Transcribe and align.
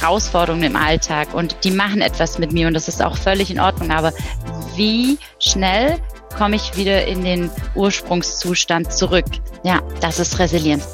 Herausforderungen 0.00 0.64
im 0.64 0.76
Alltag 0.76 1.34
und 1.34 1.56
die 1.64 1.70
machen 1.70 2.00
etwas 2.00 2.38
mit 2.38 2.52
mir 2.52 2.66
und 2.66 2.74
das 2.74 2.88
ist 2.88 3.02
auch 3.02 3.16
völlig 3.16 3.50
in 3.50 3.60
Ordnung. 3.60 3.90
Aber 3.90 4.12
wie 4.74 5.18
schnell 5.38 5.98
komme 6.36 6.56
ich 6.56 6.76
wieder 6.76 7.06
in 7.06 7.24
den 7.24 7.50
Ursprungszustand 7.74 8.92
zurück? 8.92 9.26
Ja, 9.62 9.80
das 10.00 10.18
ist 10.18 10.38
Resilienz. 10.38 10.86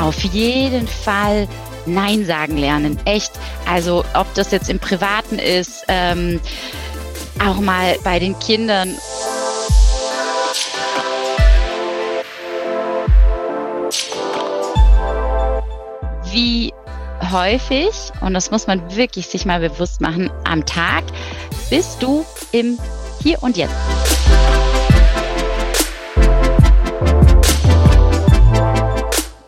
Auf 0.00 0.22
jeden 0.24 0.86
Fall 0.86 1.48
Nein 1.86 2.24
sagen 2.26 2.56
lernen. 2.56 2.98
Echt. 3.04 3.32
Also 3.66 4.04
ob 4.14 4.32
das 4.34 4.50
jetzt 4.52 4.68
im 4.68 4.78
Privaten 4.78 5.38
ist, 5.38 5.84
ähm, 5.88 6.40
auch 7.44 7.60
mal 7.60 7.96
bei 8.04 8.18
den 8.18 8.38
Kindern. 8.38 8.94
Häufig, 17.32 17.90
und 18.20 18.34
das 18.34 18.50
muss 18.50 18.66
man 18.66 18.96
wirklich 18.96 19.26
sich 19.28 19.46
mal 19.46 19.60
bewusst 19.60 20.00
machen, 20.00 20.30
am 20.44 20.64
Tag 20.66 21.04
bist 21.70 22.02
du 22.02 22.24
im 22.52 22.78
Hier 23.22 23.42
und 23.42 23.56
Jetzt. 23.56 23.74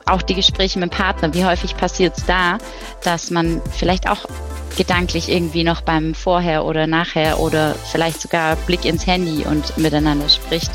Auch 0.06 0.22
die 0.22 0.34
Gespräche 0.34 0.78
mit 0.80 0.90
dem 0.90 0.96
Partner, 0.96 1.32
wie 1.34 1.44
häufig 1.44 1.76
passiert 1.76 2.18
es 2.18 2.26
da, 2.26 2.58
dass 3.04 3.30
man 3.30 3.62
vielleicht 3.70 4.08
auch 4.08 4.26
gedanklich 4.76 5.28
irgendwie 5.28 5.62
noch 5.62 5.82
beim 5.82 6.14
Vorher 6.14 6.64
oder 6.64 6.86
Nachher 6.86 7.38
oder 7.38 7.74
vielleicht 7.92 8.20
sogar 8.20 8.56
Blick 8.56 8.84
ins 8.84 9.06
Handy 9.06 9.44
und 9.44 9.76
miteinander 9.78 10.28
spricht. 10.28 10.70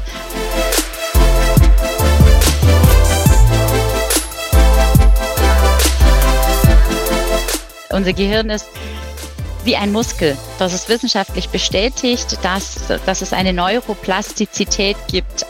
Unser 7.95 8.11
Gehirn 8.11 8.49
ist 8.49 8.67
wie 9.63 9.77
ein 9.77 9.93
Muskel. 9.93 10.35
Das 10.59 10.73
ist 10.73 10.89
wissenschaftlich 10.89 11.47
bestätigt, 11.47 12.37
dass, 12.43 12.87
dass 13.05 13.21
es 13.21 13.31
eine 13.31 13.53
Neuroplastizität 13.53 14.97
gibt. 15.09 15.45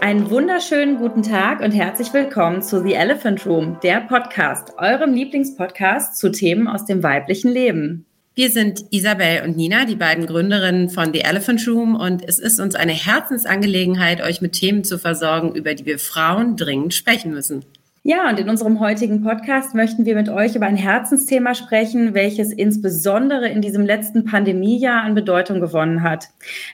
Einen 0.00 0.30
wunderschönen 0.30 0.98
guten 0.98 1.22
Tag 1.22 1.60
und 1.60 1.70
herzlich 1.70 2.12
willkommen 2.12 2.60
zu 2.60 2.82
The 2.82 2.94
Elephant 2.94 3.46
Room, 3.46 3.78
der 3.84 4.00
Podcast, 4.00 4.72
eurem 4.78 5.12
Lieblingspodcast 5.12 6.18
zu 6.18 6.32
Themen 6.32 6.66
aus 6.66 6.86
dem 6.86 7.04
weiblichen 7.04 7.52
Leben. 7.52 8.04
Wir 8.38 8.50
sind 8.50 8.84
Isabel 8.90 9.44
und 9.46 9.56
Nina, 9.56 9.86
die 9.86 9.96
beiden 9.96 10.26
Gründerinnen 10.26 10.90
von 10.90 11.10
The 11.10 11.22
Elephant 11.22 11.66
Room 11.66 11.96
und 11.96 12.22
es 12.22 12.38
ist 12.38 12.60
uns 12.60 12.74
eine 12.74 12.92
Herzensangelegenheit, 12.92 14.20
euch 14.20 14.42
mit 14.42 14.52
Themen 14.52 14.84
zu 14.84 14.98
versorgen, 14.98 15.54
über 15.54 15.72
die 15.74 15.86
wir 15.86 15.98
Frauen 15.98 16.54
dringend 16.58 16.92
sprechen 16.92 17.32
müssen. 17.32 17.64
Ja, 18.02 18.28
und 18.28 18.38
in 18.38 18.50
unserem 18.50 18.78
heutigen 18.78 19.22
Podcast 19.22 19.74
möchten 19.74 20.04
wir 20.04 20.14
mit 20.14 20.28
euch 20.28 20.54
über 20.54 20.66
ein 20.66 20.76
Herzensthema 20.76 21.54
sprechen, 21.54 22.12
welches 22.12 22.52
insbesondere 22.52 23.48
in 23.48 23.62
diesem 23.62 23.86
letzten 23.86 24.26
Pandemiejahr 24.26 25.02
an 25.02 25.14
Bedeutung 25.14 25.62
gewonnen 25.62 26.02
hat. 26.02 26.26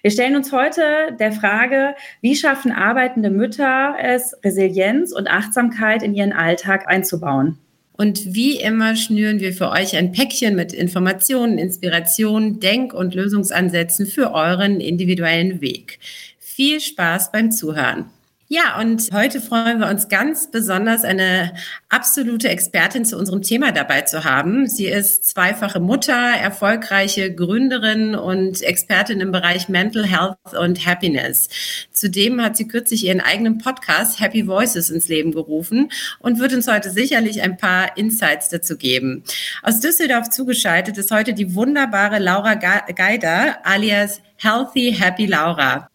Wir 0.03 0.11
stellen 0.11 0.34
uns 0.34 0.51
heute 0.51 0.83
der 1.21 1.31
Frage, 1.31 1.95
wie 2.22 2.34
schaffen 2.34 2.72
arbeitende 2.72 3.31
Mütter 3.31 3.95
es, 4.03 4.34
Resilienz 4.45 5.12
und 5.12 5.31
Achtsamkeit 5.31 6.03
in 6.03 6.12
ihren 6.12 6.33
Alltag 6.33 6.89
einzubauen? 6.89 7.56
Und 7.92 8.34
wie 8.34 8.56
immer 8.56 8.97
schnüren 8.97 9.41
wir 9.41 9.53
für 9.53 9.70
euch 9.70 9.97
ein 9.97 10.12
Päckchen 10.12 10.56
mit 10.56 10.72
Informationen, 10.72 11.58
Inspirationen, 11.58 12.58
Denk- 12.58 12.94
und 12.94 13.14
Lösungsansätzen 13.14 14.06
für 14.06 14.32
euren 14.32 14.80
individuellen 14.80 15.60
Weg. 15.60 15.98
Viel 16.38 16.80
Spaß 16.80 17.32
beim 17.32 17.53
Zuhören. 17.53 18.06
Ja, 18.55 18.79
und 18.79 19.09
heute 19.15 19.41
freuen 19.41 19.81
wir 19.81 19.89
uns 19.89 20.09
ganz 20.11 20.51
besonders, 20.51 21.05
eine 21.05 21.55
absolute 21.89 22.51
Expertin 22.51 23.07
zu 23.07 23.17
unserem 23.17 23.41
Thema 23.41 23.73
dabei 23.73 24.03
zu 24.03 24.25
haben. 24.25 24.69
Sie 24.69 24.89
ist 24.89 25.25
zweifache 25.25 25.81
Mutter, 25.81 26.13
erfolgreiche 26.13 27.35
Gründerin 27.35 28.15
und 28.15 28.61
Expertin 28.61 29.23
im 29.23 29.33
Bereich 29.33 29.71
Mental 29.71 30.05
Health 30.05 30.37
und 30.61 30.85
Happiness. 30.85 31.49
Zudem 31.95 32.43
hat 32.43 32.59
sie 32.59 32.69
kürzlich 32.69 33.07
ihren 33.07 33.23
eigenen 33.23 33.57
Podcast 33.57 34.21
Happy 34.21 34.47
Voices 34.47 34.91
ins 34.91 35.09
Leben 35.09 35.33
gerufen 35.33 35.91
und 36.19 36.39
wird 36.39 36.53
uns 36.53 36.69
heute 36.69 36.91
sicherlich 36.91 37.41
ein 37.41 37.57
paar 37.57 37.97
Insights 37.97 38.51
dazu 38.51 38.77
geben. 38.77 39.25
Aus 39.63 39.81
Düsseldorf 39.81 40.29
zugeschaltet 40.29 40.99
ist 40.99 41.11
heute 41.11 41.33
die 41.33 41.55
wunderbare 41.55 42.19
Laura 42.19 42.57
Geider 42.57 43.65
alias 43.65 44.21
Healthy 44.37 44.95
Happy 44.99 45.25
Laura. 45.25 45.89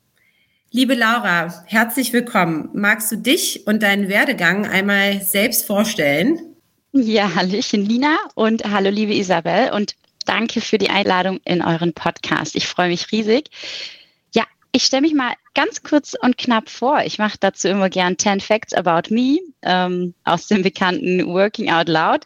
Liebe 0.72 0.96
Laura, 0.96 1.64
herzlich 1.66 2.12
willkommen. 2.12 2.70
Magst 2.74 3.10
du 3.10 3.16
dich 3.16 3.66
und 3.68 3.82
deinen 3.84 4.10
Werdegang 4.10 4.66
einmal 4.68 5.22
selbst 5.22 5.66
vorstellen? 5.66 6.40
Ja, 6.92 7.36
Hallöchen 7.36 7.86
Lina 7.86 8.18
und 8.36 8.66
hallo 8.66 8.90
liebe 8.90 9.14
Isabel 9.14 9.72
und 9.72 9.96
danke 10.26 10.60
für 10.60 10.78
die 10.78 10.90
Einladung 10.90 11.40
in 11.46 11.62
euren 11.62 11.94
Podcast. 11.94 12.54
Ich 12.58 12.68
freue 12.68 12.90
mich 12.90 13.14
riesig. 13.14 13.50
Ja, 14.36 14.44
ich 14.74 14.84
stelle 14.84 15.04
mich 15.04 15.14
mal 15.14 15.34
ganz 15.54 15.84
kurz 15.84 16.16
und 16.22 16.38
knapp 16.38 16.70
vor. 16.70 17.02
Ich 17.06 17.18
mache 17.18 17.38
dazu 17.40 17.70
immer 17.70 17.90
gern 17.90 18.20
10 18.20 18.42
Facts 18.42 18.74
about 18.74 19.14
me 19.14 19.40
ähm, 19.62 20.16
aus 20.26 20.48
dem 20.48 20.64
bekannten 20.64 21.26
Working 21.28 21.72
Out 21.72 21.88
Loud. 21.88 22.26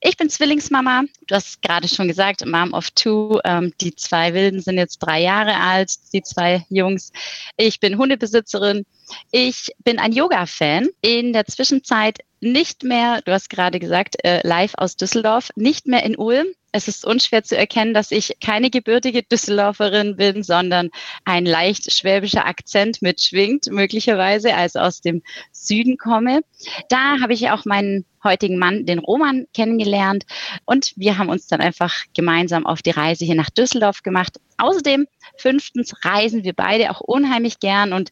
Ich 0.00 0.16
bin 0.16 0.30
Zwillingsmama. 0.30 1.04
Du 1.26 1.34
hast 1.34 1.60
gerade 1.60 1.88
schon 1.88 2.06
gesagt, 2.06 2.46
Mom 2.46 2.72
of 2.72 2.90
Two. 2.92 3.40
Ähm, 3.44 3.72
die 3.80 3.94
zwei 3.94 4.32
Wilden 4.32 4.60
sind 4.60 4.76
jetzt 4.76 4.98
drei 4.98 5.20
Jahre 5.20 5.56
alt, 5.56 5.92
die 6.12 6.22
zwei 6.22 6.64
Jungs. 6.68 7.12
Ich 7.56 7.80
bin 7.80 7.98
Hundebesitzerin. 7.98 8.86
Ich 9.32 9.70
bin 9.82 9.98
ein 9.98 10.12
Yoga-Fan. 10.12 10.88
In 11.00 11.32
der 11.32 11.46
Zwischenzeit 11.46 12.18
nicht 12.40 12.84
mehr, 12.84 13.22
du 13.22 13.32
hast 13.32 13.50
gerade 13.50 13.80
gesagt, 13.80 14.16
äh, 14.24 14.46
live 14.46 14.74
aus 14.76 14.96
Düsseldorf, 14.96 15.50
nicht 15.56 15.86
mehr 15.86 16.04
in 16.04 16.16
Ulm. 16.16 16.46
Es 16.70 16.86
ist 16.86 17.06
unschwer 17.06 17.42
zu 17.42 17.56
erkennen, 17.56 17.94
dass 17.94 18.10
ich 18.10 18.34
keine 18.44 18.68
gebürtige 18.68 19.22
Düsseldorferin 19.22 20.16
bin, 20.16 20.42
sondern 20.42 20.90
ein 21.24 21.46
leicht 21.46 21.90
schwäbischer 21.90 22.46
Akzent 22.46 23.00
mitschwingt, 23.00 23.70
möglicherweise, 23.70 24.54
also 24.54 24.80
aus 24.80 25.00
dem 25.00 25.22
Süden 25.50 25.96
komme. 25.96 26.42
Da 26.90 27.20
habe 27.22 27.32
ich 27.32 27.50
auch 27.50 27.64
meinen 27.64 28.04
heutigen 28.22 28.58
Mann, 28.58 28.84
den 28.84 28.98
Roman, 28.98 29.46
kennengelernt 29.54 30.24
und 30.66 30.92
wir 30.96 31.18
haben 31.18 31.30
uns 31.30 31.46
dann 31.46 31.60
einfach 31.60 31.94
gemeinsam 32.14 32.66
auf 32.66 32.82
die 32.82 32.90
Reise 32.90 33.24
hier 33.24 33.36
nach 33.36 33.50
Düsseldorf 33.50 34.02
gemacht. 34.02 34.38
Außerdem, 34.58 35.06
fünftens, 35.36 35.94
reisen 36.04 36.44
wir 36.44 36.52
beide 36.52 36.90
auch 36.90 37.00
unheimlich 37.00 37.60
gern 37.60 37.92
und 37.92 38.10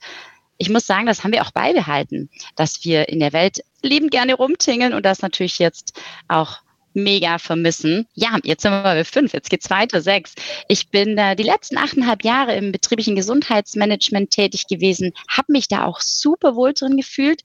ich 0.59 0.71
muss 0.71 0.87
sagen, 0.87 1.07
das 1.07 1.23
haben 1.23 1.33
wir 1.33 1.43
auch 1.43 1.51
beibehalten, 1.51 2.31
dass 2.55 2.85
wir 2.85 3.09
in 3.11 3.21
der 3.21 3.33
Welt 3.33 3.61
lieben 3.83 4.09
gerne 4.09 4.35
rumtingeln 4.35 4.95
und 4.95 5.05
das 5.05 5.21
natürlich 5.21 5.59
jetzt 5.59 6.01
auch 6.29 6.61
mega 6.97 7.39
vermissen. 7.39 8.07
Ja, 8.15 8.39
jetzt 8.43 8.63
sind 8.63 8.73
wir 8.73 8.83
bei 8.83 9.05
fünf, 9.05 9.33
jetzt 9.33 9.51
geht's 9.51 9.71
weiter, 9.71 10.01
sechs. 10.01 10.35
Ich 10.69 10.89
bin 10.89 11.17
äh, 11.19 11.37
die 11.37 11.43
letzten 11.43 11.77
achteinhalb 11.77 12.25
Jahre 12.25 12.57
im 12.57 12.73
betrieblichen 12.73 13.15
Gesundheitsmanagement 13.15 14.31
tätig 14.31 14.67
gewesen, 14.67 15.13
habe 15.29 15.53
mich 15.53 15.69
da 15.69 15.85
auch 15.85 16.01
super 16.01 16.57
wohl 16.57 16.73
drin 16.73 16.97
gefühlt 16.97 17.43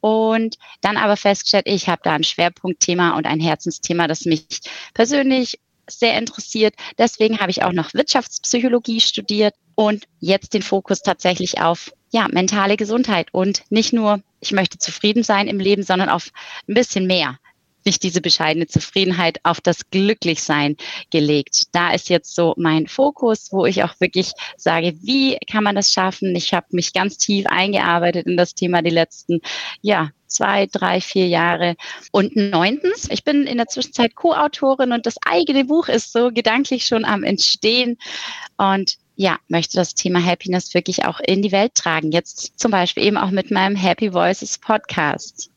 und 0.00 0.56
dann 0.80 0.96
aber 0.96 1.16
festgestellt, 1.16 1.66
ich 1.66 1.88
habe 1.88 2.02
da 2.02 2.12
ein 2.12 2.24
Schwerpunktthema 2.24 3.16
und 3.16 3.26
ein 3.26 3.40
Herzensthema, 3.40 4.08
das 4.08 4.24
mich 4.24 4.46
persönlich 4.94 5.58
sehr 5.88 6.18
interessiert. 6.18 6.74
Deswegen 6.98 7.40
habe 7.40 7.50
ich 7.50 7.62
auch 7.62 7.72
noch 7.72 7.94
Wirtschaftspsychologie 7.94 9.00
studiert 9.00 9.54
und 9.74 10.04
jetzt 10.20 10.54
den 10.54 10.62
Fokus 10.62 11.00
tatsächlich 11.00 11.60
auf 11.60 11.92
ja, 12.10 12.28
mentale 12.28 12.76
Gesundheit 12.76 13.28
und 13.32 13.64
nicht 13.70 13.92
nur, 13.92 14.20
ich 14.40 14.52
möchte 14.52 14.78
zufrieden 14.78 15.22
sein 15.22 15.48
im 15.48 15.58
Leben, 15.60 15.82
sondern 15.82 16.08
auf 16.08 16.30
ein 16.68 16.74
bisschen 16.74 17.06
mehr. 17.06 17.38
Nicht 17.84 18.02
diese 18.02 18.20
bescheidene 18.20 18.66
Zufriedenheit 18.66 19.40
auf 19.42 19.60
das 19.60 19.90
Glücklichsein 19.90 20.76
gelegt. 21.10 21.64
Da 21.72 21.92
ist 21.92 22.08
jetzt 22.08 22.34
so 22.34 22.54
mein 22.56 22.86
Fokus, 22.86 23.52
wo 23.52 23.66
ich 23.66 23.82
auch 23.82 23.94
wirklich 24.00 24.32
sage, 24.56 24.94
wie 25.02 25.38
kann 25.50 25.64
man 25.64 25.74
das 25.74 25.92
schaffen? 25.92 26.34
Ich 26.34 26.54
habe 26.54 26.66
mich 26.70 26.92
ganz 26.92 27.18
tief 27.18 27.46
eingearbeitet 27.46 28.26
in 28.26 28.36
das 28.36 28.54
Thema 28.54 28.82
die 28.82 28.90
letzten, 28.90 29.40
ja, 29.82 30.10
zwei, 30.34 30.66
drei, 30.66 31.00
vier 31.00 31.28
Jahre. 31.28 31.76
Und 32.10 32.36
neuntens, 32.36 33.08
ich 33.10 33.24
bin 33.24 33.46
in 33.46 33.56
der 33.56 33.68
Zwischenzeit 33.68 34.14
Co-Autorin 34.14 34.92
und 34.92 35.06
das 35.06 35.16
eigene 35.24 35.64
Buch 35.64 35.88
ist 35.88 36.12
so 36.12 36.30
gedanklich 36.30 36.86
schon 36.86 37.04
am 37.04 37.22
Entstehen. 37.22 37.96
Und 38.56 38.96
ja, 39.16 39.38
möchte 39.48 39.76
das 39.76 39.94
Thema 39.94 40.24
Happiness 40.24 40.74
wirklich 40.74 41.04
auch 41.04 41.20
in 41.20 41.40
die 41.42 41.52
Welt 41.52 41.74
tragen. 41.74 42.10
Jetzt 42.10 42.58
zum 42.58 42.70
Beispiel 42.70 43.04
eben 43.04 43.16
auch 43.16 43.30
mit 43.30 43.50
meinem 43.50 43.76
Happy 43.76 44.12
Voices 44.12 44.58
Podcast. 44.58 45.50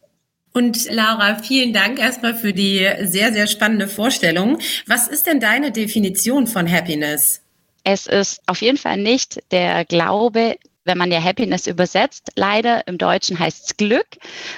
Und 0.57 0.89
Laura, 0.89 1.35
vielen 1.35 1.71
Dank 1.71 1.99
erstmal 1.99 2.33
für 2.33 2.51
die 2.51 2.83
sehr, 3.01 3.31
sehr 3.31 3.45
spannende 3.45 3.87
Vorstellung. 3.87 4.57
Was 4.87 5.07
ist 5.07 5.27
denn 5.27 5.39
deine 5.39 5.71
Definition 5.71 6.47
von 6.47 6.67
Happiness? 6.67 7.43
Es 7.83 8.07
ist 8.07 8.41
auf 8.47 8.59
jeden 8.63 8.79
Fall 8.79 8.97
nicht 8.97 9.39
der 9.51 9.85
Glaube, 9.85 10.57
wenn 10.83 10.97
man 10.97 11.11
ja 11.11 11.21
Happiness 11.21 11.67
übersetzt, 11.67 12.31
leider 12.35 12.87
im 12.87 12.97
Deutschen 12.97 13.37
heißt 13.37 13.65
es 13.67 13.77
Glück. 13.77 14.07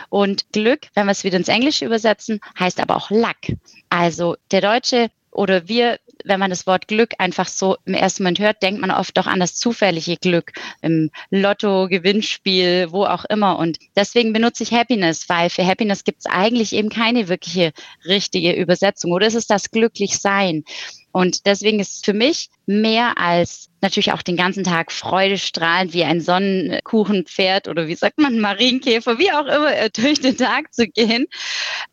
Und 0.08 0.54
Glück, 0.54 0.88
wenn 0.94 1.06
wir 1.06 1.12
es 1.12 1.26
wieder 1.26 1.36
ins 1.36 1.50
Englische 1.50 1.84
übersetzen, 1.84 2.40
heißt 2.58 2.80
aber 2.80 2.96
auch 2.96 3.10
Luck. 3.10 3.58
Also 3.90 4.38
der 4.52 4.62
Deutsche 4.62 5.10
oder 5.32 5.68
wir, 5.68 6.00
wenn 6.26 6.40
man 6.40 6.50
das 6.50 6.68
Wort 6.68 6.88
Glück 6.88 7.14
einfach 7.18 7.48
so 7.48 7.78
im 7.86 7.94
ersten 7.94 8.24
Moment 8.24 8.40
hört, 8.40 8.62
denkt 8.62 8.82
man 8.82 8.92
oft 8.92 9.18
doch 9.18 9.28
an 9.28 9.40
das 9.40 9.56
zufällige 9.56 10.18
Glück 10.18 10.54
im 10.82 11.10
Lotto, 11.30 11.88
Gewinnspiel, 11.88 12.88
wo 12.92 13.06
auch 13.06 13.26
immer. 13.26 13.58
Und 13.60 13.78
deswegen 13.96 14.34
benutze 14.34 14.64
ich 14.64 14.72
Happiness, 14.72 15.30
weil 15.30 15.50
für 15.50 15.66
Happiness 15.66 16.04
gibt 16.04 16.20
es 16.20 16.26
eigentlich 16.26 16.74
eben 16.74 16.90
keine 16.90 17.28
wirkliche 17.28 17.72
richtige 18.06 18.54
Übersetzung. 18.54 19.12
Oder 19.12 19.28
ist 19.28 19.36
es 19.36 19.48
das 19.48 19.72
Glücklichsein? 19.72 20.64
Und 21.12 21.48
deswegen 21.48 21.80
ist 21.80 21.96
es 21.96 22.02
für 22.06 22.14
mich 22.14 22.50
mehr 22.68 23.18
als 23.18 23.70
natürlich 23.82 24.12
auch 24.12 24.22
den 24.22 24.38
ganzen 24.38 24.64
Tag 24.64 24.92
Freude 24.92 25.38
strahlend 25.38 25.94
wie 25.94 26.04
ein 26.04 26.22
Sonnenkuchenpferd 26.22 27.68
oder 27.68 27.88
wie 27.88 27.96
sagt 27.96 28.20
man, 28.20 28.40
Marienkäfer, 28.40 29.18
wie 29.18 29.32
auch 29.32 29.46
immer, 29.46 29.90
durch 29.90 30.22
den 30.22 30.38
Tag 30.38 30.74
zu 30.74 30.88
gehen. 30.88 31.26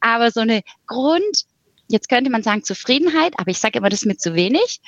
Aber 0.00 0.30
so 0.30 0.40
eine 0.40 0.62
Grund, 0.86 1.45
jetzt 1.88 2.08
könnte 2.08 2.30
man 2.30 2.42
sagen 2.42 2.64
Zufriedenheit, 2.64 3.34
aber 3.38 3.50
ich 3.50 3.58
sage 3.58 3.78
immer, 3.78 3.88
das 3.88 4.02
ist 4.02 4.06
mir 4.06 4.16
zu 4.16 4.34
wenig. 4.34 4.80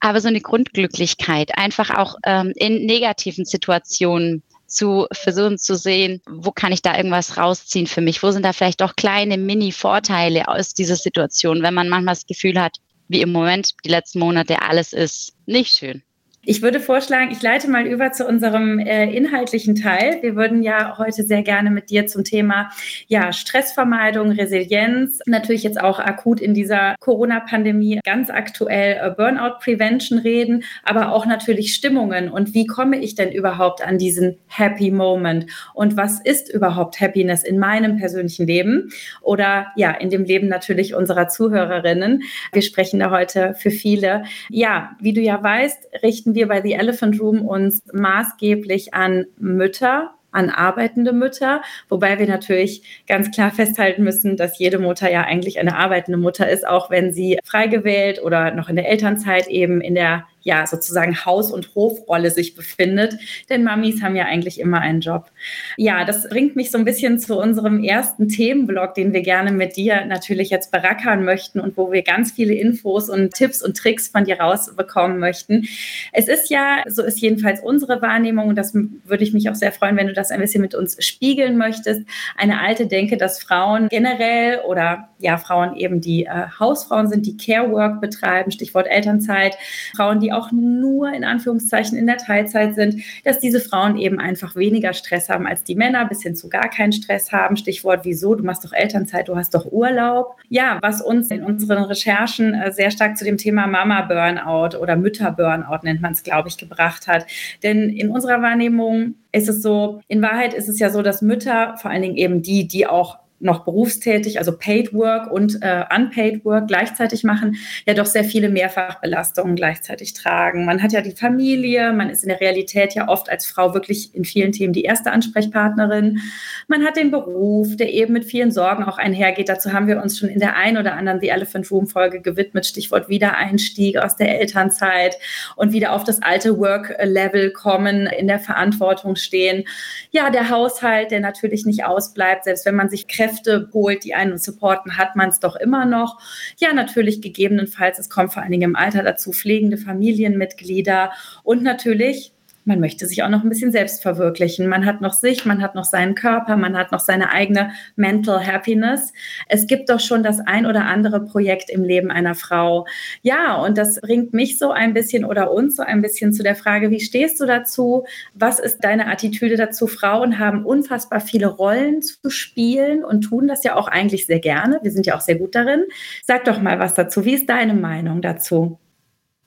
Aber 0.00 0.20
so 0.20 0.28
eine 0.28 0.40
Grundglücklichkeit, 0.40 1.56
einfach 1.56 1.90
auch 1.90 2.16
ähm, 2.24 2.52
in 2.56 2.84
negativen 2.84 3.44
Situationen 3.44 4.42
zu 4.66 5.06
versuchen 5.12 5.58
zu 5.58 5.76
sehen, 5.76 6.20
wo 6.28 6.50
kann 6.50 6.72
ich 6.72 6.82
da 6.82 6.96
irgendwas 6.96 7.38
rausziehen 7.38 7.86
für 7.86 8.00
mich? 8.00 8.22
Wo 8.22 8.30
sind 8.30 8.44
da 8.44 8.52
vielleicht 8.52 8.80
doch 8.80 8.96
kleine 8.96 9.38
Mini-Vorteile 9.38 10.48
aus 10.48 10.74
dieser 10.74 10.96
Situation, 10.96 11.62
wenn 11.62 11.74
man 11.74 11.88
manchmal 11.88 12.14
das 12.14 12.26
Gefühl 12.26 12.60
hat, 12.60 12.78
wie 13.08 13.22
im 13.22 13.32
Moment 13.32 13.74
die 13.84 13.90
letzten 13.90 14.18
Monate 14.18 14.62
alles 14.62 14.92
ist 14.92 15.34
nicht 15.46 15.72
schön. 15.72 16.02
Ich 16.48 16.62
würde 16.62 16.78
vorschlagen, 16.78 17.32
ich 17.32 17.42
leite 17.42 17.68
mal 17.68 17.88
über 17.88 18.12
zu 18.12 18.24
unserem 18.24 18.78
äh, 18.78 19.12
inhaltlichen 19.12 19.74
Teil. 19.74 20.18
Wir 20.22 20.36
würden 20.36 20.62
ja 20.62 20.96
heute 20.96 21.24
sehr 21.24 21.42
gerne 21.42 21.72
mit 21.72 21.90
dir 21.90 22.06
zum 22.06 22.22
Thema 22.22 22.70
ja, 23.08 23.32
Stressvermeidung, 23.32 24.30
Resilienz, 24.30 25.18
natürlich 25.26 25.64
jetzt 25.64 25.80
auch 25.80 25.98
akut 25.98 26.40
in 26.40 26.54
dieser 26.54 26.94
Corona-Pandemie 27.00 27.98
ganz 28.04 28.30
aktuell 28.30 28.96
äh, 29.02 29.10
Burnout 29.10 29.58
Prevention 29.58 30.20
reden, 30.20 30.62
aber 30.84 31.10
auch 31.10 31.26
natürlich 31.26 31.74
Stimmungen 31.74 32.30
und 32.30 32.54
wie 32.54 32.66
komme 32.66 33.00
ich 33.00 33.16
denn 33.16 33.32
überhaupt 33.32 33.82
an 33.84 33.98
diesen 33.98 34.38
Happy 34.46 34.92
Moment 34.92 35.46
und 35.74 35.96
was 35.96 36.20
ist 36.20 36.48
überhaupt 36.48 37.00
Happiness 37.00 37.42
in 37.42 37.58
meinem 37.58 37.96
persönlichen 37.96 38.46
Leben 38.46 38.92
oder 39.20 39.72
ja, 39.74 39.90
in 39.90 40.10
dem 40.10 40.22
Leben 40.22 40.46
natürlich 40.46 40.94
unserer 40.94 41.26
Zuhörerinnen. 41.26 42.22
Wir 42.52 42.62
sprechen 42.62 43.00
da 43.00 43.10
heute 43.10 43.54
für 43.54 43.72
viele. 43.72 44.22
Ja, 44.48 44.92
wie 45.00 45.12
du 45.12 45.20
ja 45.20 45.42
weißt, 45.42 45.88
richten 46.04 46.35
wir 46.36 46.46
bei 46.46 46.62
The 46.62 46.74
Elephant 46.74 47.20
Room 47.20 47.44
uns 47.44 47.82
maßgeblich 47.92 48.94
an 48.94 49.26
Mütter, 49.38 50.12
an 50.30 50.50
arbeitende 50.50 51.12
Mütter, 51.12 51.62
wobei 51.88 52.18
wir 52.18 52.28
natürlich 52.28 53.02
ganz 53.08 53.30
klar 53.30 53.50
festhalten 53.50 54.04
müssen, 54.04 54.36
dass 54.36 54.58
jede 54.58 54.78
Mutter 54.78 55.10
ja 55.10 55.22
eigentlich 55.22 55.58
eine 55.58 55.76
arbeitende 55.76 56.18
Mutter 56.18 56.48
ist, 56.48 56.66
auch 56.68 56.90
wenn 56.90 57.12
sie 57.12 57.38
frei 57.42 57.66
gewählt 57.66 58.22
oder 58.22 58.52
noch 58.52 58.68
in 58.68 58.76
der 58.76 58.88
Elternzeit 58.88 59.48
eben 59.48 59.80
in 59.80 59.94
der 59.94 60.26
ja 60.46 60.64
sozusagen 60.64 61.24
Haus- 61.24 61.50
und 61.50 61.74
Hofrolle 61.74 62.30
sich 62.30 62.54
befindet. 62.54 63.18
Denn 63.50 63.64
Mamis 63.64 64.00
haben 64.00 64.14
ja 64.14 64.26
eigentlich 64.26 64.60
immer 64.60 64.80
einen 64.80 65.00
Job. 65.00 65.32
Ja, 65.76 66.04
das 66.04 66.28
bringt 66.28 66.54
mich 66.54 66.70
so 66.70 66.78
ein 66.78 66.84
bisschen 66.84 67.18
zu 67.18 67.36
unserem 67.36 67.82
ersten 67.82 68.28
Themenblock, 68.28 68.94
den 68.94 69.12
wir 69.12 69.22
gerne 69.22 69.50
mit 69.50 69.76
dir 69.76 70.04
natürlich 70.04 70.50
jetzt 70.50 70.70
berackern 70.70 71.24
möchten 71.24 71.58
und 71.58 71.76
wo 71.76 71.90
wir 71.90 72.02
ganz 72.02 72.30
viele 72.30 72.54
Infos 72.54 73.10
und 73.10 73.34
Tipps 73.34 73.60
und 73.60 73.76
Tricks 73.76 74.06
von 74.06 74.24
dir 74.24 74.38
rausbekommen 74.38 75.18
möchten. 75.18 75.66
Es 76.12 76.28
ist 76.28 76.48
ja, 76.48 76.84
so 76.86 77.02
ist 77.02 77.20
jedenfalls 77.20 77.60
unsere 77.60 78.00
Wahrnehmung 78.00 78.46
und 78.46 78.56
das 78.56 78.72
würde 78.72 79.24
ich 79.24 79.32
mich 79.32 79.50
auch 79.50 79.56
sehr 79.56 79.72
freuen, 79.72 79.96
wenn 79.96 80.06
du 80.06 80.12
das 80.12 80.30
ein 80.30 80.40
bisschen 80.40 80.62
mit 80.62 80.76
uns 80.76 80.96
spiegeln 81.04 81.58
möchtest. 81.58 82.02
Eine 82.36 82.60
alte 82.60 82.86
Denke, 82.86 83.16
dass 83.16 83.42
Frauen 83.42 83.88
generell 83.88 84.60
oder 84.60 85.08
ja, 85.18 85.38
Frauen 85.38 85.74
eben, 85.74 86.00
die 86.00 86.26
äh, 86.26 86.46
Hausfrauen 86.60 87.08
sind, 87.08 87.26
die 87.26 87.36
Care 87.36 87.72
Work 87.72 88.00
betreiben, 88.00 88.52
Stichwort 88.52 88.86
Elternzeit, 88.86 89.56
Frauen, 89.96 90.20
die 90.20 90.35
auch 90.36 90.52
nur 90.52 91.12
in 91.12 91.24
Anführungszeichen 91.24 91.96
in 91.96 92.06
der 92.06 92.18
Teilzeit 92.18 92.74
sind, 92.74 93.02
dass 93.24 93.40
diese 93.40 93.60
Frauen 93.60 93.96
eben 93.96 94.20
einfach 94.20 94.56
weniger 94.56 94.92
Stress 94.92 95.28
haben 95.28 95.46
als 95.46 95.64
die 95.64 95.74
Männer, 95.74 96.06
bis 96.06 96.22
hin 96.22 96.36
zu 96.36 96.48
gar 96.48 96.68
keinen 96.68 96.92
Stress 96.92 97.32
haben. 97.32 97.56
Stichwort, 97.56 98.00
wieso? 98.04 98.34
Du 98.34 98.44
machst 98.44 98.64
doch 98.64 98.72
Elternzeit, 98.72 99.28
du 99.28 99.36
hast 99.36 99.54
doch 99.54 99.70
Urlaub. 99.70 100.36
Ja, 100.48 100.78
was 100.82 101.02
uns 101.02 101.30
in 101.30 101.42
unseren 101.42 101.84
Recherchen 101.84 102.54
äh, 102.54 102.72
sehr 102.72 102.90
stark 102.90 103.16
zu 103.16 103.24
dem 103.24 103.38
Thema 103.38 103.66
Mama-Burnout 103.66 104.78
oder 104.78 104.96
Mütter-Burnout 104.96 105.80
nennt 105.82 106.02
man 106.02 106.12
es, 106.12 106.22
glaube 106.22 106.48
ich, 106.48 106.58
gebracht 106.58 107.06
hat. 107.06 107.26
Denn 107.62 107.88
in 107.88 108.10
unserer 108.10 108.42
Wahrnehmung 108.42 109.14
ist 109.32 109.48
es 109.48 109.62
so, 109.62 110.00
in 110.08 110.22
Wahrheit 110.22 110.54
ist 110.54 110.68
es 110.68 110.78
ja 110.78 110.90
so, 110.90 111.02
dass 111.02 111.22
Mütter, 111.22 111.76
vor 111.78 111.90
allen 111.90 112.02
Dingen 112.02 112.16
eben 112.16 112.42
die, 112.42 112.66
die 112.66 112.86
auch 112.86 113.18
noch 113.38 113.64
berufstätig, 113.64 114.38
also 114.38 114.56
Paid 114.56 114.94
Work 114.94 115.30
und 115.30 115.58
äh, 115.60 115.84
Unpaid 115.94 116.44
Work 116.44 116.68
gleichzeitig 116.68 117.22
machen, 117.22 117.56
ja 117.86 117.94
doch 117.94 118.06
sehr 118.06 118.24
viele 118.24 118.48
Mehrfachbelastungen 118.48 119.56
gleichzeitig 119.56 120.14
tragen. 120.14 120.64
Man 120.64 120.82
hat 120.82 120.92
ja 120.92 121.02
die 121.02 121.10
Familie, 121.10 121.92
man 121.92 122.08
ist 122.08 122.22
in 122.22 122.30
der 122.30 122.40
Realität 122.40 122.94
ja 122.94 123.08
oft 123.08 123.28
als 123.28 123.46
Frau 123.46 123.74
wirklich 123.74 124.14
in 124.14 124.24
vielen 124.24 124.52
Themen 124.52 124.72
die 124.72 124.84
erste 124.84 125.12
Ansprechpartnerin. 125.12 126.20
Man 126.66 126.84
hat 126.84 126.96
den 126.96 127.10
Beruf, 127.10 127.76
der 127.76 127.92
eben 127.92 128.14
mit 128.14 128.24
vielen 128.24 128.50
Sorgen 128.50 128.84
auch 128.84 128.98
einhergeht. 128.98 129.48
Dazu 129.48 129.72
haben 129.72 129.86
wir 129.86 130.02
uns 130.02 130.18
schon 130.18 130.30
in 130.30 130.40
der 130.40 130.56
ein 130.56 130.78
oder 130.78 130.94
anderen 130.94 131.20
The 131.20 131.28
Elephant 131.28 131.70
Room 131.70 131.86
Folge 131.86 132.20
gewidmet, 132.20 132.64
Stichwort 132.64 133.08
Wiedereinstieg 133.08 133.98
aus 133.98 134.16
der 134.16 134.40
Elternzeit 134.40 135.16
und 135.56 135.72
wieder 135.72 135.92
auf 135.92 136.04
das 136.04 136.22
alte 136.22 136.58
Work-Level 136.58 137.52
kommen, 137.52 138.06
in 138.06 138.28
der 138.28 138.38
Verantwortung 138.38 139.16
stehen. 139.16 139.64
Ja, 140.10 140.30
der 140.30 140.48
Haushalt, 140.48 141.10
der 141.10 141.20
natürlich 141.20 141.66
nicht 141.66 141.84
ausbleibt, 141.84 142.44
selbst 142.44 142.64
wenn 142.64 142.74
man 142.74 142.88
sich 142.88 143.06
Kräfte 143.26 143.68
holt, 143.72 144.04
die 144.04 144.14
einen 144.14 144.38
supporten, 144.38 144.96
hat 144.96 145.16
man 145.16 145.30
es 145.30 145.40
doch 145.40 145.56
immer 145.56 145.84
noch. 145.84 146.20
Ja, 146.58 146.72
natürlich 146.72 147.20
gegebenenfalls, 147.20 147.98
es 147.98 148.08
kommt 148.08 148.32
vor 148.32 148.42
allen 148.42 148.52
Dingen 148.52 148.70
im 148.70 148.76
Alter 148.76 149.02
dazu, 149.02 149.32
pflegende 149.32 149.78
Familienmitglieder 149.78 151.10
und 151.42 151.62
natürlich 151.62 152.32
man 152.66 152.80
möchte 152.80 153.06
sich 153.06 153.22
auch 153.22 153.28
noch 153.28 153.44
ein 153.44 153.48
bisschen 153.48 153.70
selbst 153.70 154.02
verwirklichen. 154.02 154.66
Man 154.68 154.84
hat 154.84 155.00
noch 155.00 155.14
sich, 155.14 155.46
man 155.46 155.62
hat 155.62 155.76
noch 155.76 155.84
seinen 155.84 156.16
Körper, 156.16 156.56
man 156.56 156.76
hat 156.76 156.90
noch 156.90 157.00
seine 157.00 157.32
eigene 157.32 157.70
Mental 157.94 158.44
Happiness. 158.44 159.12
Es 159.48 159.68
gibt 159.68 159.88
doch 159.88 160.00
schon 160.00 160.24
das 160.24 160.40
ein 160.40 160.66
oder 160.66 160.86
andere 160.86 161.24
Projekt 161.24 161.70
im 161.70 161.84
Leben 161.84 162.10
einer 162.10 162.34
Frau. 162.34 162.86
Ja, 163.22 163.54
und 163.54 163.78
das 163.78 164.00
bringt 164.00 164.34
mich 164.34 164.58
so 164.58 164.72
ein 164.72 164.94
bisschen 164.94 165.24
oder 165.24 165.52
uns 165.52 165.76
so 165.76 165.84
ein 165.84 166.02
bisschen 166.02 166.32
zu 166.32 166.42
der 166.42 166.56
Frage, 166.56 166.90
wie 166.90 167.00
stehst 167.00 167.40
du 167.40 167.46
dazu? 167.46 168.04
Was 168.34 168.58
ist 168.58 168.82
deine 168.82 169.06
Attitüde 169.06 169.56
dazu? 169.56 169.86
Frauen 169.86 170.40
haben 170.40 170.66
unfassbar 170.66 171.20
viele 171.20 171.46
Rollen 171.46 172.02
zu 172.02 172.30
spielen 172.30 173.04
und 173.04 173.22
tun 173.22 173.46
das 173.46 173.62
ja 173.62 173.76
auch 173.76 173.86
eigentlich 173.86 174.26
sehr 174.26 174.40
gerne. 174.40 174.80
Wir 174.82 174.90
sind 174.90 175.06
ja 175.06 175.16
auch 175.16 175.20
sehr 175.20 175.36
gut 175.36 175.54
darin. 175.54 175.84
Sag 176.24 176.44
doch 176.44 176.60
mal 176.60 176.80
was 176.80 176.94
dazu. 176.94 177.24
Wie 177.24 177.34
ist 177.34 177.48
deine 177.48 177.74
Meinung 177.74 178.22
dazu? 178.22 178.80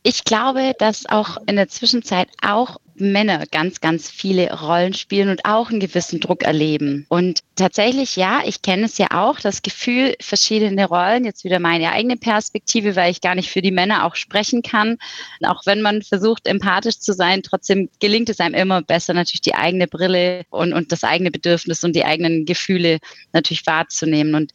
Ich 0.03 0.23
glaube, 0.23 0.71
dass 0.79 1.05
auch 1.07 1.37
in 1.45 1.57
der 1.57 1.67
Zwischenzeit 1.67 2.29
auch 2.41 2.77
Männer 2.99 3.45
ganz, 3.51 3.81
ganz 3.81 4.09
viele 4.09 4.51
Rollen 4.51 4.93
spielen 4.93 5.29
und 5.29 5.45
auch 5.45 5.69
einen 5.69 5.79
gewissen 5.79 6.19
Druck 6.19 6.43
erleben. 6.43 7.05
Und 7.09 7.41
tatsächlich, 7.55 8.15
ja, 8.15 8.41
ich 8.45 8.61
kenne 8.61 8.85
es 8.85 8.97
ja 8.97 9.07
auch, 9.11 9.39
das 9.39 9.61
Gefühl, 9.61 10.15
verschiedene 10.19 10.85
Rollen, 10.85 11.25
jetzt 11.25 11.43
wieder 11.43 11.59
meine 11.59 11.91
eigene 11.91 12.17
Perspektive, 12.17 12.95
weil 12.95 13.11
ich 13.11 13.21
gar 13.21 13.35
nicht 13.35 13.49
für 13.49 13.61
die 13.61 13.71
Männer 13.71 14.05
auch 14.05 14.15
sprechen 14.15 14.61
kann. 14.61 14.97
Auch 15.43 15.65
wenn 15.65 15.81
man 15.81 16.01
versucht, 16.01 16.47
empathisch 16.47 16.99
zu 16.99 17.13
sein, 17.13 17.43
trotzdem 17.43 17.89
gelingt 17.99 18.29
es 18.29 18.39
einem 18.39 18.55
immer 18.55 18.81
besser, 18.81 19.13
natürlich 19.13 19.41
die 19.41 19.55
eigene 19.55 19.87
Brille 19.87 20.43
und, 20.49 20.73
und 20.73 20.91
das 20.91 21.03
eigene 21.03 21.31
Bedürfnis 21.31 21.83
und 21.83 21.95
die 21.95 22.05
eigenen 22.05 22.45
Gefühle 22.45 22.99
natürlich 23.33 23.65
wahrzunehmen. 23.65 24.35
Und 24.35 24.51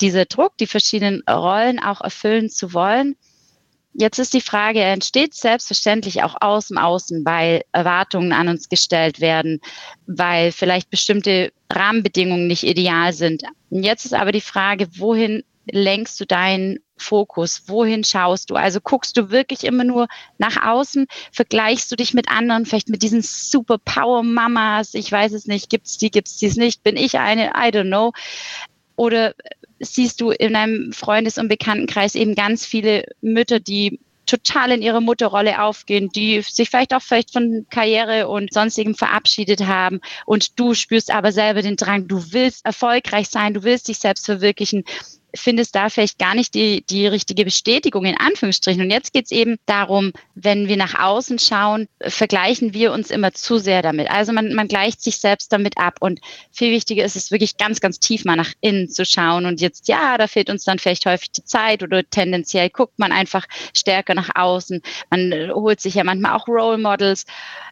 dieser 0.00 0.26
Druck, 0.26 0.56
die 0.58 0.66
verschiedenen 0.66 1.22
Rollen 1.28 1.78
auch 1.80 2.00
erfüllen 2.00 2.50
zu 2.50 2.72
wollen, 2.72 3.16
Jetzt 3.94 4.18
ist 4.18 4.34
die 4.34 4.40
Frage, 4.40 4.80
entsteht 4.80 5.34
selbstverständlich 5.34 6.22
auch 6.22 6.36
aus 6.40 6.68
dem 6.68 6.78
Außen, 6.78 7.24
weil 7.24 7.62
Erwartungen 7.72 8.32
an 8.32 8.48
uns 8.48 8.68
gestellt 8.68 9.20
werden, 9.20 9.60
weil 10.06 10.52
vielleicht 10.52 10.90
bestimmte 10.90 11.52
Rahmenbedingungen 11.72 12.46
nicht 12.46 12.62
ideal 12.62 13.12
sind. 13.12 13.42
Jetzt 13.70 14.04
ist 14.04 14.14
aber 14.14 14.32
die 14.32 14.40
Frage, 14.40 14.88
wohin 14.98 15.42
lenkst 15.70 16.20
du 16.20 16.26
deinen 16.26 16.78
Fokus? 16.96 17.64
Wohin 17.66 18.04
schaust 18.04 18.50
du? 18.50 18.54
Also 18.54 18.80
guckst 18.80 19.16
du 19.16 19.30
wirklich 19.30 19.64
immer 19.64 19.84
nur 19.84 20.08
nach 20.38 20.62
außen? 20.62 21.06
Vergleichst 21.32 21.90
du 21.90 21.96
dich 21.96 22.14
mit 22.14 22.30
anderen, 22.30 22.66
vielleicht 22.66 22.88
mit 22.88 23.02
diesen 23.02 23.22
Superpower 23.22 24.22
Mamas? 24.22 24.94
Ich 24.94 25.10
weiß 25.10 25.32
es 25.32 25.46
nicht. 25.46 25.70
Gibt 25.70 25.86
es 25.86 25.98
die, 25.98 26.10
gibt 26.10 26.28
es 26.28 26.36
dies 26.36 26.56
nicht? 26.56 26.82
Bin 26.82 26.96
ich 26.96 27.18
eine? 27.18 27.48
I 27.48 27.70
don't 27.70 27.88
know. 27.88 28.12
Oder 28.96 29.34
siehst 29.80 30.20
du 30.20 30.30
in 30.30 30.56
einem 30.56 30.92
Freundes- 30.92 31.38
und 31.38 31.48
Bekanntenkreis 31.48 32.14
eben 32.14 32.34
ganz 32.34 32.66
viele 32.66 33.04
Mütter, 33.20 33.60
die 33.60 34.00
total 34.28 34.72
in 34.72 34.82
ihrer 34.82 35.00
Mutterrolle 35.00 35.62
aufgehen, 35.62 36.10
die 36.10 36.42
sich 36.42 36.68
vielleicht 36.68 36.94
auch 36.94 37.02
vielleicht 37.02 37.32
von 37.32 37.66
Karriere 37.70 38.28
und 38.28 38.52
sonstigem 38.52 38.94
verabschiedet 38.94 39.66
haben 39.66 40.00
und 40.26 40.60
du 40.60 40.74
spürst 40.74 41.10
aber 41.10 41.32
selber 41.32 41.62
den 41.62 41.76
Drang, 41.76 42.06
du 42.06 42.32
willst 42.32 42.64
erfolgreich 42.64 43.30
sein, 43.30 43.54
du 43.54 43.64
willst 43.64 43.88
dich 43.88 43.98
selbst 43.98 44.26
verwirklichen. 44.26 44.84
Findest 45.38 45.74
da 45.74 45.88
vielleicht 45.88 46.18
gar 46.18 46.34
nicht 46.34 46.54
die, 46.54 46.82
die 46.82 47.06
richtige 47.06 47.44
Bestätigung 47.44 48.04
in 48.04 48.16
Anführungsstrichen. 48.16 48.82
Und 48.82 48.90
jetzt 48.90 49.12
geht 49.12 49.26
es 49.26 49.30
eben 49.30 49.56
darum, 49.66 50.12
wenn 50.34 50.68
wir 50.68 50.76
nach 50.76 50.98
außen 50.98 51.38
schauen, 51.38 51.88
vergleichen 52.00 52.74
wir 52.74 52.92
uns 52.92 53.10
immer 53.10 53.32
zu 53.32 53.58
sehr 53.58 53.82
damit. 53.82 54.10
Also 54.10 54.32
man, 54.32 54.54
man 54.54 54.68
gleicht 54.68 55.02
sich 55.02 55.18
selbst 55.18 55.52
damit 55.52 55.78
ab. 55.78 55.96
Und 56.00 56.20
viel 56.52 56.72
wichtiger 56.72 57.04
ist 57.04 57.16
es 57.16 57.30
wirklich 57.30 57.56
ganz, 57.56 57.80
ganz 57.80 57.98
tief 58.00 58.24
mal 58.24 58.36
nach 58.36 58.52
innen 58.60 58.88
zu 58.88 59.04
schauen. 59.04 59.46
Und 59.46 59.60
jetzt, 59.60 59.88
ja, 59.88 60.18
da 60.18 60.26
fehlt 60.26 60.50
uns 60.50 60.64
dann 60.64 60.78
vielleicht 60.78 61.06
häufig 61.06 61.30
die 61.32 61.44
Zeit 61.44 61.82
oder 61.82 62.08
tendenziell 62.08 62.70
guckt 62.70 62.98
man 62.98 63.12
einfach 63.12 63.46
stärker 63.74 64.14
nach 64.14 64.30
außen. 64.34 64.82
Man 65.10 65.50
holt 65.52 65.80
sich 65.80 65.94
ja 65.94 66.04
manchmal 66.04 66.34
auch 66.34 66.48
Role 66.48 66.78
Models. 66.78 67.24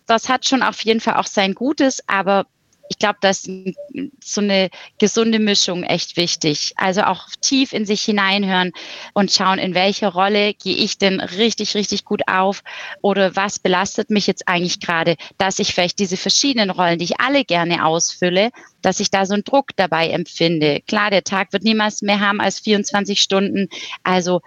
Das 0.07 0.29
hat 0.29 0.47
schon 0.47 0.63
auf 0.63 0.81
jeden 0.83 1.01
Fall 1.01 1.15
auch 1.15 1.27
sein 1.27 1.55
Gutes, 1.55 2.01
aber 2.07 2.47
ich 2.89 2.99
glaube, 2.99 3.19
da 3.21 3.31
ist 3.31 3.51
so 4.23 4.41
eine 4.41 4.71
gesunde 4.99 5.39
Mischung 5.39 5.83
echt 5.83 6.17
wichtig. 6.17 6.73
Also 6.77 7.03
auch 7.03 7.27
tief 7.41 7.73
in 7.73 7.85
sich 7.85 8.03
hineinhören 8.03 8.73
und 9.13 9.33
schauen, 9.33 9.59
in 9.59 9.75
welche 9.75 10.07
Rolle 10.07 10.55
gehe 10.55 10.77
ich 10.77 10.99
denn 10.99 11.21
richtig, 11.21 11.75
richtig 11.75 12.05
gut 12.05 12.23
auf 12.29 12.63
oder 13.03 13.35
was 13.37 13.59
belastet 13.59 14.11
mich 14.11 14.27
jetzt 14.27 14.49
eigentlich 14.49 14.81
gerade, 14.81 15.17
dass 15.39 15.59
ich 15.59 15.75
vielleicht 15.75 15.99
diese 15.99 16.17
verschiedenen 16.17 16.71
Rollen, 16.71 16.99
die 16.99 17.07
ich 17.07 17.21
alle 17.21 17.45
gerne 17.45 17.85
ausfülle, 17.85 18.51
dass 18.83 19.01
ich 19.01 19.11
da 19.11 19.27
so 19.27 19.35
einen 19.35 19.45
Druck 19.45 19.71
dabei 19.77 20.09
empfinde. 20.11 20.81
Klar, 20.87 21.11
der 21.11 21.25
Tag 21.25 21.53
wird 21.53 21.65
niemals 21.65 22.03
mehr 22.03 22.21
haben 22.21 22.41
als 22.41 22.61
24 22.61 23.21
Stunden. 23.21 23.69
Also 24.05 24.41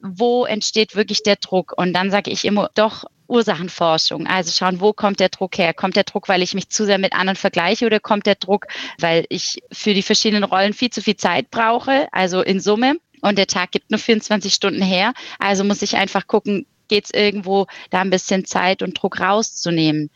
wo 0.00 0.44
entsteht 0.44 0.94
wirklich 0.94 1.22
der 1.22 1.36
Druck? 1.36 1.74
Und 1.76 1.92
dann 1.92 2.10
sage 2.10 2.30
ich 2.30 2.44
immer, 2.44 2.70
doch, 2.74 3.04
Ursachenforschung. 3.28 4.26
Also 4.26 4.50
schauen, 4.50 4.80
wo 4.80 4.92
kommt 4.92 5.20
der 5.20 5.28
Druck 5.28 5.58
her? 5.58 5.74
Kommt 5.74 5.96
der 5.96 6.04
Druck, 6.04 6.28
weil 6.28 6.42
ich 6.42 6.54
mich 6.54 6.70
zu 6.70 6.84
sehr 6.84 6.98
mit 6.98 7.12
anderen 7.12 7.36
vergleiche 7.36 7.86
oder 7.86 8.00
kommt 8.00 8.26
der 8.26 8.34
Druck, 8.34 8.66
weil 8.98 9.26
ich 9.28 9.62
für 9.70 9.94
die 9.94 10.02
verschiedenen 10.02 10.44
Rollen 10.44 10.72
viel 10.72 10.90
zu 10.90 11.02
viel 11.02 11.16
Zeit 11.16 11.50
brauche? 11.50 12.08
Also 12.12 12.42
in 12.42 12.60
Summe. 12.60 12.96
Und 13.20 13.36
der 13.36 13.48
Tag 13.48 13.72
gibt 13.72 13.90
nur 13.90 13.98
24 13.98 14.54
Stunden 14.54 14.82
her. 14.82 15.12
Also 15.38 15.64
muss 15.64 15.82
ich 15.82 15.96
einfach 15.96 16.26
gucken, 16.26 16.66
geht 16.88 17.04
es 17.04 17.10
irgendwo 17.12 17.66
da 17.90 18.00
ein 18.00 18.10
bisschen 18.10 18.44
Zeit 18.44 18.82
und 18.82 19.00
Druck 19.00 19.20
rauszunehmen 19.20 20.10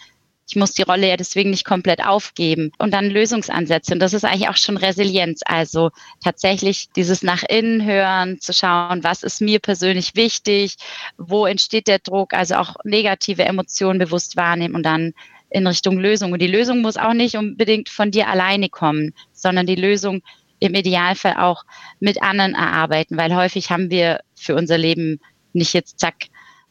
ich 0.49 0.57
muss 0.57 0.73
die 0.73 0.83
Rolle 0.83 1.09
ja 1.09 1.17
deswegen 1.17 1.51
nicht 1.51 1.65
komplett 1.65 2.05
aufgeben. 2.05 2.73
Und 2.79 2.93
dann 2.93 3.11
Lösungsansätze. 3.11 3.95
Und 3.95 4.01
das 4.01 4.13
ist 4.13 4.25
eigentlich 4.25 4.49
auch 4.49 4.57
schon 4.57 4.77
Resilienz. 4.77 5.41
Also 5.45 5.91
tatsächlich 6.23 6.89
dieses 6.95 7.23
nach 7.23 7.43
innen 7.49 7.85
hören, 7.85 8.41
zu 8.41 8.53
schauen, 8.53 9.05
was 9.05 9.23
ist 9.23 9.41
mir 9.41 9.61
persönlich 9.61 10.15
wichtig, 10.15 10.77
wo 11.17 11.47
entsteht 11.47 11.89
der 11.89 12.01
Druck, 12.01 12.35
also 12.35 12.57
auch 12.57 12.77
negative 12.85 13.45
Emotionen 13.45 13.99
bewusst 13.99 14.37
wahrnehmen 14.37 14.75
und 14.75 14.83
dann 14.83 15.13
in 15.51 15.67
Richtung 15.67 15.99
Lösung. 15.99 16.33
Und 16.33 16.43
die 16.43 16.47
Lösung 16.47 16.81
muss 16.81 16.97
auch 16.97 17.15
nicht 17.15 17.37
unbedingt 17.37 17.89
von 17.89 18.11
dir 18.11 18.29
alleine 18.29 18.69
kommen, 18.69 19.15
sondern 19.33 19.67
die 19.67 19.77
Lösung 19.77 20.23
im 20.59 20.75
Idealfall 20.75 21.37
auch 21.39 21.65
mit 22.01 22.23
anderen 22.23 22.55
erarbeiten, 22.55 23.17
weil 23.17 23.35
häufig 23.35 23.71
haben 23.71 23.91
wir 23.91 24.21
für 24.35 24.55
unser 24.55 24.79
Leben 24.79 25.21
nicht 25.53 25.73
jetzt 25.75 25.99
zack 25.99 26.15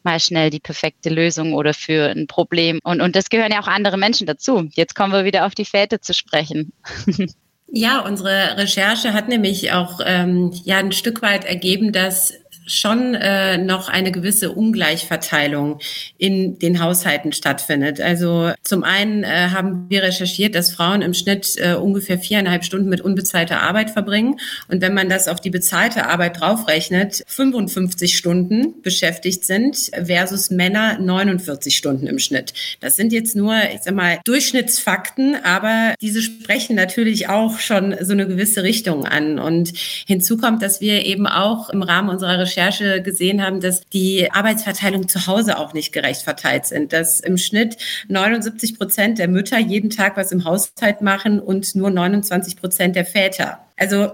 mal 0.04 0.20
schnell 0.20 0.50
die 0.50 0.60
perfekte 0.60 1.08
Lösung 1.10 1.54
oder 1.54 1.74
für 1.74 2.10
ein 2.10 2.26
Problem. 2.26 2.78
Und, 2.82 3.00
und 3.00 3.16
das 3.16 3.30
gehören 3.30 3.52
ja 3.52 3.60
auch 3.60 3.68
andere 3.68 3.96
Menschen 3.96 4.26
dazu. 4.26 4.68
Jetzt 4.72 4.94
kommen 4.94 5.12
wir 5.12 5.24
wieder 5.24 5.46
auf 5.46 5.54
die 5.54 5.64
Väter 5.64 6.00
zu 6.00 6.14
sprechen. 6.14 6.72
Ja, 7.74 8.00
unsere 8.00 8.58
Recherche 8.58 9.14
hat 9.14 9.28
nämlich 9.28 9.72
auch 9.72 10.00
ähm, 10.04 10.50
ja 10.62 10.76
ein 10.76 10.92
Stück 10.92 11.22
weit 11.22 11.46
ergeben, 11.46 11.90
dass 11.90 12.34
schon 12.66 13.14
äh, 13.14 13.58
noch 13.58 13.88
eine 13.88 14.12
gewisse 14.12 14.52
Ungleichverteilung 14.52 15.80
in 16.18 16.58
den 16.58 16.80
Haushalten 16.80 17.32
stattfindet. 17.32 18.00
Also 18.00 18.52
zum 18.62 18.84
einen 18.84 19.24
äh, 19.24 19.48
haben 19.50 19.86
wir 19.88 20.02
recherchiert, 20.02 20.54
dass 20.54 20.72
Frauen 20.72 21.02
im 21.02 21.14
Schnitt 21.14 21.56
äh, 21.56 21.74
ungefähr 21.74 22.18
viereinhalb 22.18 22.64
Stunden 22.64 22.88
mit 22.88 23.00
unbezahlter 23.00 23.60
Arbeit 23.62 23.90
verbringen. 23.90 24.38
Und 24.68 24.80
wenn 24.80 24.94
man 24.94 25.08
das 25.08 25.28
auf 25.28 25.40
die 25.40 25.50
bezahlte 25.50 26.06
Arbeit 26.06 26.40
draufrechnet, 26.40 27.22
55 27.26 28.16
Stunden 28.16 28.80
beschäftigt 28.82 29.44
sind 29.44 29.90
versus 30.04 30.50
Männer 30.50 30.98
49 30.98 31.76
Stunden 31.76 32.06
im 32.06 32.18
Schnitt. 32.18 32.54
Das 32.80 32.96
sind 32.96 33.12
jetzt 33.12 33.36
nur, 33.36 33.54
ich 33.74 33.82
sag 33.82 33.94
mal, 33.94 34.20
Durchschnittsfakten, 34.24 35.36
aber 35.42 35.94
diese 36.00 36.22
sprechen 36.22 36.76
natürlich 36.76 37.28
auch 37.28 37.58
schon 37.58 37.94
so 38.00 38.12
eine 38.12 38.26
gewisse 38.26 38.62
Richtung 38.62 39.06
an. 39.06 39.38
Und 39.38 39.72
hinzu 40.06 40.36
kommt, 40.36 40.62
dass 40.62 40.80
wir 40.80 41.04
eben 41.04 41.26
auch 41.26 41.68
im 41.70 41.82
Rahmen 41.82 42.08
unserer 42.08 42.38
Recherche 42.38 42.51
Recherche 42.52 43.02
gesehen 43.02 43.42
haben, 43.42 43.60
dass 43.60 43.86
die 43.88 44.30
Arbeitsverteilung 44.30 45.08
zu 45.08 45.26
Hause 45.26 45.58
auch 45.58 45.72
nicht 45.72 45.92
gerecht 45.92 46.22
verteilt 46.22 46.66
sind. 46.66 46.92
Dass 46.92 47.20
im 47.20 47.38
Schnitt 47.38 47.76
79 48.08 48.78
Prozent 48.78 49.18
der 49.18 49.28
Mütter 49.28 49.58
jeden 49.58 49.90
Tag 49.90 50.16
was 50.16 50.32
im 50.32 50.44
Haushalt 50.44 51.00
machen 51.00 51.40
und 51.40 51.74
nur 51.74 51.90
29 51.90 52.56
Prozent 52.56 52.96
der 52.96 53.06
Väter. 53.06 53.66
Also 53.76 54.12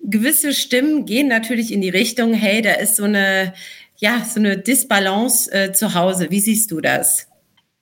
gewisse 0.00 0.52
Stimmen 0.52 1.06
gehen 1.06 1.28
natürlich 1.28 1.72
in 1.72 1.80
die 1.80 1.88
Richtung, 1.88 2.34
hey, 2.34 2.60
da 2.60 2.72
ist 2.72 2.96
so 2.96 3.04
eine, 3.04 3.54
ja, 3.98 4.24
so 4.24 4.40
eine 4.40 4.58
Disbalance 4.58 5.50
äh, 5.52 5.72
zu 5.72 5.94
Hause. 5.94 6.30
Wie 6.30 6.40
siehst 6.40 6.70
du 6.70 6.80
das? 6.80 7.28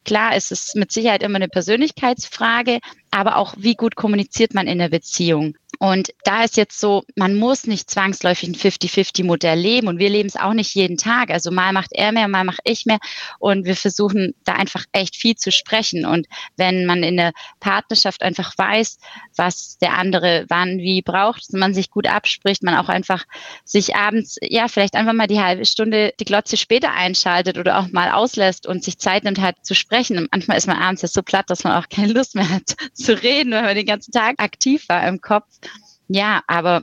Klar, 0.04 0.32
es 0.34 0.50
ist 0.50 0.76
mit 0.76 0.92
Sicherheit 0.92 1.22
immer 1.22 1.36
eine 1.36 1.48
Persönlichkeitsfrage, 1.48 2.78
aber 3.10 3.36
auch, 3.36 3.54
wie 3.58 3.74
gut 3.74 3.96
kommuniziert 3.96 4.54
man 4.54 4.66
in 4.66 4.78
der 4.78 4.88
Beziehung. 4.88 5.56
Und 5.82 6.12
da 6.24 6.44
ist 6.44 6.58
jetzt 6.58 6.78
so, 6.78 7.04
man 7.16 7.36
muss 7.36 7.66
nicht 7.66 7.88
zwangsläufig 7.88 8.50
ein 8.50 8.54
50-50-Modell 8.54 9.58
leben 9.58 9.88
und 9.88 9.98
wir 9.98 10.10
leben 10.10 10.28
es 10.28 10.36
auch 10.36 10.52
nicht 10.52 10.74
jeden 10.74 10.98
Tag. 10.98 11.30
Also 11.30 11.50
mal 11.50 11.72
macht 11.72 11.92
er 11.92 12.12
mehr, 12.12 12.28
mal 12.28 12.44
mache 12.44 12.60
ich 12.64 12.84
mehr 12.84 12.98
und 13.38 13.64
wir 13.64 13.74
versuchen 13.74 14.34
da 14.44 14.52
einfach 14.52 14.84
echt 14.92 15.16
viel 15.16 15.36
zu 15.36 15.50
sprechen. 15.50 16.04
Und 16.04 16.26
wenn 16.58 16.84
man 16.84 17.02
in 17.02 17.16
der 17.16 17.32
Partnerschaft 17.60 18.22
einfach 18.22 18.52
weiß, 18.58 18.98
was 19.36 19.78
der 19.78 19.94
andere 19.94 20.44
wann 20.50 20.76
wie 20.76 21.00
braucht, 21.00 21.50
man 21.54 21.72
sich 21.72 21.90
gut 21.90 22.06
abspricht, 22.06 22.62
man 22.62 22.76
auch 22.76 22.90
einfach 22.90 23.24
sich 23.64 23.96
abends, 23.96 24.36
ja, 24.42 24.68
vielleicht 24.68 24.94
einfach 24.94 25.14
mal 25.14 25.28
die 25.28 25.40
halbe 25.40 25.64
Stunde 25.64 26.12
die 26.20 26.26
Glotze 26.26 26.58
später 26.58 26.92
einschaltet 26.92 27.56
oder 27.56 27.78
auch 27.78 27.88
mal 27.88 28.10
auslässt 28.10 28.66
und 28.66 28.84
sich 28.84 28.98
Zeit 28.98 29.24
nimmt 29.24 29.40
halt 29.40 29.56
zu 29.62 29.74
sprechen. 29.74 30.18
Und 30.18 30.30
manchmal 30.30 30.58
ist 30.58 30.66
man 30.66 30.76
abends 30.76 31.00
ja 31.00 31.08
so 31.08 31.22
platt, 31.22 31.48
dass 31.48 31.64
man 31.64 31.82
auch 31.82 31.88
keine 31.88 32.12
Lust 32.12 32.34
mehr 32.34 32.50
hat 32.50 32.76
zu 32.92 33.14
reden, 33.22 33.52
weil 33.52 33.62
man 33.62 33.74
den 33.74 33.86
ganzen 33.86 34.12
Tag 34.12 34.34
aktiv 34.38 34.86
war 34.90 35.08
im 35.08 35.22
Kopf. 35.22 35.46
Ja, 36.12 36.42
aber 36.48 36.82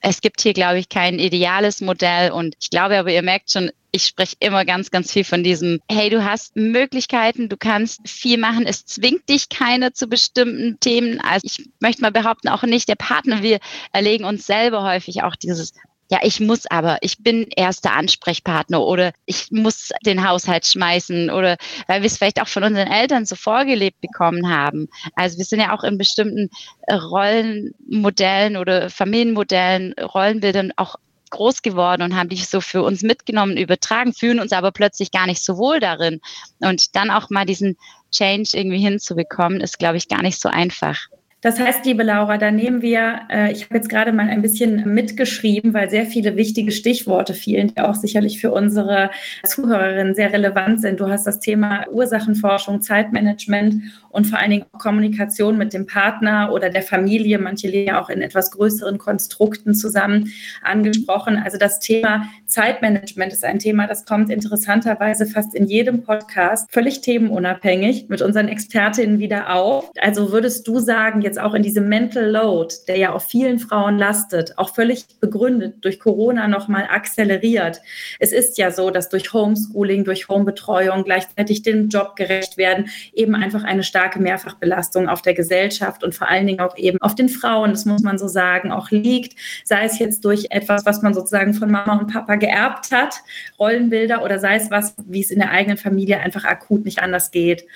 es 0.00 0.20
gibt 0.20 0.40
hier, 0.40 0.52
glaube 0.52 0.78
ich, 0.78 0.88
kein 0.88 1.18
ideales 1.18 1.80
Modell. 1.80 2.30
Und 2.30 2.54
ich 2.60 2.70
glaube 2.70 2.96
aber, 2.96 3.10
ihr 3.10 3.22
merkt 3.22 3.50
schon, 3.50 3.72
ich 3.90 4.04
spreche 4.04 4.36
immer 4.38 4.64
ganz, 4.64 4.92
ganz 4.92 5.12
viel 5.12 5.24
von 5.24 5.42
diesem, 5.42 5.80
hey, 5.90 6.08
du 6.08 6.24
hast 6.24 6.54
Möglichkeiten, 6.54 7.48
du 7.48 7.56
kannst 7.56 8.08
viel 8.08 8.38
machen, 8.38 8.66
es 8.66 8.86
zwingt 8.86 9.28
dich 9.28 9.48
keiner 9.48 9.92
zu 9.92 10.06
bestimmten 10.06 10.78
Themen. 10.78 11.20
Also 11.20 11.46
ich 11.46 11.68
möchte 11.80 12.02
mal 12.02 12.12
behaupten, 12.12 12.48
auch 12.48 12.62
nicht 12.62 12.88
der 12.88 12.94
Partner. 12.94 13.42
Wir 13.42 13.58
erlegen 13.92 14.24
uns 14.24 14.46
selber 14.46 14.84
häufig 14.84 15.24
auch 15.24 15.34
dieses 15.34 15.72
ja, 16.10 16.18
ich 16.22 16.40
muss 16.40 16.66
aber, 16.66 16.98
ich 17.02 17.22
bin 17.22 17.46
erster 17.56 17.92
Ansprechpartner 17.92 18.80
oder 18.82 19.12
ich 19.26 19.52
muss 19.52 19.90
den 20.04 20.28
Haushalt 20.28 20.66
schmeißen 20.66 21.30
oder 21.30 21.56
weil 21.86 22.02
wir 22.02 22.06
es 22.06 22.18
vielleicht 22.18 22.42
auch 22.42 22.48
von 22.48 22.64
unseren 22.64 22.88
Eltern 22.88 23.26
so 23.26 23.36
vorgelebt 23.36 24.00
bekommen 24.00 24.50
haben. 24.50 24.88
Also 25.14 25.38
wir 25.38 25.44
sind 25.44 25.60
ja 25.60 25.72
auch 25.72 25.84
in 25.84 25.98
bestimmten 25.98 26.50
äh, 26.88 26.94
Rollenmodellen 26.94 28.56
oder 28.56 28.90
Familienmodellen, 28.90 29.94
Rollenbildern 30.00 30.72
auch 30.76 30.96
groß 31.30 31.62
geworden 31.62 32.02
und 32.02 32.16
haben 32.16 32.28
die 32.28 32.36
so 32.38 32.60
für 32.60 32.82
uns 32.82 33.02
mitgenommen, 33.02 33.56
übertragen, 33.56 34.12
fühlen 34.12 34.40
uns 34.40 34.50
aber 34.50 34.72
plötzlich 34.72 35.12
gar 35.12 35.26
nicht 35.26 35.44
so 35.44 35.58
wohl 35.58 35.78
darin. 35.78 36.20
Und 36.58 36.96
dann 36.96 37.12
auch 37.12 37.30
mal 37.30 37.46
diesen 37.46 37.76
Change 38.10 38.50
irgendwie 38.54 38.80
hinzubekommen, 38.80 39.60
ist, 39.60 39.78
glaube 39.78 39.96
ich, 39.96 40.08
gar 40.08 40.22
nicht 40.22 40.40
so 40.40 40.48
einfach. 40.48 40.98
Das 41.42 41.58
heißt, 41.58 41.86
liebe 41.86 42.02
Laura, 42.02 42.36
da 42.36 42.50
nehmen 42.50 42.82
wir, 42.82 43.20
äh, 43.30 43.50
ich 43.50 43.64
habe 43.64 43.76
jetzt 43.76 43.88
gerade 43.88 44.12
mal 44.12 44.28
ein 44.28 44.42
bisschen 44.42 44.92
mitgeschrieben, 44.92 45.72
weil 45.72 45.88
sehr 45.88 46.04
viele 46.04 46.36
wichtige 46.36 46.70
Stichworte 46.70 47.32
fielen, 47.32 47.68
die 47.68 47.80
auch 47.80 47.94
sicherlich 47.94 48.40
für 48.40 48.52
unsere 48.52 49.10
Zuhörerinnen 49.44 50.14
sehr 50.14 50.34
relevant 50.34 50.82
sind. 50.82 51.00
Du 51.00 51.08
hast 51.08 51.26
das 51.26 51.40
Thema 51.40 51.86
Ursachenforschung, 51.90 52.82
Zeitmanagement 52.82 53.82
und 54.10 54.26
vor 54.26 54.38
allen 54.38 54.50
Dingen 54.50 54.66
Kommunikation 54.72 55.56
mit 55.56 55.72
dem 55.72 55.86
Partner 55.86 56.52
oder 56.52 56.68
der 56.68 56.82
Familie. 56.82 57.38
Manche 57.38 57.68
leben 57.68 57.88
ja 57.88 58.02
auch 58.02 58.10
in 58.10 58.20
etwas 58.20 58.50
größeren 58.50 58.98
Konstrukten 58.98 59.74
zusammen 59.74 60.30
angesprochen. 60.62 61.40
Also 61.42 61.56
das 61.56 61.80
Thema 61.80 62.24
Zeitmanagement 62.44 63.32
ist 63.32 63.44
ein 63.44 63.60
Thema, 63.60 63.86
das 63.86 64.04
kommt 64.04 64.30
interessanterweise 64.30 65.26
fast 65.26 65.54
in 65.54 65.66
jedem 65.66 66.02
Podcast 66.02 66.70
völlig 66.70 67.00
themenunabhängig 67.00 68.08
mit 68.08 68.20
unseren 68.20 68.48
Expertinnen 68.48 69.20
wieder 69.20 69.54
auf. 69.54 69.90
Also 70.00 70.32
würdest 70.32 70.68
du 70.68 70.80
sagen, 70.80 71.22
jetzt 71.30 71.40
auch 71.40 71.54
in 71.54 71.62
diesem 71.62 71.88
Mental 71.88 72.30
Load, 72.30 72.74
der 72.86 72.98
ja 72.98 73.12
auf 73.12 73.24
vielen 73.24 73.58
Frauen 73.58 73.98
lastet, 73.98 74.58
auch 74.58 74.74
völlig 74.74 75.06
begründet 75.20 75.76
durch 75.80 75.98
Corona 75.98 76.46
nochmal 76.46 76.88
akzeleriert. 76.90 77.80
Es 78.18 78.32
ist 78.32 78.58
ja 78.58 78.70
so, 78.70 78.90
dass 78.90 79.08
durch 79.08 79.32
Homeschooling, 79.32 80.04
durch 80.04 80.28
Homebetreuung 80.28 81.04
gleichzeitig 81.04 81.62
dem 81.62 81.88
Job 81.88 82.16
gerecht 82.16 82.58
werden, 82.58 82.90
eben 83.14 83.34
einfach 83.34 83.64
eine 83.64 83.82
starke 83.82 84.10
starke 84.10 84.20
Mehrfachbelastung 84.20 85.08
auf 85.08 85.22
der 85.22 85.34
Gesellschaft 85.34 86.02
und 86.02 86.14
vor 86.14 86.28
allen 86.28 86.46
Dingen 86.46 86.60
auch 86.60 86.76
eben 86.76 87.00
auf 87.00 87.14
den 87.14 87.28
Frauen, 87.28 87.70
das 87.70 87.84
muss 87.84 88.02
man 88.02 88.18
so 88.18 88.28
sagen, 88.28 88.72
auch 88.72 88.90
liegt, 88.90 89.38
sei 89.64 89.84
es 89.84 89.98
jetzt 89.98 90.24
durch 90.24 90.46
etwas, 90.50 90.84
was 90.84 91.02
man 91.02 91.14
sozusagen 91.14 91.54
von 91.54 91.70
Mama 91.70 91.98
und 91.98 92.12
Papa 92.12 92.36
geerbt 92.36 92.90
hat, 92.90 93.16
Rollenbilder, 93.58 94.24
oder 94.24 94.38
sei 94.38 94.56
es 94.56 94.70
was, 94.70 94.94
wie 95.06 95.20
es 95.20 95.30
in 95.30 95.38
der 95.38 95.50
eigenen 95.50 95.76
Familie 95.76 96.18
einfach 96.18 96.44
akut 96.44 96.84
nicht 96.84 97.02
anders 97.02 97.30
geht. 97.30 97.66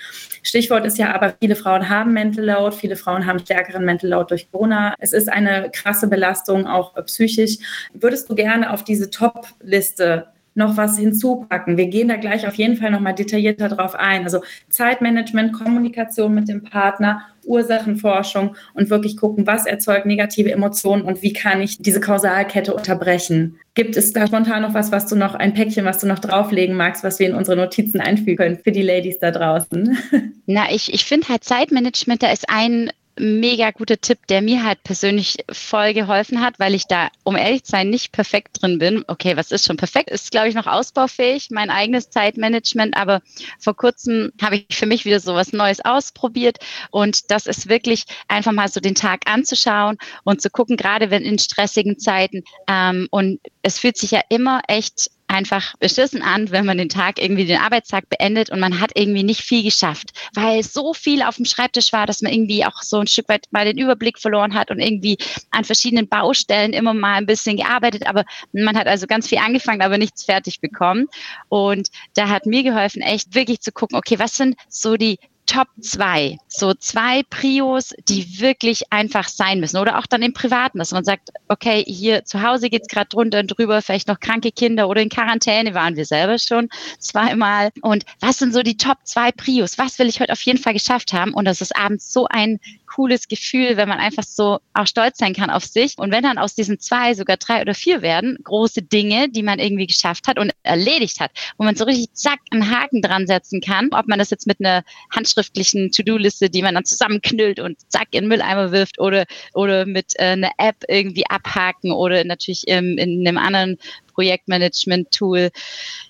Stichwort 0.45 0.85
ist 0.85 0.99
ja 0.99 1.13
aber, 1.13 1.33
viele 1.41 1.55
Frauen 1.55 1.89
haben 1.89 2.13
Mental 2.13 2.45
Load, 2.45 2.75
viele 2.75 2.95
Frauen 2.95 3.25
haben 3.25 3.39
stärkeren 3.39 3.83
Mental 3.83 4.09
Load 4.09 4.27
durch 4.29 4.51
Corona. 4.51 4.93
Es 4.99 5.11
ist 5.11 5.27
eine 5.27 5.71
krasse 5.71 6.07
Belastung, 6.07 6.67
auch 6.67 6.93
psychisch. 7.05 7.57
Würdest 7.93 8.29
du 8.29 8.35
gerne 8.35 8.71
auf 8.71 8.83
diese 8.83 9.09
Top-Liste 9.09 10.27
noch 10.55 10.77
was 10.77 10.97
hinzupacken. 10.97 11.77
Wir 11.77 11.87
gehen 11.87 12.07
da 12.07 12.15
gleich 12.15 12.47
auf 12.47 12.55
jeden 12.55 12.77
Fall 12.77 12.91
noch 12.91 13.01
mal 13.01 13.13
detaillierter 13.13 13.69
drauf 13.69 13.93
ein. 13.93 14.23
Also 14.23 14.41
Zeitmanagement, 14.69 15.53
Kommunikation 15.53 16.33
mit 16.33 16.47
dem 16.47 16.63
Partner, 16.63 17.21
Ursachenforschung 17.45 18.55
und 18.73 18.89
wirklich 18.89 19.17
gucken, 19.17 19.45
was 19.45 19.65
erzeugt 19.65 20.05
negative 20.05 20.51
Emotionen 20.51 21.03
und 21.03 21.21
wie 21.21 21.33
kann 21.33 21.61
ich 21.61 21.77
diese 21.77 21.99
Kausalkette 21.99 22.73
unterbrechen. 22.73 23.59
Gibt 23.75 23.97
es 23.97 24.13
da 24.13 24.25
spontan 24.25 24.61
noch 24.61 24.73
was, 24.73 24.91
was 24.91 25.05
du 25.07 25.15
noch, 25.15 25.35
ein 25.35 25.53
Päckchen, 25.53 25.85
was 25.85 25.99
du 25.99 26.07
noch 26.07 26.19
drauflegen 26.19 26.75
magst, 26.75 27.03
was 27.03 27.19
wir 27.19 27.27
in 27.27 27.35
unsere 27.35 27.57
Notizen 27.57 27.99
einfügen 27.99 28.37
können 28.37 28.59
für 28.63 28.71
die 28.71 28.81
Ladies 28.81 29.19
da 29.19 29.31
draußen? 29.31 29.97
Na, 30.45 30.71
ich, 30.71 30.93
ich 30.93 31.03
finde 31.05 31.27
halt 31.27 31.43
Zeitmanagement, 31.43 32.23
da 32.23 32.31
ist 32.31 32.49
ein 32.49 32.91
mega 33.17 33.71
guter 33.71 33.99
Tipp, 33.99 34.27
der 34.27 34.41
mir 34.41 34.63
halt 34.63 34.83
persönlich 34.83 35.37
voll 35.51 35.93
geholfen 35.93 36.41
hat, 36.41 36.59
weil 36.59 36.75
ich 36.75 36.85
da, 36.87 37.09
um 37.23 37.35
ehrlich 37.35 37.63
zu 37.63 37.71
sein, 37.71 37.89
nicht 37.89 38.11
perfekt 38.11 38.61
drin 38.61 38.79
bin. 38.79 39.03
Okay, 39.07 39.37
was 39.37 39.51
ist 39.51 39.65
schon 39.65 39.77
perfekt? 39.77 40.09
Ist, 40.09 40.31
glaube 40.31 40.49
ich, 40.49 40.55
noch 40.55 40.67
ausbaufähig, 40.67 41.49
mein 41.51 41.69
eigenes 41.69 42.09
Zeitmanagement. 42.09 42.97
Aber 42.97 43.21
vor 43.59 43.75
kurzem 43.75 44.31
habe 44.41 44.57
ich 44.57 44.75
für 44.75 44.85
mich 44.85 45.05
wieder 45.05 45.19
so 45.19 45.33
was 45.33 45.53
Neues 45.53 45.83
ausprobiert. 45.83 46.57
Und 46.91 47.31
das 47.31 47.45
ist 47.45 47.69
wirklich 47.69 48.05
einfach 48.27 48.51
mal 48.51 48.67
so 48.67 48.79
den 48.79 48.95
Tag 48.95 49.21
anzuschauen 49.25 49.97
und 50.23 50.41
zu 50.41 50.49
gucken, 50.49 50.75
gerade 50.77 51.09
wenn 51.09 51.23
in 51.23 51.39
stressigen 51.39 51.97
Zeiten. 51.99 52.43
Ähm, 52.67 53.07
und 53.11 53.39
es 53.61 53.79
fühlt 53.79 53.97
sich 53.97 54.11
ja 54.11 54.21
immer 54.29 54.61
echt 54.67 55.09
einfach 55.27 55.75
beschissen 55.79 56.21
an, 56.21 56.51
wenn 56.51 56.65
man 56.65 56.77
den 56.77 56.89
Tag 56.89 57.21
irgendwie 57.21 57.45
den 57.45 57.59
Arbeitstag 57.59 58.09
beendet 58.09 58.49
und 58.49 58.59
man 58.59 58.79
hat 58.79 58.91
irgendwie 58.95 59.23
nicht 59.23 59.41
viel 59.41 59.63
geschafft, 59.63 60.11
weil 60.33 60.63
so 60.63 60.93
viel 60.93 61.23
auf 61.23 61.37
dem 61.37 61.45
Schreibtisch 61.45 61.91
war, 61.93 62.05
dass 62.05 62.21
man 62.21 62.31
irgendwie 62.31 62.65
auch 62.65 62.81
so 62.81 62.99
ein 62.99 63.07
Stück 63.07 63.29
weit 63.29 63.47
mal 63.51 63.65
den 63.65 63.77
Überblick 63.77 64.19
verloren 64.19 64.53
hat 64.53 64.71
und 64.71 64.79
irgendwie 64.79 65.17
an 65.51 65.63
verschiedenen 65.63 66.07
Baustellen 66.07 66.73
immer 66.73 66.93
mal 66.93 67.15
ein 67.15 67.25
bisschen 67.25 67.57
gearbeitet, 67.57 68.07
aber 68.07 68.23
man 68.53 68.77
hat 68.77 68.87
also 68.87 69.07
ganz 69.07 69.27
viel 69.27 69.39
angefangen, 69.39 69.81
aber 69.81 69.97
nichts 69.97 70.23
fertig 70.23 70.61
bekommen. 70.61 71.07
Und 71.49 71.89
da 72.13 72.29
hat 72.29 72.45
mir 72.45 72.63
geholfen, 72.63 73.01
echt 73.01 73.35
wirklich 73.35 73.61
zu 73.61 73.71
gucken, 73.71 73.97
okay, 73.97 74.19
was 74.19 74.35
sind 74.35 74.55
so 74.69 74.95
die 74.95 75.17
Top 75.45 75.67
zwei, 75.79 76.37
so 76.47 76.73
zwei 76.73 77.23
Prios, 77.29 77.93
die 78.07 78.39
wirklich 78.39 78.91
einfach 78.91 79.27
sein 79.27 79.59
müssen. 79.59 79.77
Oder 79.77 79.99
auch 79.99 80.05
dann 80.05 80.21
im 80.21 80.33
Privaten, 80.33 80.79
dass 80.79 80.91
man 80.91 81.03
sagt, 81.03 81.29
okay, 81.47 81.83
hier 81.87 82.25
zu 82.25 82.41
Hause 82.41 82.69
geht's 82.69 82.87
gerade 82.87 83.09
drunter 83.09 83.39
und 83.39 83.47
drüber, 83.47 83.81
vielleicht 83.81 84.07
noch 84.07 84.19
kranke 84.19 84.51
Kinder 84.51 84.89
oder 84.89 85.01
in 85.01 85.09
Quarantäne 85.09 85.73
waren 85.73 85.95
wir 85.95 86.05
selber 86.05 86.39
schon 86.39 86.69
zweimal. 86.99 87.69
Und 87.81 88.05
was 88.19 88.39
sind 88.39 88.53
so 88.53 88.63
die 88.63 88.77
Top 88.77 88.97
zwei 89.03 89.31
Prios? 89.31 89.77
Was 89.77 89.99
will 89.99 90.07
ich 90.07 90.19
heute 90.19 90.33
auf 90.33 90.41
jeden 90.41 90.59
Fall 90.59 90.73
geschafft 90.73 91.13
haben? 91.13 91.33
Und 91.33 91.45
das 91.45 91.61
ist 91.61 91.75
abends 91.75 92.11
so 92.11 92.27
ein 92.27 92.59
cooles 92.95 93.27
Gefühl, 93.27 93.75
wenn 93.75 93.89
man 93.89 93.99
einfach 93.99 94.23
so 94.23 94.59
auch 94.73 94.87
stolz 94.87 95.17
sein 95.17 95.33
kann 95.33 95.49
auf 95.49 95.65
sich. 95.65 95.97
Und 95.97 96.11
wenn 96.11 96.23
dann 96.23 96.37
aus 96.37 96.55
diesen 96.55 96.79
zwei 96.79 97.13
sogar 97.13 97.35
drei 97.35 97.61
oder 97.61 97.73
vier 97.73 98.01
werden, 98.01 98.37
große 98.43 98.83
Dinge, 98.83 99.27
die 99.29 99.43
man 99.43 99.59
irgendwie 99.59 99.87
geschafft 99.87 100.27
hat 100.27 100.39
und 100.39 100.53
erledigt 100.63 101.19
hat, 101.19 101.31
wo 101.57 101.65
man 101.65 101.75
so 101.75 101.83
richtig 101.83 102.13
zack 102.13 102.39
einen 102.51 102.71
Haken 102.71 103.01
dran 103.01 103.27
setzen 103.27 103.59
kann, 103.59 103.89
ob 103.91 104.07
man 104.07 104.17
das 104.17 104.29
jetzt 104.29 104.47
mit 104.47 104.61
einer 104.61 104.83
handschriftlichen 105.13 105.91
To-Do-Liste, 105.91 106.49
die 106.49 106.61
man 106.61 106.75
dann 106.75 106.85
zusammenknüllt 106.85 107.59
und 107.59 107.77
zack 107.91 108.07
in 108.11 108.23
den 108.23 108.29
Mülleimer 108.29 108.71
wirft 108.71 108.97
oder, 108.99 109.25
oder 109.53 109.85
mit 109.85 110.13
äh, 110.15 110.27
einer 110.27 110.51
App 110.57 110.77
irgendwie 110.87 111.25
abhaken 111.27 111.91
oder 111.91 112.23
natürlich 112.23 112.65
im, 112.67 112.97
in 112.97 113.27
einem 113.27 113.37
anderen 113.37 113.77
Projektmanagement-Tool. 114.15 115.51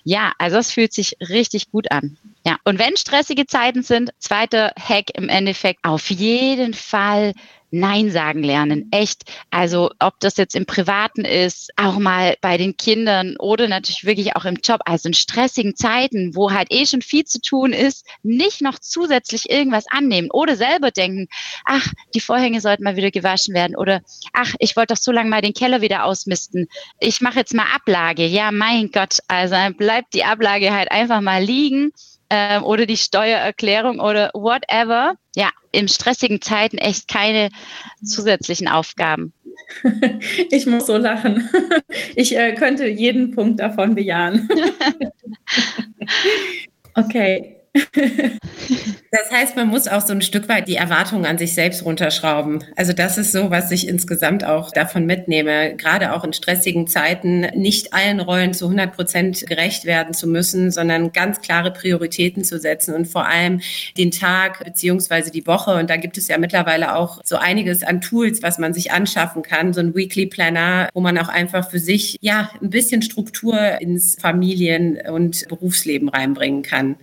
Ja, 0.04 0.32
also 0.38 0.56
es 0.56 0.72
fühlt 0.72 0.92
sich 0.92 1.16
richtig 1.20 1.70
gut 1.70 1.90
an. 1.90 2.16
Ja, 2.46 2.56
und 2.64 2.78
wenn 2.78 2.96
stressige 2.96 3.46
Zeiten 3.46 3.82
sind, 3.82 4.10
zweiter 4.18 4.72
Hack 4.78 5.10
im 5.14 5.28
Endeffekt, 5.28 5.80
auf 5.84 6.08
jeden 6.10 6.72
Fall 6.74 7.34
Nein 7.78 8.10
sagen 8.10 8.42
lernen. 8.42 8.88
Echt. 8.90 9.24
Also 9.50 9.90
ob 9.98 10.18
das 10.20 10.36
jetzt 10.36 10.56
im 10.56 10.66
Privaten 10.66 11.24
ist, 11.24 11.70
auch 11.76 11.98
mal 11.98 12.36
bei 12.40 12.56
den 12.56 12.76
Kindern 12.76 13.36
oder 13.38 13.68
natürlich 13.68 14.04
wirklich 14.04 14.36
auch 14.36 14.44
im 14.44 14.56
Job. 14.62 14.80
Also 14.84 15.08
in 15.08 15.14
stressigen 15.14 15.76
Zeiten, 15.76 16.34
wo 16.34 16.50
halt 16.50 16.72
eh 16.72 16.86
schon 16.86 17.02
viel 17.02 17.24
zu 17.24 17.40
tun 17.40 17.72
ist, 17.72 18.06
nicht 18.22 18.60
noch 18.60 18.78
zusätzlich 18.78 19.50
irgendwas 19.50 19.86
annehmen 19.88 20.30
oder 20.30 20.56
selber 20.56 20.90
denken, 20.90 21.28
ach, 21.64 21.86
die 22.14 22.20
Vorhänge 22.20 22.60
sollten 22.60 22.84
mal 22.84 22.96
wieder 22.96 23.10
gewaschen 23.10 23.54
werden 23.54 23.76
oder 23.76 24.02
ach, 24.32 24.54
ich 24.58 24.76
wollte 24.76 24.94
doch 24.94 25.00
so 25.00 25.12
lange 25.12 25.30
mal 25.30 25.42
den 25.42 25.54
Keller 25.54 25.80
wieder 25.80 26.04
ausmisten. 26.04 26.68
Ich 27.00 27.20
mache 27.20 27.38
jetzt 27.38 27.54
mal 27.54 27.66
Ablage. 27.74 28.26
Ja, 28.26 28.50
mein 28.52 28.90
Gott. 28.90 29.18
Also 29.28 29.56
bleibt 29.76 30.14
die 30.14 30.24
Ablage 30.24 30.72
halt 30.72 30.90
einfach 30.90 31.20
mal 31.20 31.42
liegen 31.42 31.92
ähm, 32.30 32.64
oder 32.64 32.86
die 32.86 32.96
Steuererklärung 32.96 34.00
oder 34.00 34.30
whatever. 34.34 35.14
Ja, 35.34 35.50
in 35.72 35.88
stressigen 35.88 36.40
Zeiten 36.40 36.78
echt 36.78 37.08
keine 37.08 37.50
zusätzlichen 38.04 38.68
Aufgaben. 38.68 39.32
Ich 40.50 40.66
muss 40.66 40.86
so 40.86 40.96
lachen. 40.96 41.48
Ich 42.14 42.36
äh, 42.36 42.54
könnte 42.54 42.86
jeden 42.86 43.30
Punkt 43.32 43.60
davon 43.60 43.94
bejahen. 43.94 44.48
Okay, 46.98 47.56
das 49.10 49.30
heißt, 49.30 49.56
man 49.56 49.68
muss 49.68 49.88
auch 49.88 50.00
so 50.00 50.12
ein 50.12 50.22
Stück 50.22 50.48
weit 50.48 50.68
die 50.68 50.76
Erwartungen 50.76 51.26
an 51.26 51.38
sich 51.38 51.54
selbst 51.54 51.84
runterschrauben. 51.84 52.64
Also 52.76 52.92
das 52.92 53.18
ist 53.18 53.32
so, 53.32 53.50
was 53.50 53.70
ich 53.70 53.88
insgesamt 53.88 54.44
auch 54.44 54.70
davon 54.70 55.06
mitnehme, 55.06 55.76
gerade 55.76 56.12
auch 56.12 56.24
in 56.24 56.32
stressigen 56.32 56.86
Zeiten 56.86 57.40
nicht 57.54 57.92
allen 57.92 58.20
Rollen 58.20 58.54
zu 58.54 58.66
100 58.66 58.94
Prozent 58.94 59.46
gerecht 59.46 59.84
werden 59.84 60.14
zu 60.14 60.26
müssen, 60.26 60.70
sondern 60.70 61.12
ganz 61.12 61.40
klare 61.40 61.72
Prioritäten 61.72 62.44
zu 62.44 62.58
setzen 62.58 62.94
und 62.94 63.06
vor 63.06 63.26
allem 63.26 63.60
den 63.96 64.10
Tag 64.10 64.64
beziehungsweise 64.64 65.30
die 65.30 65.46
Woche. 65.46 65.74
Und 65.74 65.90
da 65.90 65.96
gibt 65.96 66.18
es 66.18 66.28
ja 66.28 66.38
mittlerweile 66.38 66.96
auch 66.96 67.20
so 67.24 67.36
einiges 67.36 67.82
an 67.82 68.00
Tools, 68.00 68.42
was 68.42 68.58
man 68.58 68.74
sich 68.74 68.92
anschaffen 68.92 69.42
kann, 69.42 69.72
so 69.72 69.80
ein 69.80 69.94
Weekly 69.94 70.26
Planner, 70.26 70.88
wo 70.94 71.00
man 71.00 71.18
auch 71.18 71.28
einfach 71.28 71.70
für 71.70 71.78
sich 71.78 72.16
ja 72.20 72.50
ein 72.62 72.70
bisschen 72.70 73.02
Struktur 73.02 73.80
ins 73.80 74.16
Familien- 74.20 74.98
und 75.10 75.46
Berufsleben 75.48 76.08
reinbringen 76.08 76.62
kann. 76.62 76.96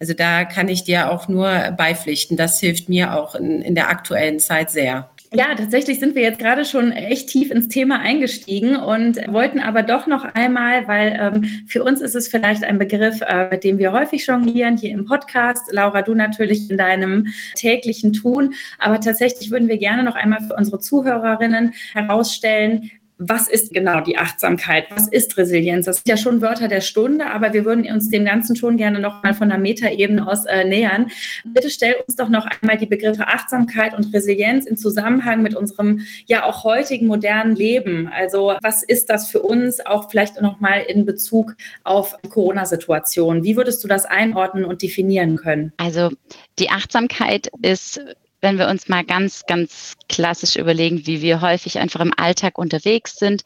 Also 0.00 0.14
da 0.14 0.44
kann 0.44 0.68
ich 0.68 0.82
dir 0.82 1.10
auch 1.12 1.28
nur 1.28 1.50
beipflichten. 1.76 2.36
Das 2.38 2.58
hilft 2.58 2.88
mir 2.88 3.14
auch 3.14 3.34
in, 3.34 3.60
in 3.60 3.74
der 3.74 3.90
aktuellen 3.90 4.40
Zeit 4.40 4.70
sehr. 4.70 5.10
Ja, 5.32 5.54
tatsächlich 5.54 6.00
sind 6.00 6.16
wir 6.16 6.22
jetzt 6.22 6.40
gerade 6.40 6.64
schon 6.64 6.90
echt 6.90 7.28
tief 7.28 7.52
ins 7.52 7.68
Thema 7.68 8.00
eingestiegen 8.00 8.74
und 8.74 9.16
wollten 9.32 9.60
aber 9.60 9.84
doch 9.84 10.08
noch 10.08 10.24
einmal, 10.24 10.88
weil 10.88 11.16
ähm, 11.20 11.64
für 11.68 11.84
uns 11.84 12.00
ist 12.00 12.16
es 12.16 12.26
vielleicht 12.26 12.64
ein 12.64 12.78
Begriff, 12.78 13.20
äh, 13.20 13.48
mit 13.48 13.62
dem 13.62 13.78
wir 13.78 13.92
häufig 13.92 14.26
jonglieren 14.26 14.76
hier 14.76 14.90
im 14.90 15.04
Podcast. 15.04 15.70
Laura, 15.70 16.02
du 16.02 16.16
natürlich 16.16 16.68
in 16.68 16.78
deinem 16.78 17.28
täglichen 17.54 18.12
Tun. 18.12 18.54
Aber 18.80 19.00
tatsächlich 19.00 19.52
würden 19.52 19.68
wir 19.68 19.78
gerne 19.78 20.02
noch 20.02 20.16
einmal 20.16 20.40
für 20.40 20.56
unsere 20.56 20.80
Zuhörerinnen 20.80 21.74
herausstellen, 21.92 22.90
was 23.20 23.48
ist 23.48 23.74
genau 23.74 24.00
die 24.00 24.16
Achtsamkeit? 24.16 24.86
Was 24.90 25.06
ist 25.06 25.36
Resilienz? 25.36 25.84
Das 25.84 25.96
sind 25.96 26.08
ja 26.08 26.16
schon 26.16 26.40
Wörter 26.40 26.68
der 26.68 26.80
Stunde, 26.80 27.26
aber 27.26 27.52
wir 27.52 27.66
würden 27.66 27.84
uns 27.92 28.08
dem 28.08 28.24
Ganzen 28.24 28.56
schon 28.56 28.78
gerne 28.78 28.98
noch 28.98 29.22
mal 29.22 29.34
von 29.34 29.50
der 29.50 29.58
Metaebene 29.58 30.26
aus 30.26 30.46
äh, 30.46 30.64
nähern. 30.64 31.10
Bitte 31.44 31.68
stell 31.68 31.96
uns 32.06 32.16
doch 32.16 32.30
noch 32.30 32.46
einmal 32.46 32.78
die 32.78 32.86
Begriffe 32.86 33.28
Achtsamkeit 33.28 33.94
und 33.94 34.14
Resilienz 34.14 34.64
in 34.64 34.78
Zusammenhang 34.78 35.42
mit 35.42 35.54
unserem 35.54 36.00
ja 36.26 36.44
auch 36.44 36.64
heutigen 36.64 37.06
modernen 37.06 37.54
Leben. 37.54 38.08
Also 38.08 38.54
was 38.62 38.82
ist 38.82 39.10
das 39.10 39.30
für 39.30 39.42
uns 39.42 39.84
auch 39.84 40.10
vielleicht 40.10 40.40
noch 40.40 40.60
mal 40.60 40.78
in 40.78 41.04
Bezug 41.04 41.56
auf 41.84 42.16
Corona-Situation? 42.30 43.44
Wie 43.44 43.56
würdest 43.56 43.84
du 43.84 43.88
das 43.88 44.06
einordnen 44.06 44.64
und 44.64 44.80
definieren 44.80 45.36
können? 45.36 45.74
Also 45.76 46.08
die 46.58 46.70
Achtsamkeit 46.70 47.50
ist 47.60 48.00
wenn 48.40 48.58
wir 48.58 48.68
uns 48.68 48.88
mal 48.88 49.04
ganz, 49.04 49.44
ganz 49.46 49.94
klassisch 50.08 50.56
überlegen, 50.56 51.06
wie 51.06 51.22
wir 51.22 51.40
häufig 51.40 51.78
einfach 51.78 52.00
im 52.00 52.14
Alltag 52.16 52.58
unterwegs 52.58 53.16
sind. 53.16 53.42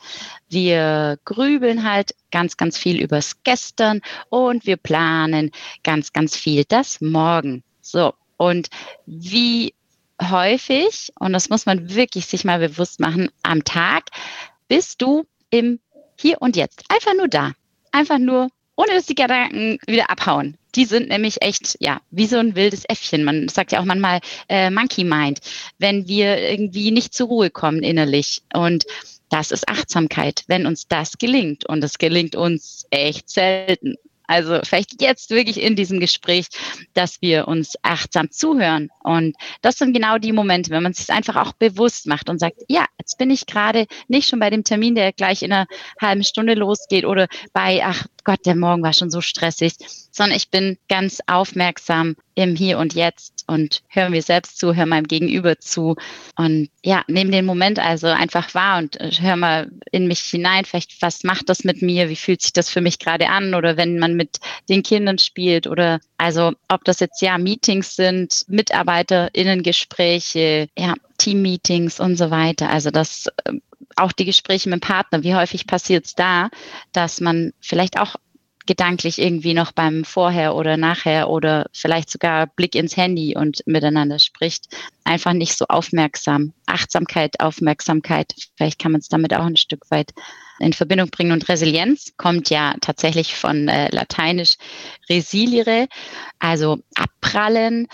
Wir 0.48 1.18
grübeln 1.24 1.88
halt 1.88 2.14
ganz, 2.30 2.56
ganz 2.56 2.78
viel 2.78 3.00
übers 3.00 3.42
Gestern 3.42 4.00
und 4.28 4.66
wir 4.66 4.76
planen 4.76 5.50
ganz, 5.82 6.12
ganz 6.12 6.36
viel 6.36 6.64
das 6.68 7.00
Morgen. 7.00 7.62
So. 7.80 8.14
Und 8.36 8.68
wie 9.06 9.74
häufig, 10.22 11.12
und 11.18 11.32
das 11.32 11.48
muss 11.48 11.66
man 11.66 11.94
wirklich 11.94 12.26
sich 12.26 12.44
mal 12.44 12.58
bewusst 12.58 13.00
machen, 13.00 13.30
am 13.42 13.64
Tag 13.64 14.04
bist 14.68 15.02
du 15.02 15.24
im 15.50 15.80
Hier 16.18 16.40
und 16.40 16.56
Jetzt. 16.56 16.84
Einfach 16.88 17.14
nur 17.16 17.28
da. 17.28 17.52
Einfach 17.92 18.18
nur, 18.18 18.48
ohne 18.76 18.92
dass 18.92 19.06
die 19.06 19.14
Gedanken 19.14 19.78
wieder 19.86 20.10
abhauen. 20.10 20.56
Die 20.74 20.84
sind 20.84 21.08
nämlich 21.08 21.42
echt, 21.42 21.76
ja, 21.80 22.00
wie 22.10 22.26
so 22.26 22.38
ein 22.38 22.56
wildes 22.56 22.84
Äffchen. 22.88 23.24
Man 23.24 23.48
sagt 23.48 23.72
ja 23.72 23.80
auch 23.80 23.84
manchmal 23.84 24.20
äh, 24.48 24.70
Monkey 24.70 25.04
Mind, 25.04 25.40
wenn 25.78 26.08
wir 26.08 26.38
irgendwie 26.38 26.90
nicht 26.90 27.14
zur 27.14 27.28
Ruhe 27.28 27.50
kommen 27.50 27.82
innerlich. 27.82 28.42
Und 28.52 28.84
das 29.30 29.50
ist 29.50 29.68
Achtsamkeit, 29.68 30.44
wenn 30.46 30.66
uns 30.66 30.86
das 30.88 31.18
gelingt. 31.18 31.66
Und 31.66 31.82
es 31.82 31.98
gelingt 31.98 32.36
uns 32.36 32.86
echt 32.90 33.30
selten. 33.30 33.96
Also 34.26 34.60
vielleicht 34.64 35.02
jetzt 35.02 35.30
wirklich 35.30 35.60
in 35.60 35.76
diesem 35.76 36.00
Gespräch, 36.00 36.46
dass 36.94 37.20
wir 37.20 37.46
uns 37.46 37.74
achtsam 37.82 38.30
zuhören. 38.30 38.88
Und 39.02 39.36
das 39.60 39.76
sind 39.76 39.92
genau 39.92 40.18
die 40.18 40.32
Momente, 40.32 40.70
wenn 40.70 40.82
man 40.82 40.92
es 40.92 40.98
sich 40.98 41.10
einfach 41.10 41.36
auch 41.36 41.52
bewusst 41.52 42.06
macht 42.06 42.30
und 42.30 42.38
sagt, 42.38 42.56
ja, 42.68 42.86
jetzt 42.98 43.18
bin 43.18 43.30
ich 43.30 43.46
gerade 43.46 43.86
nicht 44.08 44.28
schon 44.28 44.38
bei 44.38 44.50
dem 44.50 44.64
Termin, 44.64 44.94
der 44.94 45.12
gleich 45.12 45.42
in 45.42 45.52
einer 45.52 45.66
halben 46.00 46.24
Stunde 46.24 46.54
losgeht 46.54 47.04
oder 47.04 47.28
bei, 47.52 47.82
ach 47.84 48.06
Gott, 48.24 48.46
der 48.46 48.56
Morgen 48.56 48.82
war 48.82 48.92
schon 48.92 49.10
so 49.10 49.20
stressig, 49.20 49.74
sondern 50.10 50.36
ich 50.36 50.50
bin 50.50 50.78
ganz 50.88 51.20
aufmerksam 51.26 52.16
im 52.34 52.56
Hier 52.56 52.78
und 52.78 52.94
Jetzt 52.94 53.44
und 53.46 53.82
höre 53.88 54.10
mir 54.10 54.22
selbst 54.22 54.58
zu, 54.58 54.74
höre 54.74 54.86
meinem 54.86 55.06
Gegenüber 55.06 55.58
zu. 55.58 55.96
Und 56.36 56.70
ja, 56.82 57.04
nehme 57.06 57.30
den 57.30 57.44
Moment 57.44 57.78
also 57.78 58.08
einfach 58.08 58.54
wahr 58.54 58.78
und 58.78 59.00
äh, 59.00 59.10
höre 59.20 59.36
mal 59.36 59.70
in 59.92 60.08
mich 60.08 60.20
hinein, 60.20 60.64
vielleicht 60.64 61.00
was 61.02 61.22
macht 61.22 61.48
das 61.48 61.62
mit 61.64 61.82
mir, 61.82 62.08
wie 62.08 62.16
fühlt 62.16 62.42
sich 62.42 62.52
das 62.52 62.70
für 62.70 62.80
mich 62.80 62.98
gerade 62.98 63.28
an? 63.28 63.54
Oder 63.54 63.76
wenn 63.76 63.98
man 63.98 64.14
mit 64.14 64.38
den 64.68 64.82
Kindern 64.82 65.18
spielt 65.18 65.66
oder 65.66 66.00
also 66.16 66.52
ob 66.68 66.84
das 66.84 67.00
jetzt 67.00 67.20
ja 67.22 67.38
Meetings 67.38 67.96
sind, 67.96 68.44
Mitarbeiterinnengespräche, 68.48 70.68
ja, 70.76 70.94
Teammeetings 71.18 72.00
und 72.00 72.16
so 72.16 72.30
weiter. 72.30 72.70
Also 72.70 72.90
das 72.90 73.26
ähm, 73.46 73.60
auch 73.96 74.12
die 74.12 74.24
Gespräche 74.24 74.68
mit 74.68 74.82
dem 74.82 74.86
Partner, 74.86 75.22
wie 75.22 75.34
häufig 75.34 75.66
passiert 75.66 76.06
es 76.06 76.14
da, 76.14 76.50
dass 76.92 77.20
man 77.20 77.52
vielleicht 77.60 77.98
auch 77.98 78.16
gedanklich 78.66 79.18
irgendwie 79.18 79.54
noch 79.54 79.72
beim 79.72 80.04
Vorher 80.04 80.54
oder 80.54 80.76
Nachher 80.76 81.28
oder 81.28 81.66
vielleicht 81.72 82.10
sogar 82.10 82.46
Blick 82.46 82.74
ins 82.74 82.96
Handy 82.96 83.36
und 83.36 83.62
miteinander 83.66 84.18
spricht, 84.18 84.68
einfach 85.04 85.34
nicht 85.34 85.56
so 85.56 85.66
aufmerksam. 85.66 86.54
Achtsamkeit, 86.66 87.40
Aufmerksamkeit, 87.40 88.34
vielleicht 88.56 88.78
kann 88.78 88.92
man 88.92 89.00
es 89.00 89.08
damit 89.08 89.34
auch 89.34 89.44
ein 89.44 89.56
Stück 89.56 89.90
weit 89.90 90.12
in 90.60 90.72
Verbindung 90.72 91.10
bringen. 91.10 91.32
Und 91.32 91.48
Resilienz 91.48 92.14
kommt 92.16 92.48
ja 92.50 92.74
tatsächlich 92.80 93.34
von 93.34 93.68
äh, 93.68 93.94
lateinisch 93.94 94.56
resilire, 95.10 95.88
also 96.38 96.78
abprallen. 96.94 97.86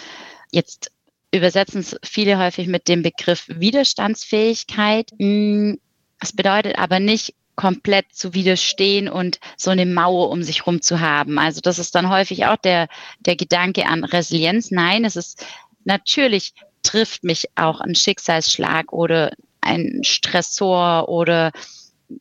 Jetzt 0.52 0.92
übersetzen 1.32 1.80
es 1.80 1.96
viele 2.04 2.38
häufig 2.38 2.68
mit 2.68 2.86
dem 2.88 3.02
Begriff 3.02 3.46
Widerstandsfähigkeit. 3.48 5.10
Hm, 5.18 5.80
das 6.20 6.32
bedeutet 6.32 6.78
aber 6.78 7.00
nicht 7.00 7.34
komplett 7.56 8.06
zu 8.14 8.32
widerstehen 8.32 9.08
und 9.08 9.38
so 9.56 9.70
eine 9.70 9.84
Mauer 9.84 10.30
um 10.30 10.42
sich 10.42 10.60
herum 10.60 10.80
zu 10.80 11.00
haben. 11.00 11.38
Also 11.38 11.60
das 11.60 11.78
ist 11.78 11.94
dann 11.94 12.08
häufig 12.08 12.46
auch 12.46 12.56
der, 12.56 12.88
der 13.18 13.36
Gedanke 13.36 13.86
an 13.86 14.04
Resilienz. 14.04 14.70
Nein, 14.70 15.04
es 15.04 15.16
ist 15.16 15.44
natürlich 15.84 16.54
trifft 16.82 17.24
mich 17.24 17.48
auch 17.56 17.80
ein 17.80 17.94
Schicksalsschlag 17.94 18.92
oder 18.92 19.32
ein 19.60 20.00
Stressor 20.02 21.08
oder 21.08 21.52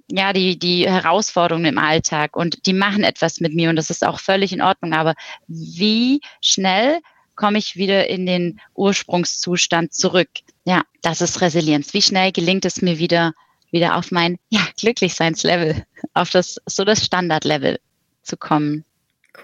ja, 0.10 0.34
die, 0.34 0.60
die 0.60 0.88
Herausforderungen 0.90 1.66
im 1.66 1.78
Alltag 1.78 2.36
und 2.36 2.66
die 2.66 2.74
machen 2.74 3.04
etwas 3.04 3.40
mit 3.40 3.56
mir 3.56 3.70
und 3.70 3.76
das 3.76 3.90
ist 3.90 4.06
auch 4.06 4.20
völlig 4.20 4.54
in 4.54 4.62
Ordnung. 4.62 4.94
Aber 4.94 5.16
wie 5.48 6.22
schnell 6.42 7.00
komme 7.36 7.58
ich 7.58 7.76
wieder 7.76 8.08
in 8.08 8.26
den 8.26 8.60
Ursprungszustand 8.76 9.94
zurück? 9.94 10.30
Ja, 10.66 10.84
das 11.02 11.22
ist 11.22 11.42
Resilienz. 11.42 11.94
Wie 11.94 12.02
schnell 12.02 12.32
gelingt 12.32 12.66
es 12.66 12.82
mir 12.82 13.00
wieder, 13.00 13.34
wieder 13.72 13.96
auf 13.96 14.12
mein 14.12 14.38
ja, 14.50 14.62
Glücklichseinslevel, 14.80 15.84
auf 16.14 16.30
das 16.30 16.58
so 16.66 16.84
das 16.84 17.06
Standardlevel 17.06 17.80
zu 18.24 18.38
kommen. 18.38 18.84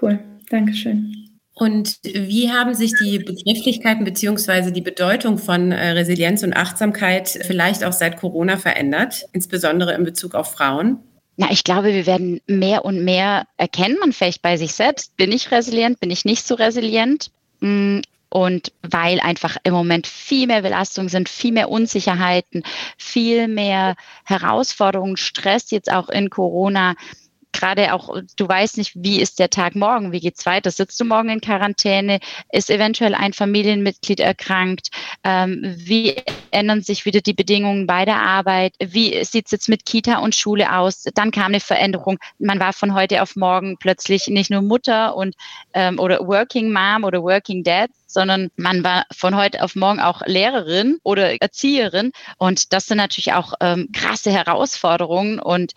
Cool, 0.02 0.20
Dankeschön. 0.50 1.26
Und 1.54 2.00
wie 2.04 2.52
haben 2.52 2.74
sich 2.74 2.94
die 3.02 3.18
Begrifflichkeiten 3.18 4.04
beziehungsweise 4.04 4.74
die 4.74 4.82
Bedeutung 4.82 5.38
von 5.38 5.72
äh, 5.72 5.92
Resilienz 5.92 6.44
und 6.44 6.54
Achtsamkeit 6.54 7.30
vielleicht 7.30 7.86
auch 7.86 7.94
seit 7.94 8.18
Corona 8.20 8.58
verändert, 8.58 9.26
insbesondere 9.32 9.94
in 9.94 10.04
Bezug 10.04 10.36
auf 10.36 10.52
Frauen? 10.52 11.00
Na, 11.38 11.48
ich 11.52 11.64
glaube, 11.64 11.94
wir 11.94 12.06
werden 12.06 12.42
mehr 12.48 12.84
und 12.84 13.06
mehr 13.06 13.46
erkennen, 13.56 13.98
man 14.00 14.12
vielleicht 14.12 14.42
bei 14.42 14.58
sich 14.58 14.74
selbst, 14.74 15.16
bin 15.16 15.32
ich 15.32 15.50
resilient, 15.52 16.00
bin 16.02 16.12
ich 16.12 16.26
nicht 16.26 16.46
so 16.46 16.56
resilient. 16.56 17.32
Und 18.36 18.74
weil 18.82 19.22
einfach 19.22 19.56
im 19.64 19.72
Moment 19.72 20.08
viel 20.08 20.48
mehr 20.48 20.62
Belastungen 20.62 21.08
sind, 21.08 21.30
viel 21.30 21.54
mehr 21.54 21.70
Unsicherheiten, 21.70 22.64
viel 22.98 23.48
mehr 23.48 23.96
Herausforderungen, 24.26 25.16
Stress 25.16 25.72
jetzt 25.72 25.90
auch 25.90 26.10
in 26.10 26.30
Corona, 26.30 26.96
gerade 27.56 27.94
auch, 27.94 28.10
du 28.36 28.48
weißt 28.48 28.78
nicht, 28.78 28.94
wie 28.96 29.22
ist 29.22 29.40
der 29.40 29.50
Tag 29.50 29.76
morgen, 29.76 30.12
wie 30.12 30.20
geht's 30.20 30.46
weiter? 30.46 30.72
Sitzt 30.72 31.00
du 31.00 31.06
morgen 31.06 31.30
in 31.30 31.42
Quarantäne? 31.42 32.20
Ist 32.52 32.70
eventuell 32.70 33.16
ein 33.16 33.34
Familienmitglied 33.34 34.20
erkrankt? 34.20 34.90
Ähm, 35.24 35.62
wie 35.78 36.16
ändern 36.52 36.82
sich 36.82 37.06
wieder 37.06 37.22
die 37.22 37.34
Bedingungen 37.34 37.88
bei 37.88 38.06
der 38.06 38.18
Arbeit? 38.18 38.74
Wie 38.80 39.24
sieht's 39.24 39.52
jetzt 39.52 39.70
mit 39.70 39.86
Kita 39.86 40.20
und 40.20 40.36
Schule 40.36 40.76
aus? 40.76 41.04
Dann 41.14 41.32
kam 41.32 41.48
eine 41.48 41.60
Veränderung. 41.60 42.18
Man 42.40 42.60
war 42.60 42.74
von 42.74 42.94
heute 42.94 43.22
auf 43.22 43.36
morgen 43.36 43.78
plötzlich 43.78 44.28
nicht 44.28 44.52
nur 44.52 44.62
Mutter 44.62 45.16
und 45.16 45.36
ähm, 45.74 46.00
oder 46.00 46.20
Working 46.28 46.72
Mom 46.72 47.04
oder 47.04 47.24
Working 47.24 47.64
Dad, 47.64 47.90
sondern 48.08 48.50
man 48.56 48.84
war 48.84 49.06
von 49.12 49.36
heute 49.36 49.64
auf 49.64 49.76
morgen 49.76 50.00
auch 50.00 50.22
Lehrerin 50.26 50.98
oder 51.04 51.42
Erzieherin. 51.42 52.12
Und 52.38 52.74
das 52.74 52.88
sind 52.88 52.98
natürlich 52.98 53.34
auch 53.34 53.54
ähm, 53.62 53.90
krasse 53.94 54.32
Herausforderungen 54.32 55.40
und 55.40 55.74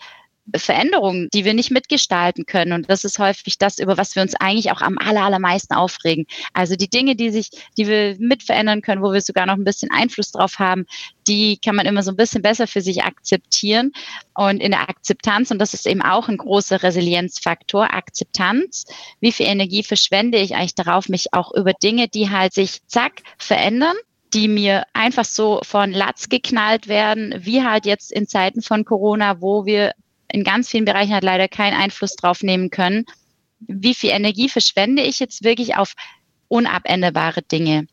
Veränderungen, 0.55 1.29
die 1.33 1.45
wir 1.45 1.53
nicht 1.53 1.71
mitgestalten 1.71 2.45
können. 2.45 2.73
Und 2.73 2.89
das 2.89 3.03
ist 3.03 3.19
häufig 3.19 3.57
das, 3.57 3.79
über 3.79 3.97
was 3.97 4.15
wir 4.15 4.21
uns 4.21 4.35
eigentlich 4.35 4.71
auch 4.71 4.81
am 4.81 4.97
aller, 4.97 5.23
allermeisten 5.23 5.73
aufregen. 5.73 6.25
Also 6.53 6.75
die 6.75 6.89
Dinge, 6.89 7.15
die 7.15 7.29
sich, 7.29 7.49
die 7.77 7.87
wir 7.87 8.15
mit 8.19 8.43
verändern 8.43 8.81
können, 8.81 9.01
wo 9.01 9.11
wir 9.11 9.21
sogar 9.21 9.45
noch 9.45 9.55
ein 9.55 9.63
bisschen 9.63 9.91
Einfluss 9.91 10.31
drauf 10.31 10.59
haben, 10.59 10.85
die 11.27 11.57
kann 11.63 11.75
man 11.75 11.85
immer 11.85 12.03
so 12.03 12.11
ein 12.11 12.17
bisschen 12.17 12.41
besser 12.41 12.67
für 12.67 12.81
sich 12.81 13.03
akzeptieren. 13.03 13.91
Und 14.33 14.61
in 14.61 14.71
der 14.71 14.89
Akzeptanz, 14.89 15.51
und 15.51 15.59
das 15.59 15.73
ist 15.73 15.85
eben 15.85 16.01
auch 16.01 16.27
ein 16.27 16.37
großer 16.37 16.81
Resilienzfaktor, 16.81 17.93
Akzeptanz. 17.93 18.85
Wie 19.19 19.31
viel 19.31 19.45
Energie 19.45 19.83
verschwende 19.83 20.39
ich 20.39 20.55
eigentlich 20.55 20.75
darauf, 20.75 21.09
mich 21.09 21.33
auch 21.33 21.53
über 21.53 21.73
Dinge, 21.73 22.07
die 22.07 22.29
halt 22.29 22.53
sich 22.53 22.85
zack 22.87 23.21
verändern, 23.37 23.95
die 24.33 24.47
mir 24.47 24.85
einfach 24.93 25.25
so 25.25 25.59
von 25.63 25.91
Latz 25.91 26.29
geknallt 26.29 26.87
werden, 26.87 27.33
wie 27.39 27.63
halt 27.63 27.85
jetzt 27.85 28.11
in 28.11 28.27
Zeiten 28.27 28.61
von 28.61 28.85
Corona, 28.85 29.41
wo 29.41 29.65
wir 29.65 29.93
in 30.31 30.43
ganz 30.43 30.69
vielen 30.69 30.85
Bereichen 30.85 31.13
hat 31.13 31.23
leider 31.23 31.47
keinen 31.47 31.79
Einfluss 31.79 32.15
drauf 32.15 32.43
nehmen 32.43 32.69
können. 32.69 33.05
Wie 33.59 33.93
viel 33.93 34.11
Energie 34.11 34.49
verschwende 34.49 35.03
ich 35.03 35.19
jetzt 35.19 35.43
wirklich 35.43 35.75
auf 35.75 35.93
unabänderbare 36.47 37.41
Dinge? 37.41 37.87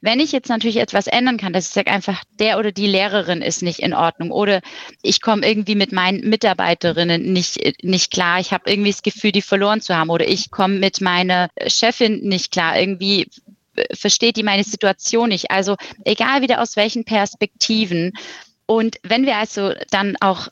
Wenn 0.00 0.20
ich 0.20 0.32
jetzt 0.32 0.48
natürlich 0.48 0.76
etwas 0.76 1.06
ändern 1.06 1.38
kann, 1.38 1.54
dass 1.54 1.68
ich 1.68 1.72
sage 1.72 1.90
einfach, 1.90 2.22
der 2.38 2.58
oder 2.58 2.70
die 2.70 2.86
Lehrerin 2.86 3.40
ist 3.40 3.62
nicht 3.62 3.78
in 3.78 3.94
Ordnung 3.94 4.30
oder 4.30 4.60
ich 5.02 5.22
komme 5.22 5.46
irgendwie 5.46 5.74
mit 5.74 5.90
meinen 5.92 6.28
Mitarbeiterinnen 6.28 7.32
nicht, 7.32 7.58
nicht 7.82 8.10
klar, 8.10 8.40
ich 8.40 8.52
habe 8.52 8.70
irgendwie 8.70 8.90
das 8.90 9.02
Gefühl, 9.02 9.32
die 9.32 9.40
verloren 9.40 9.80
zu 9.80 9.96
haben 9.96 10.10
oder 10.10 10.28
ich 10.28 10.50
komme 10.50 10.78
mit 10.78 11.00
meiner 11.00 11.48
Chefin 11.66 12.20
nicht 12.20 12.52
klar, 12.52 12.78
irgendwie 12.78 13.28
versteht 13.94 14.36
die 14.36 14.42
meine 14.42 14.64
Situation 14.64 15.30
nicht. 15.30 15.50
Also 15.50 15.76
egal 16.04 16.42
wieder 16.42 16.60
aus 16.60 16.76
welchen 16.76 17.04
Perspektiven. 17.04 18.12
Und 18.66 18.96
wenn 19.02 19.26
wir 19.26 19.36
also 19.36 19.72
dann 19.90 20.16
auch 20.20 20.48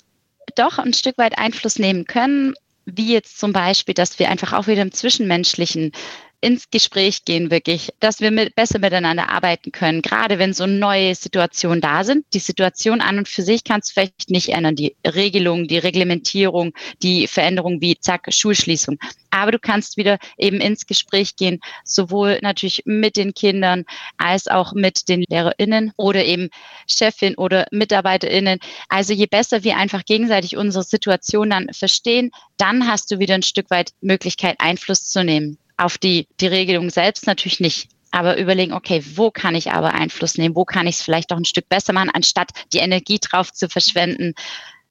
doch 0.55 0.79
ein 0.79 0.95
Stück 0.95 1.19
weit 1.19 1.39
Einfluss 1.39 1.79
nehmen 1.79 2.05
können, 2.05 2.55
wie 2.87 3.13
jetzt 3.13 3.39
zum 3.39 3.53
Beispiel, 3.53 3.95
dass 3.95 4.19
wir 4.19 4.31
einfach 4.31 4.53
auch 4.53 4.67
wieder 4.67 4.83
im 4.83 4.93
Zwischenmenschlichen 4.93 5.93
ins 6.41 6.71
Gespräch 6.71 7.25
gehen, 7.25 7.51
wirklich, 7.51 7.91
dass 7.99 8.21
wir 8.21 8.31
mit, 8.31 8.55
besser 8.55 8.79
miteinander 8.79 9.29
arbeiten 9.29 9.73
können, 9.73 10.03
gerade 10.03 10.39
wenn 10.39 10.53
so 10.53 10.67
neue 10.67 11.15
Situationen 11.15 11.81
da 11.81 12.05
sind. 12.05 12.27
Die 12.33 12.39
Situation 12.39 13.01
an 13.01 13.19
und 13.19 13.29
für 13.29 13.43
sich 13.43 13.65
kannst 13.65 13.91
du 13.91 13.95
vielleicht 13.95 14.31
nicht 14.31 14.51
ändern, 14.51 14.77
die 14.77 14.95
Regelung, 15.05 15.67
die 15.67 15.79
Reglementierung, 15.79 16.73
die 17.03 17.27
Veränderung 17.27 17.81
wie 17.81 17.99
zack, 17.99 18.33
Schulschließung. 18.33 18.99
Aber 19.31 19.51
du 19.51 19.59
kannst 19.59 19.97
wieder 19.97 20.19
eben 20.37 20.61
ins 20.61 20.87
Gespräch 20.87 21.35
gehen, 21.35 21.61
sowohl 21.85 22.39
natürlich 22.41 22.83
mit 22.85 23.17
den 23.17 23.35
Kindern 23.35 23.85
als 24.17 24.47
auch 24.47 24.75
mit 24.75 25.09
den 25.09 25.25
LehrerInnen 25.29 25.93
oder 25.97 26.25
eben 26.25 26.51
Chefin 26.87 27.35
oder 27.35 27.67
MitarbeiterInnen. 27.73 28.61
Also 28.89 29.13
je 29.13 29.27
besser 29.27 29.65
wir 29.65 29.77
einfach 29.77 30.05
gegenseitig 30.05 30.57
unsere 30.57 30.85
Situation 30.85 31.51
dann 31.51 31.69
verstehen, 31.73 32.31
dann 32.59 32.87
hast 32.87 33.11
du 33.11 33.19
wieder 33.19 33.35
ein 33.35 33.43
Stück 33.43 33.71
weit 33.71 33.91
Möglichkeit, 34.01 34.57
Einfluss 34.61 35.05
zu 35.05 35.25
nehmen 35.25 35.59
auf 35.79 35.97
die, 35.97 36.27
die 36.41 36.47
Regelung 36.47 36.91
selbst 36.91 37.27
natürlich 37.27 37.61
nicht. 37.61 37.89
Aber 38.11 38.39
überlegen, 38.39 38.73
okay, 38.73 39.03
wo 39.15 39.31
kann 39.31 39.55
ich 39.55 39.71
aber 39.71 39.95
Einfluss 39.95 40.39
nehmen? 40.39 40.57
Wo 40.57 40.65
kann 40.65 40.87
ich 40.87 40.97
es 40.97 41.03
vielleicht 41.03 41.33
auch 41.33 41.37
ein 41.37 41.45
Stück 41.45 41.69
besser 41.69 41.93
machen, 41.93 42.11
anstatt 42.13 42.51
die 42.73 42.79
Energie 42.79 43.19
drauf 43.19 43.53
zu 43.53 43.69
verschwenden, 43.69 44.35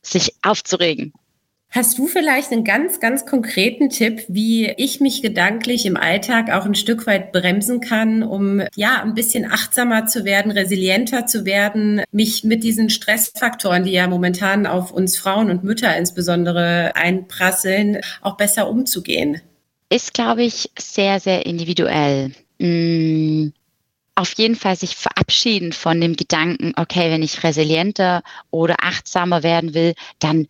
sich 0.02 0.34
aufzuregen? 0.44 1.14
Hast 1.70 1.98
du 1.98 2.08
vielleicht 2.08 2.54
einen 2.54 2.64
ganz, 2.64 3.02
ganz 3.02 3.26
konkreten 3.26 3.90
Tipp, 3.90 4.24
wie 4.30 4.72
ich 4.78 5.02
mich 5.02 5.22
gedanklich 5.22 5.86
im 5.86 5.98
Alltag 5.98 6.50
auch 6.50 6.66
ein 6.66 6.76
Stück 6.76 7.06
weit 7.08 7.34
bremsen 7.34 7.82
kann, 7.82 8.24
um 8.24 8.62
ja 8.76 9.02
ein 9.04 9.14
bisschen 9.16 9.52
achtsamer 9.52 10.06
zu 10.06 10.24
werden, 10.24 10.52
resilienter 10.52 11.26
zu 11.26 11.46
werden, 11.46 12.04
mich 12.12 12.46
mit 12.46 12.64
diesen 12.64 12.90
Stressfaktoren, 12.90 13.84
die 13.84 13.92
ja 13.92 14.08
momentan 14.08 14.66
auf 14.66 14.92
uns 14.92 15.18
Frauen 15.18 15.52
und 15.52 15.66
Mütter 15.66 15.96
insbesondere 15.98 16.96
einprasseln, 16.96 18.00
auch 18.22 18.38
besser 18.38 18.70
umzugehen? 18.70 19.42
Ist, 19.90 20.14
glaube 20.14 20.44
ich, 20.44 20.70
sehr, 20.78 21.20
sehr 21.20 21.46
individuell. 21.46 22.32
Mm, 22.60 23.50
auf 24.16 24.34
jeden 24.34 24.56
Fall 24.56 24.76
sich 24.76 24.96
verabschieden 24.96 25.74
von 25.74 26.02
dem 26.02 26.16
Gedanken, 26.16 26.74
okay, 26.76 27.12
wenn 27.12 27.22
ich 27.22 27.44
resilienter 27.44 28.24
oder 28.50 28.78
achtsamer 28.82 29.44
werden 29.44 29.74
will, 29.74 29.94
dann 30.20 30.48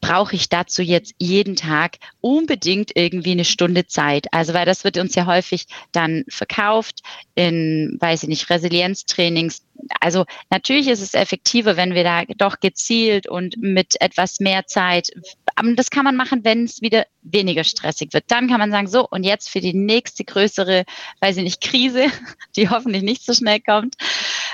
brauche 0.00 0.34
ich 0.34 0.48
dazu 0.48 0.82
jetzt 0.82 1.14
jeden 1.18 1.56
Tag 1.56 1.98
unbedingt 2.20 2.92
irgendwie 2.94 3.32
eine 3.32 3.44
Stunde 3.44 3.86
Zeit. 3.86 4.32
Also 4.32 4.54
weil 4.54 4.66
das 4.66 4.84
wird 4.84 4.96
uns 4.96 5.14
ja 5.14 5.26
häufig 5.26 5.66
dann 5.92 6.24
verkauft 6.28 7.02
in, 7.34 7.96
weiß 8.00 8.22
ich 8.22 8.28
nicht, 8.28 8.50
Resilienztrainings. 8.50 9.62
Also 10.00 10.24
natürlich 10.50 10.88
ist 10.88 11.02
es 11.02 11.14
effektiver, 11.14 11.76
wenn 11.76 11.94
wir 11.94 12.04
da 12.04 12.24
doch 12.36 12.60
gezielt 12.60 13.28
und 13.28 13.56
mit 13.58 14.00
etwas 14.00 14.40
mehr 14.40 14.66
Zeit, 14.66 15.08
aber 15.56 15.72
das 15.74 15.90
kann 15.90 16.04
man 16.04 16.16
machen, 16.16 16.44
wenn 16.44 16.64
es 16.64 16.80
wieder 16.80 17.06
weniger 17.22 17.64
stressig 17.64 18.12
wird. 18.12 18.24
Dann 18.28 18.48
kann 18.48 18.60
man 18.60 18.70
sagen, 18.70 18.86
so 18.86 19.06
und 19.06 19.24
jetzt 19.24 19.50
für 19.50 19.60
die 19.60 19.74
nächste 19.74 20.24
größere, 20.24 20.84
weiß 21.20 21.36
ich 21.36 21.44
nicht, 21.44 21.60
Krise, 21.60 22.06
die 22.56 22.68
hoffentlich 22.68 23.02
nicht 23.02 23.24
so 23.24 23.34
schnell 23.34 23.60
kommt, 23.60 23.96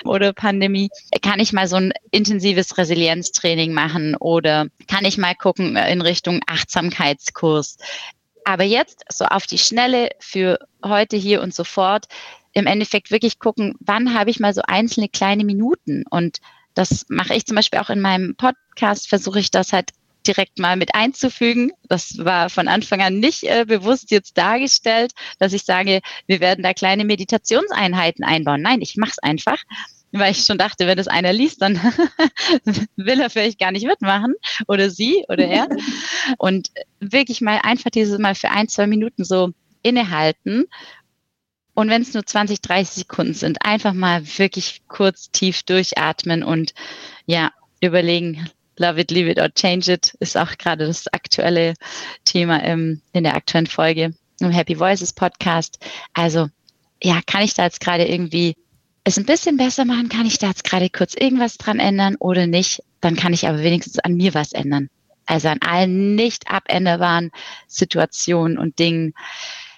oder 0.05 0.33
Pandemie, 0.33 0.91
kann 1.23 1.41
ich 1.41 1.53
mal 1.53 1.69
so 1.69 1.77
ein 1.77 1.93
intensives 2.11 2.77
Resilienztraining 2.77 3.73
machen 3.73 4.17
oder 4.17 4.67
kann 4.89 5.05
ich 5.05 5.19
mal 5.19 5.35
gucken 5.35 5.77
in 5.77 6.01
Richtung 6.01 6.41
Achtsamkeitskurs. 6.47 7.79
Aber 8.45 8.65
jetzt 8.65 9.05
so 9.09 9.25
auf 9.25 9.47
die 9.47 9.59
Schnelle 9.59 10.11
für 10.21 10.59
heute 10.85 11.17
hier 11.17 11.43
und 11.43 11.55
sofort 11.55 12.07
im 12.57 12.67
Endeffekt 12.67 13.11
wirklich 13.11 13.39
gucken, 13.39 13.75
wann 13.81 14.15
habe 14.15 14.31
ich 14.31 14.41
mal 14.41 14.55
so 14.55 14.63
einzelne 14.67 15.11
kleine 15.11 15.45
Minuten 15.45 16.05
und 16.09 16.39
das 16.73 17.05
mache 17.09 17.35
ich 17.35 17.45
zum 17.45 17.55
Beispiel 17.55 17.81
auch 17.81 17.91
in 17.91 18.01
meinem 18.01 18.35
Podcast, 18.35 19.11
versuche 19.11 19.41
ich 19.41 19.51
das 19.51 19.75
halt 19.75 19.91
direkt 20.27 20.59
mal 20.59 20.77
mit 20.77 20.95
einzufügen. 20.95 21.73
Das 21.87 22.17
war 22.17 22.49
von 22.49 22.67
Anfang 22.67 23.03
an 23.03 23.21
nicht 23.21 23.45
äh, 23.45 23.67
bewusst 23.67 24.11
jetzt 24.11 24.39
dargestellt, 24.39 25.13
dass 25.39 25.53
ich 25.53 25.65
sage, 25.65 26.01
wir 26.27 26.41
werden 26.41 26.63
da 26.63 26.73
kleine 26.73 27.05
Meditationseinheiten 27.05 28.25
einbauen. 28.25 28.63
Nein, 28.63 28.81
ich 28.81 28.97
mache 28.97 29.13
es 29.13 29.19
einfach, 29.19 29.63
weil 30.13 30.33
ich 30.33 30.45
schon 30.45 30.59
dachte, 30.59 30.87
wenn 30.87 30.97
das 30.97 31.09
einer 31.09 31.35
liest, 31.35 31.61
dann 31.61 31.77
will 32.97 33.21
er 33.21 33.29
vielleicht 33.29 33.59
gar 33.59 33.71
nicht 33.71 33.87
mitmachen 33.87 34.35
oder 34.67 34.89
sie 34.89 35.25
oder 35.29 35.45
er. 35.45 35.69
Und 36.39 36.71
wirklich 37.01 37.43
mal 37.43 37.61
einfach 37.63 37.91
dieses 37.91 38.19
Mal 38.19 38.35
für 38.35 38.51
ein, 38.51 38.69
zwei 38.69 38.87
Minuten 38.87 39.25
so 39.25 39.51
innehalten. 39.83 40.65
Und 41.77 41.91
wenn 41.91 42.03
es 42.03 42.15
nur 42.15 42.27
20, 42.27 42.61
30 42.63 42.95
Sekunden 42.95 43.35
sind, 43.35 43.59
einfach 43.65 43.93
mal 43.93 44.27
wirklich 44.39 44.83
kurz 44.89 45.31
tief 45.31 45.63
durchatmen 45.63 46.43
und 46.43 46.75
ja, 47.27 47.53
überlegen, 47.81 48.49
Love 48.79 49.01
it, 49.01 49.11
leave 49.11 49.31
it 49.31 49.39
or 49.39 49.49
change 49.55 49.91
it 49.91 50.15
ist 50.21 50.37
auch 50.37 50.59
gerade 50.59 50.87
das 50.87 51.07
aktuelle 51.09 51.75
Thema 52.25 52.63
im, 52.63 53.01
in 53.13 53.25
der 53.25 53.35
aktuellen 53.35 53.67
Folge 53.67 54.15
im 54.41 54.51
Happy 54.51 54.79
Voices 54.79 55.15
Podcast. 55.15 55.79
Also 56.13 56.49
ja, 57.03 57.21
kann 57.27 57.43
ich 57.43 57.55
da 57.55 57.65
jetzt 57.65 57.81
gerade 57.81 58.07
irgendwie 58.07 58.57
es 59.05 59.19
ein 59.19 59.25
bisschen 59.25 59.57
besser 59.57 59.85
machen, 59.85 60.09
kann 60.09 60.27
ich 60.27 60.39
da 60.39 60.49
jetzt 60.49 60.65
gerade 60.65 60.91
kurz 60.91 61.15
irgendwas 61.15 61.59
dran 61.59 61.79
ändern 61.79 62.17
oder 62.17 62.47
nicht, 62.47 62.83
dann 63.01 63.17
kann 63.17 63.33
ich 63.33 63.47
aber 63.47 63.63
wenigstens 63.63 63.99
an 64.01 64.17
mir 64.17 64.35
was 64.35 64.53
ändern. 64.53 64.89
Also 65.27 65.49
an 65.49 65.61
allen 65.61 66.15
nicht 66.15 66.51
abänderbaren 66.51 67.31
Situationen 67.67 68.59
und 68.59 68.79
Dingen. 68.79 69.15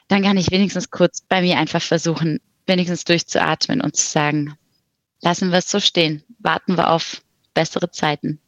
Dann 0.08 0.22
kann 0.22 0.36
ich 0.36 0.50
wenigstens 0.50 0.90
kurz 0.90 1.20
bei 1.20 1.42
mir 1.42 1.58
einfach 1.58 1.82
versuchen, 1.82 2.40
wenigstens 2.66 3.04
durchzuatmen 3.04 3.80
und 3.80 3.96
zu 3.96 4.06
sagen, 4.06 4.54
lassen 5.20 5.50
wir 5.50 5.58
es 5.58 5.70
so 5.70 5.80
stehen, 5.80 6.22
warten 6.38 6.76
wir 6.76 6.90
auf 6.90 7.22
bessere 7.54 7.90
Zeiten. 7.90 8.40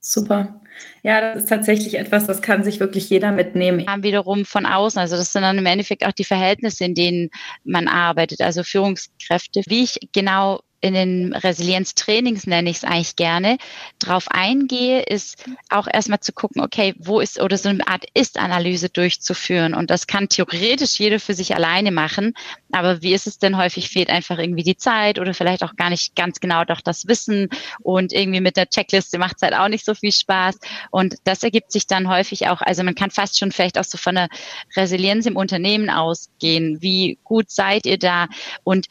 Super. 0.00 0.60
Ja, 1.02 1.20
das 1.20 1.44
ist 1.44 1.48
tatsächlich 1.48 1.94
etwas, 1.98 2.26
das 2.26 2.42
kann 2.42 2.64
sich 2.64 2.80
wirklich 2.80 3.08
jeder 3.08 3.32
mitnehmen. 3.32 3.86
Haben 3.86 4.02
wiederum 4.02 4.44
von 4.44 4.66
außen, 4.66 5.00
also 5.00 5.16
das 5.16 5.32
sind 5.32 5.42
dann 5.42 5.56
im 5.56 5.66
Endeffekt 5.66 6.04
auch 6.04 6.12
die 6.12 6.24
Verhältnisse, 6.24 6.84
in 6.84 6.94
denen 6.94 7.30
man 7.64 7.88
arbeitet, 7.88 8.40
also 8.40 8.62
Führungskräfte. 8.62 9.62
Wie 9.66 9.84
ich 9.84 9.98
genau 10.12 10.60
in 10.84 10.92
den 10.92 11.32
Resilienztrainings 11.32 12.46
nenne 12.46 12.68
ich 12.68 12.76
es 12.76 12.84
eigentlich 12.84 13.16
gerne, 13.16 13.56
drauf 13.98 14.26
eingehe, 14.28 15.00
ist 15.00 15.42
auch 15.70 15.86
erstmal 15.90 16.20
zu 16.20 16.34
gucken, 16.34 16.60
okay, 16.60 16.94
wo 16.98 17.20
ist 17.20 17.40
oder 17.40 17.56
so 17.56 17.70
eine 17.70 17.88
Art 17.88 18.04
Ist-Analyse 18.12 18.90
durchzuführen. 18.90 19.72
Und 19.72 19.88
das 19.88 20.06
kann 20.06 20.28
theoretisch 20.28 20.98
jeder 21.00 21.20
für 21.20 21.32
sich 21.32 21.54
alleine 21.54 21.90
machen. 21.90 22.34
Aber 22.70 23.00
wie 23.00 23.14
ist 23.14 23.26
es 23.26 23.38
denn 23.38 23.56
häufig 23.56 23.88
fehlt 23.88 24.10
einfach 24.10 24.38
irgendwie 24.38 24.62
die 24.62 24.76
Zeit 24.76 25.18
oder 25.18 25.32
vielleicht 25.32 25.64
auch 25.64 25.74
gar 25.76 25.88
nicht 25.88 26.16
ganz 26.16 26.38
genau 26.38 26.66
doch 26.66 26.82
das 26.82 27.08
Wissen 27.08 27.48
und 27.80 28.12
irgendwie 28.12 28.42
mit 28.42 28.58
der 28.58 28.68
Checkliste 28.68 29.16
macht 29.16 29.36
es 29.36 29.42
halt 29.42 29.54
auch 29.54 29.68
nicht 29.68 29.86
so 29.86 29.94
viel 29.94 30.12
Spaß. 30.12 30.58
Und 30.90 31.14
das 31.24 31.42
ergibt 31.42 31.72
sich 31.72 31.86
dann 31.86 32.10
häufig 32.10 32.46
auch, 32.48 32.60
also 32.60 32.82
man 32.82 32.94
kann 32.94 33.10
fast 33.10 33.38
schon 33.38 33.52
vielleicht 33.52 33.78
auch 33.78 33.84
so 33.84 33.96
von 33.96 34.16
der 34.16 34.28
Resilienz 34.76 35.24
im 35.24 35.36
Unternehmen 35.36 35.88
ausgehen. 35.88 36.82
Wie 36.82 37.18
gut 37.24 37.50
seid 37.50 37.86
ihr 37.86 37.98
da? 37.98 38.26
Und 38.64 38.88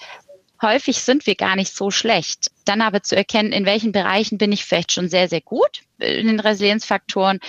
häufig 0.64 0.98
sind 0.98 1.28
wir 1.28 1.36
gar 1.36 1.56
nicht 1.56 1.76
so 1.76 1.92
schlecht. 1.92 2.50
Dann 2.66 2.82
aber 2.82 3.04
zu 3.04 3.16
erkennen, 3.16 3.52
in 3.52 3.66
welchen 3.66 3.92
Bereichen 3.92 4.38
bin 4.38 4.52
ich 4.52 4.66
vielleicht 4.66 4.92
schon 4.92 5.10
sehr, 5.10 5.30
sehr 5.30 5.42
gut 5.42 5.82
in 6.00 6.28
den 6.28 6.40
Resilienzfaktoren, 6.40 7.40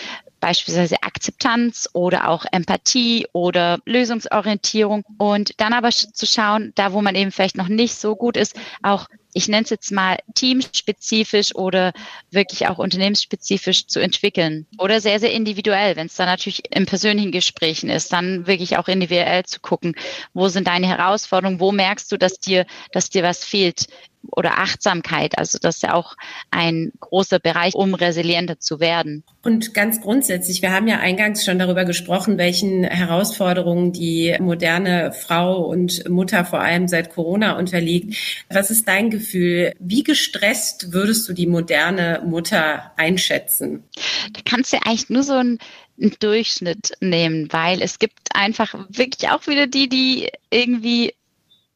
beispielsweise 0.40 1.03
Akzeptanz 1.03 1.88
oder 1.94 2.29
auch 2.29 2.44
Empathie 2.53 3.27
oder 3.33 3.79
Lösungsorientierung 3.87 5.03
und 5.16 5.59
dann 5.59 5.72
aber 5.72 5.90
zu 5.90 6.27
schauen, 6.27 6.72
da 6.74 6.92
wo 6.92 7.00
man 7.00 7.14
eben 7.14 7.33
vielleicht 7.33 7.57
noch 7.57 7.68
nicht 7.68 7.94
so 7.94 8.14
gut 8.14 8.37
ist, 8.37 8.55
auch 8.83 9.07
ich 9.35 9.49
nenne 9.49 9.64
es 9.64 9.70
jetzt 9.70 9.90
mal 9.90 10.18
teamspezifisch 10.35 11.55
oder 11.55 11.92
wirklich 12.31 12.68
auch 12.68 12.79
unternehmensspezifisch 12.79 13.87
zu 13.88 14.01
entwickeln. 14.01 14.66
Oder 14.79 15.01
sehr, 15.01 15.20
sehr 15.20 15.33
individuell, 15.33 15.97
wenn 15.97 16.07
es 16.07 16.14
dann 16.14 16.27
natürlich 16.27 16.62
in 16.75 16.87
persönlichen 16.87 17.33
Gesprächen 17.33 17.90
ist, 17.90 18.12
dann 18.12 18.47
wirklich 18.47 18.79
auch 18.79 18.88
individuell 18.88 19.44
zu 19.44 19.61
gucken, 19.61 19.97
wo 20.33 20.49
sind 20.49 20.68
deine 20.68 20.87
Herausforderungen, 20.87 21.61
wo 21.61 21.73
merkst 21.73 22.11
du, 22.11 22.16
dass 22.16 22.38
dir, 22.38 22.64
dass 22.92 23.11
dir 23.11 23.25
was 23.25 23.44
fehlt 23.44 23.88
oder 24.30 24.58
Achtsamkeit. 24.58 25.38
Also 25.38 25.58
das 25.60 25.76
ist 25.76 25.82
ja 25.82 25.94
auch 25.94 26.16
ein 26.50 26.92
großer 27.00 27.38
Bereich, 27.38 27.74
um 27.74 27.94
resilienter 27.94 28.58
zu 28.58 28.80
werden. 28.80 29.24
Und 29.42 29.74
ganz 29.74 30.00
grundsätzlich, 30.00 30.62
wir 30.62 30.72
haben 30.72 30.88
ja 30.88 30.98
eingangs 30.98 31.44
schon 31.44 31.58
darüber 31.58 31.84
gesprochen, 31.84 32.38
welchen 32.38 32.84
Herausforderungen 32.84 33.92
die 33.92 34.37
moderne 34.40 35.12
Frau 35.12 35.62
und 35.62 36.08
Mutter 36.08 36.44
vor 36.44 36.60
allem 36.60 36.88
seit 36.88 37.10
Corona 37.14 37.58
unterliegt. 37.58 38.16
Was 38.50 38.70
ist 38.70 38.88
dein 38.88 39.10
Gefühl? 39.10 39.74
Wie 39.78 40.02
gestresst 40.02 40.92
würdest 40.92 41.28
du 41.28 41.32
die 41.32 41.46
moderne 41.46 42.22
Mutter 42.24 42.92
einschätzen? 42.96 43.84
Da 44.32 44.40
kannst 44.44 44.72
du 44.72 44.78
eigentlich 44.84 45.10
nur 45.10 45.22
so 45.22 45.34
ein 45.34 45.58
einen 46.00 46.16
Durchschnitt 46.18 46.92
nehmen, 47.00 47.52
weil 47.52 47.80
es 47.80 47.98
gibt 47.98 48.34
einfach 48.34 48.74
wirklich 48.88 49.30
auch 49.30 49.46
wieder 49.46 49.66
die, 49.66 49.88
die 49.88 50.28
irgendwie 50.50 51.14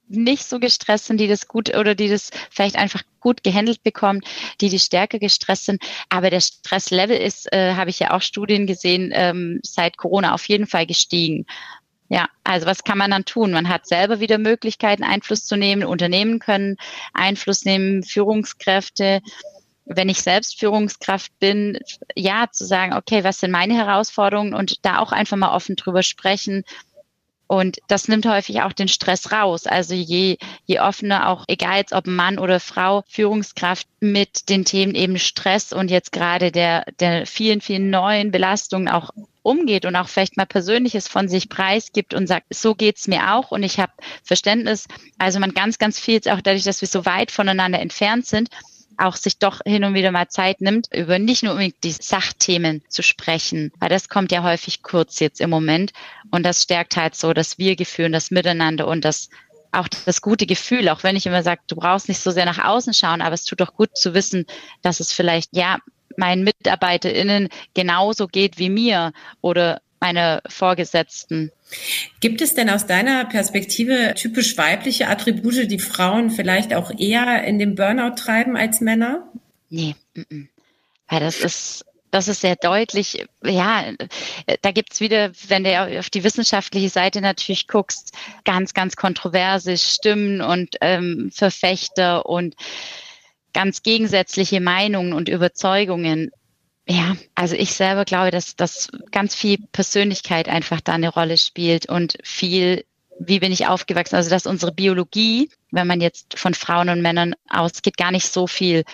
nicht 0.09 0.45
so 0.45 0.59
gestresst 0.59 1.07
sind, 1.07 1.19
die 1.19 1.29
das 1.29 1.49
gut 1.49 1.75
oder 1.77 1.95
die 1.95 2.09
das 2.09 2.31
vielleicht 2.51 2.77
einfach 2.77 3.03
gut 3.21 3.45
gehandelt 3.45 3.83
bekommen, 3.83 4.23
die 4.61 4.69
die 4.69 4.79
stärker 4.79 5.19
gestresst 5.19 5.67
sind. 5.67 5.83
Aber 6.09 6.31
der 6.31 6.41
Stresslevel 6.41 7.17
ist, 7.17 7.53
äh, 7.53 7.75
habe 7.75 7.91
ich 7.91 7.99
ja 7.99 8.13
auch 8.13 8.23
Studien 8.23 8.67
gesehen, 8.67 9.11
ähm, 9.13 9.61
seit 9.63 9.97
Corona 9.97 10.35
auf 10.35 10.49
jeden 10.49 10.67
Fall 10.67 10.87
gestiegen. 10.87 11.47
Ja, 12.09 12.29
also 12.43 12.67
was 12.67 12.85
kann 12.85 12.97
man 12.97 13.11
dann 13.11 13.27
tun? 13.27 13.53
Man 13.53 13.69
hat 13.69 13.87
selber 13.87 14.19
wieder 14.21 14.39
Möglichkeiten, 14.39 15.05
Einfluss 15.05 15.45
zu 15.45 15.57
nehmen. 15.57 15.85
Unternehmen 15.85 16.39
können 16.39 16.77
Einfluss 17.13 17.65
nehmen, 17.65 18.03
Führungskräfte. 18.03 19.21
Wenn 19.85 20.09
ich 20.09 20.23
selbst 20.23 20.59
Führungskraft 20.59 21.39
bin, 21.39 21.79
ja, 22.15 22.47
zu 22.51 22.65
sagen, 22.65 22.95
okay, 22.95 23.25
was 23.25 23.41
sind 23.41 23.51
meine 23.51 23.75
Herausforderungen 23.75 24.55
und 24.55 24.85
da 24.85 24.99
auch 24.99 25.13
einfach 25.13 25.37
mal 25.37 25.55
offen 25.55 25.77
drüber 25.77 26.03
sprechen 26.03 26.65
und 27.49 27.79
das 27.89 28.09
nimmt 28.09 28.27
häufig 28.27 28.61
auch 28.61 28.75
den 28.75 28.89
Stress 28.89 29.33
raus. 29.33 29.67
Also 29.67 29.95
je, 29.95 30.37
je 30.67 30.81
offener 30.81 31.31
auch, 31.31 31.45
egal 31.49 31.79
jetzt 31.79 31.95
ob 31.95 32.07
Mann 32.07 32.39
oder 32.39 32.61
Frau, 32.61 33.03
Führungskraft 33.09 33.89
mit 34.01 34.51
den 34.51 34.67
Themen 34.67 34.95
eben 34.95 35.19
Stress 35.19 35.73
und 35.73 35.91
jetzt 35.91 36.13
gerade 36.13 36.53
der, 36.53 36.85
der 37.01 37.27
vielen, 37.27 37.63
vielen 37.63 37.89
neuen 37.89 38.31
Belastungen 38.31 38.89
auch 38.89 39.11
umgeht 39.41 39.87
und 39.87 39.97
auch 39.97 40.09
vielleicht 40.09 40.37
mal 40.37 40.45
Persönliches 40.45 41.09
von 41.09 41.27
sich 41.27 41.49
preisgibt 41.49 42.13
und 42.13 42.27
sagt, 42.27 42.55
so 42.55 42.75
geht's 42.75 43.09
mir 43.09 43.33
auch 43.33 43.51
und 43.51 43.63
ich 43.63 43.81
habe 43.81 43.93
Verständnis. 44.23 44.87
Also 45.17 45.41
man 45.41 45.55
ganz, 45.55 45.79
ganz 45.79 45.99
viel, 45.99 46.19
auch 46.29 46.43
dadurch, 46.43 46.65
dass 46.65 46.83
wir 46.83 46.89
so 46.89 47.07
weit 47.07 47.31
voneinander 47.31 47.81
entfernt 47.81 48.27
sind, 48.27 48.51
auch 48.99 49.17
sich 49.17 49.39
doch 49.39 49.61
hin 49.65 49.85
und 49.85 49.95
wieder 49.95 50.11
mal 50.11 50.29
Zeit 50.29 50.61
nimmt, 50.61 50.89
über 50.93 51.19
nicht 51.19 51.43
nur 51.43 51.53
unbedingt 51.53 51.83
die 51.85 51.93
Sachthemen 51.93 52.83
zu 52.89 53.03
sprechen, 53.03 53.73
weil 53.79 53.89
das 53.89 54.09
kommt 54.09 54.33
ja 54.33 54.43
häufig 54.43 54.83
kurz 54.83 55.21
jetzt 55.21 55.41
im 55.41 55.51
Moment. 55.51 55.93
Und 56.31 56.45
das 56.45 56.63
stärkt 56.63 56.97
halt 56.97 57.15
so 57.15 57.33
das 57.33 57.59
Wir-Gefühl, 57.59 58.11
das 58.11 58.31
Miteinander 58.31 58.87
und 58.87 59.05
das 59.05 59.31
auch 59.71 59.89
das 59.89 60.23
gute 60.23 60.47
Gefühl, 60.47 60.89
auch 60.89 61.03
wenn 61.03 61.17
ich 61.17 61.27
immer 61.27 61.43
sage, 61.43 61.61
du 61.69 61.77
brauchst 61.77 62.09
nicht 62.09 62.21
so 62.21 62.31
sehr 62.31 62.47
nach 62.47 62.65
außen 62.65 62.95
schauen, 62.95 63.21
aber 63.21 63.35
es 63.35 63.45
tut 63.45 63.61
doch 63.61 63.75
gut 63.75 63.97
zu 63.97 64.15
wissen, 64.15 64.47
dass 64.83 64.99
es 64.99 65.13
vielleicht 65.13 65.51
ja 65.55 65.79
meinen 66.17 66.43
MitarbeiterInnen 66.43 67.49
genauso 67.75 68.27
geht 68.27 68.59
wie 68.59 68.71
mir 68.71 69.13
oder 69.41 69.81
meine 70.01 70.43
Vorgesetzten. 70.49 71.53
Gibt 72.21 72.41
es 72.41 72.55
denn 72.55 72.71
aus 72.71 72.87
deiner 72.87 73.25
Perspektive 73.27 74.15
typisch 74.17 74.57
weibliche 74.57 75.09
Attribute, 75.09 75.71
die 75.71 75.79
Frauen 75.79 76.31
vielleicht 76.31 76.75
auch 76.75 76.91
eher 76.97 77.45
in 77.45 77.59
den 77.59 77.75
Burnout 77.75 78.17
treiben 78.17 78.57
als 78.57 78.81
Männer? 78.81 79.29
Nee, 79.71 79.95
m 80.15 80.49
weil 81.11 81.21
das 81.21 81.41
ist 81.41 81.85
das 82.11 82.29
ist 82.29 82.41
sehr 82.41 82.57
deutlich. 82.57 83.27
Ja, 83.45 83.85
da 84.63 84.71
gibt's 84.73 85.01
wieder, 85.01 85.31
wenn 85.49 85.65
du 85.65 85.99
auf 85.99 86.11
die 86.11 86.25
wissenschaftliche 86.25 86.89
Seite 86.89 87.21
natürlich 87.21 87.69
guckst, 87.69 88.15
ganz, 88.45 88.73
ganz 88.73 88.97
kontroverse 88.97 89.77
Stimmen 89.77 90.41
und 90.41 90.77
ähm, 90.81 91.31
Verfechter 91.33 92.27
und 92.27 92.55
ganz 93.53 93.83
gegensätzliche 93.83 94.61
Meinungen 94.61 95.13
und 95.13 95.29
Überzeugungen 95.29 96.31
Ja, 96.91 97.17
also 97.35 97.55
ich 97.55 97.75
selber 97.75 98.07
glaube, 98.07 98.31
dass, 98.31 98.57
dass 98.57 98.89
ganz 99.11 99.35
viel 99.35 99.59
Persönlichkeit 99.73 100.49
einfach 100.49 100.81
da 100.81 100.95
eine 100.95 101.11
Rolle 101.11 101.37
spielt 101.37 101.87
und 101.87 102.17
viel, 102.23 102.85
wie 103.19 103.41
bin 103.41 103.53
ich 103.53 103.67
aufgewachsen, 103.67 104.17
also 104.17 104.31
dass 104.31 104.47
unsere 104.47 104.73
Biologie, 104.73 105.51
wenn 105.71 105.87
man 105.87 106.01
jetzt 106.01 106.39
von 106.39 106.55
Frauen 106.55 106.89
und 106.89 107.03
Männern 107.03 107.35
ausgeht, 107.49 107.97
gar 107.97 108.11
nicht 108.11 108.33
so 108.33 108.47
viel 108.47 108.85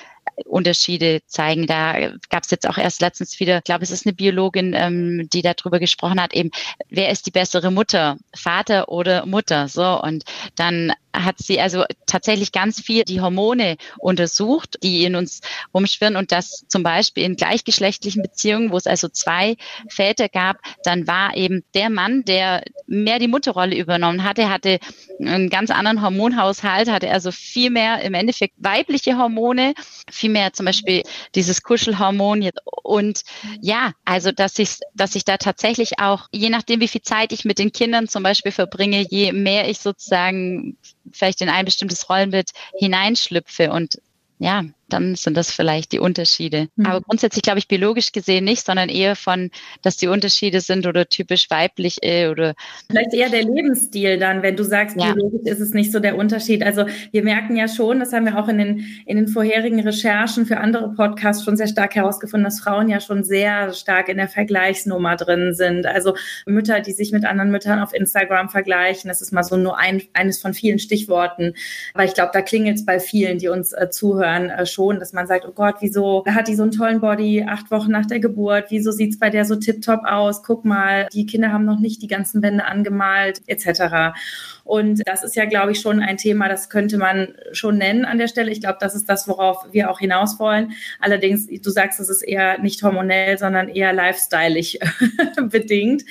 Unterschiede 0.46 1.20
zeigen. 1.26 1.66
Da 1.66 2.12
gab 2.28 2.44
es 2.44 2.50
jetzt 2.50 2.68
auch 2.68 2.78
erst 2.78 3.00
letztens 3.00 3.38
wieder, 3.40 3.58
ich 3.58 3.64
glaube, 3.64 3.84
es 3.84 3.90
ist 3.90 4.06
eine 4.06 4.14
Biologin, 4.14 4.74
ähm, 4.74 5.28
die 5.32 5.42
darüber 5.42 5.78
gesprochen 5.78 6.20
hat, 6.20 6.34
eben, 6.34 6.50
wer 6.88 7.10
ist 7.10 7.26
die 7.26 7.30
bessere 7.30 7.70
Mutter, 7.70 8.16
Vater 8.34 8.88
oder 8.88 9.26
Mutter? 9.26 9.68
So, 9.68 10.02
und 10.02 10.24
dann 10.56 10.92
hat 11.14 11.38
sie 11.38 11.60
also 11.60 11.84
tatsächlich 12.06 12.50
ganz 12.50 12.80
viel 12.80 13.04
die 13.04 13.20
Hormone 13.20 13.76
untersucht, 13.98 14.78
die 14.82 15.04
in 15.04 15.14
uns 15.14 15.40
rumschwirren 15.72 16.16
und 16.16 16.32
das 16.32 16.64
zum 16.68 16.82
Beispiel 16.82 17.22
in 17.24 17.36
gleichgeschlechtlichen 17.36 18.22
Beziehungen, 18.22 18.72
wo 18.72 18.76
es 18.76 18.86
also 18.86 19.08
zwei 19.08 19.56
Väter 19.88 20.28
gab, 20.28 20.56
dann 20.82 21.06
war 21.06 21.36
eben 21.36 21.62
der 21.74 21.88
Mann, 21.90 22.24
der 22.24 22.64
mehr 22.86 23.18
die 23.18 23.28
Mutterrolle 23.28 23.76
übernommen 23.76 24.24
hatte, 24.24 24.50
hatte 24.50 24.80
einen 25.20 25.50
ganz 25.50 25.70
anderen 25.70 26.02
Hormonhaushalt, 26.02 26.63
hatte 26.64 27.10
also 27.10 27.30
viel 27.30 27.70
mehr 27.70 28.00
im 28.02 28.14
Endeffekt 28.14 28.54
weibliche 28.58 29.16
Hormone, 29.16 29.74
viel 30.10 30.30
mehr 30.30 30.52
zum 30.52 30.66
Beispiel 30.66 31.02
dieses 31.34 31.62
Kuschelhormon 31.62 32.50
und 32.82 33.22
ja, 33.60 33.92
also 34.04 34.32
dass 34.32 34.58
ich, 34.58 34.78
dass 34.94 35.14
ich 35.14 35.24
da 35.24 35.36
tatsächlich 35.36 35.98
auch, 35.98 36.28
je 36.32 36.50
nachdem 36.50 36.80
wie 36.80 36.88
viel 36.88 37.02
Zeit 37.02 37.32
ich 37.32 37.44
mit 37.44 37.58
den 37.58 37.72
Kindern 37.72 38.08
zum 38.08 38.22
Beispiel 38.22 38.52
verbringe, 38.52 39.06
je 39.08 39.32
mehr 39.32 39.68
ich 39.68 39.78
sozusagen 39.78 40.76
vielleicht 41.12 41.40
in 41.40 41.48
ein 41.48 41.64
bestimmtes 41.64 42.08
Rollenbild 42.08 42.50
hineinschlüpfe. 42.78 43.70
Und 43.70 44.00
ja, 44.38 44.64
dann 44.88 45.14
sind 45.14 45.36
das 45.36 45.50
vielleicht 45.50 45.92
die 45.92 45.98
Unterschiede. 45.98 46.68
Mhm. 46.76 46.86
Aber 46.86 47.00
grundsätzlich 47.00 47.42
glaube 47.42 47.58
ich 47.58 47.68
biologisch 47.68 48.12
gesehen 48.12 48.44
nicht, 48.44 48.64
sondern 48.64 48.88
eher 48.88 49.16
von, 49.16 49.50
dass 49.82 49.96
die 49.96 50.08
Unterschiede 50.08 50.60
sind 50.60 50.86
oder 50.86 51.06
typisch 51.08 51.50
weiblich 51.50 51.98
äh, 52.02 52.28
oder. 52.28 52.54
Vielleicht 52.88 53.14
eher 53.14 53.30
der 53.30 53.44
Lebensstil 53.44 54.18
dann, 54.18 54.42
wenn 54.42 54.56
du 54.56 54.64
sagst, 54.64 54.96
ja. 54.98 55.12
biologisch 55.12 55.50
ist 55.50 55.60
es 55.60 55.70
nicht 55.70 55.92
so 55.92 56.00
der 56.00 56.16
Unterschied. 56.16 56.62
Also 56.62 56.86
wir 57.10 57.22
merken 57.22 57.56
ja 57.56 57.68
schon, 57.68 58.00
das 58.00 58.12
haben 58.12 58.26
wir 58.26 58.38
auch 58.38 58.48
in 58.48 58.58
den, 58.58 58.86
in 59.06 59.16
den 59.16 59.28
vorherigen 59.28 59.80
Recherchen 59.80 60.46
für 60.46 60.58
andere 60.58 60.92
Podcasts 60.94 61.44
schon 61.44 61.56
sehr 61.56 61.68
stark 61.68 61.94
herausgefunden, 61.94 62.44
dass 62.44 62.60
Frauen 62.60 62.88
ja 62.88 63.00
schon 63.00 63.24
sehr 63.24 63.72
stark 63.72 64.08
in 64.08 64.16
der 64.16 64.28
Vergleichsnummer 64.28 65.16
drin 65.16 65.54
sind. 65.54 65.86
Also 65.86 66.14
Mütter, 66.46 66.80
die 66.80 66.92
sich 66.92 67.12
mit 67.12 67.24
anderen 67.24 67.50
Müttern 67.50 67.80
auf 67.80 67.94
Instagram 67.94 68.48
vergleichen, 68.48 69.08
das 69.08 69.22
ist 69.22 69.32
mal 69.32 69.42
so 69.42 69.56
nur 69.56 69.78
ein, 69.78 70.02
eines 70.12 70.40
von 70.40 70.54
vielen 70.54 70.78
Stichworten. 70.78 71.54
Aber 71.94 72.04
ich 72.04 72.14
glaube, 72.14 72.30
da 72.32 72.42
klingelt 72.42 72.76
es 72.76 72.84
bei 72.84 73.00
vielen, 73.00 73.38
die 73.38 73.48
uns 73.48 73.72
äh, 73.72 73.90
zuhören, 73.90 74.50
äh, 74.50 74.66
schon, 74.74 74.98
dass 74.98 75.12
man 75.12 75.26
sagt, 75.26 75.46
oh 75.46 75.52
Gott, 75.52 75.76
wieso 75.80 76.24
hat 76.26 76.48
die 76.48 76.56
so 76.56 76.62
einen 76.62 76.72
tollen 76.72 77.00
Body 77.00 77.44
acht 77.48 77.70
Wochen 77.70 77.90
nach 77.90 78.06
der 78.06 78.20
Geburt? 78.20 78.66
Wieso 78.68 78.90
sieht 78.90 79.12
es 79.12 79.18
bei 79.18 79.30
der 79.30 79.44
so 79.44 79.56
tiptop 79.56 80.00
aus? 80.04 80.42
Guck 80.42 80.64
mal, 80.64 81.08
die 81.12 81.26
Kinder 81.26 81.52
haben 81.52 81.64
noch 81.64 81.78
nicht 81.78 82.02
die 82.02 82.08
ganzen 82.08 82.42
Wände 82.42 82.64
angemalt, 82.64 83.42
etc. 83.46 84.16
Und 84.64 85.02
das 85.06 85.22
ist 85.22 85.36
ja, 85.36 85.44
glaube 85.44 85.72
ich, 85.72 85.80
schon 85.80 86.00
ein 86.00 86.16
Thema, 86.16 86.48
das 86.48 86.70
könnte 86.70 86.98
man 86.98 87.34
schon 87.52 87.78
nennen 87.78 88.04
an 88.04 88.18
der 88.18 88.28
Stelle. 88.28 88.50
Ich 88.50 88.60
glaube, 88.60 88.78
das 88.80 88.94
ist 88.94 89.08
das, 89.08 89.28
worauf 89.28 89.66
wir 89.72 89.90
auch 89.90 89.98
hinaus 89.98 90.38
wollen. 90.38 90.72
Allerdings, 91.00 91.46
du 91.46 91.70
sagst, 91.70 92.00
es 92.00 92.08
ist 92.08 92.22
eher 92.22 92.58
nicht 92.58 92.82
hormonell, 92.82 93.38
sondern 93.38 93.68
eher 93.68 93.92
lifestyleig 93.92 94.78
bedingt. 95.50 96.04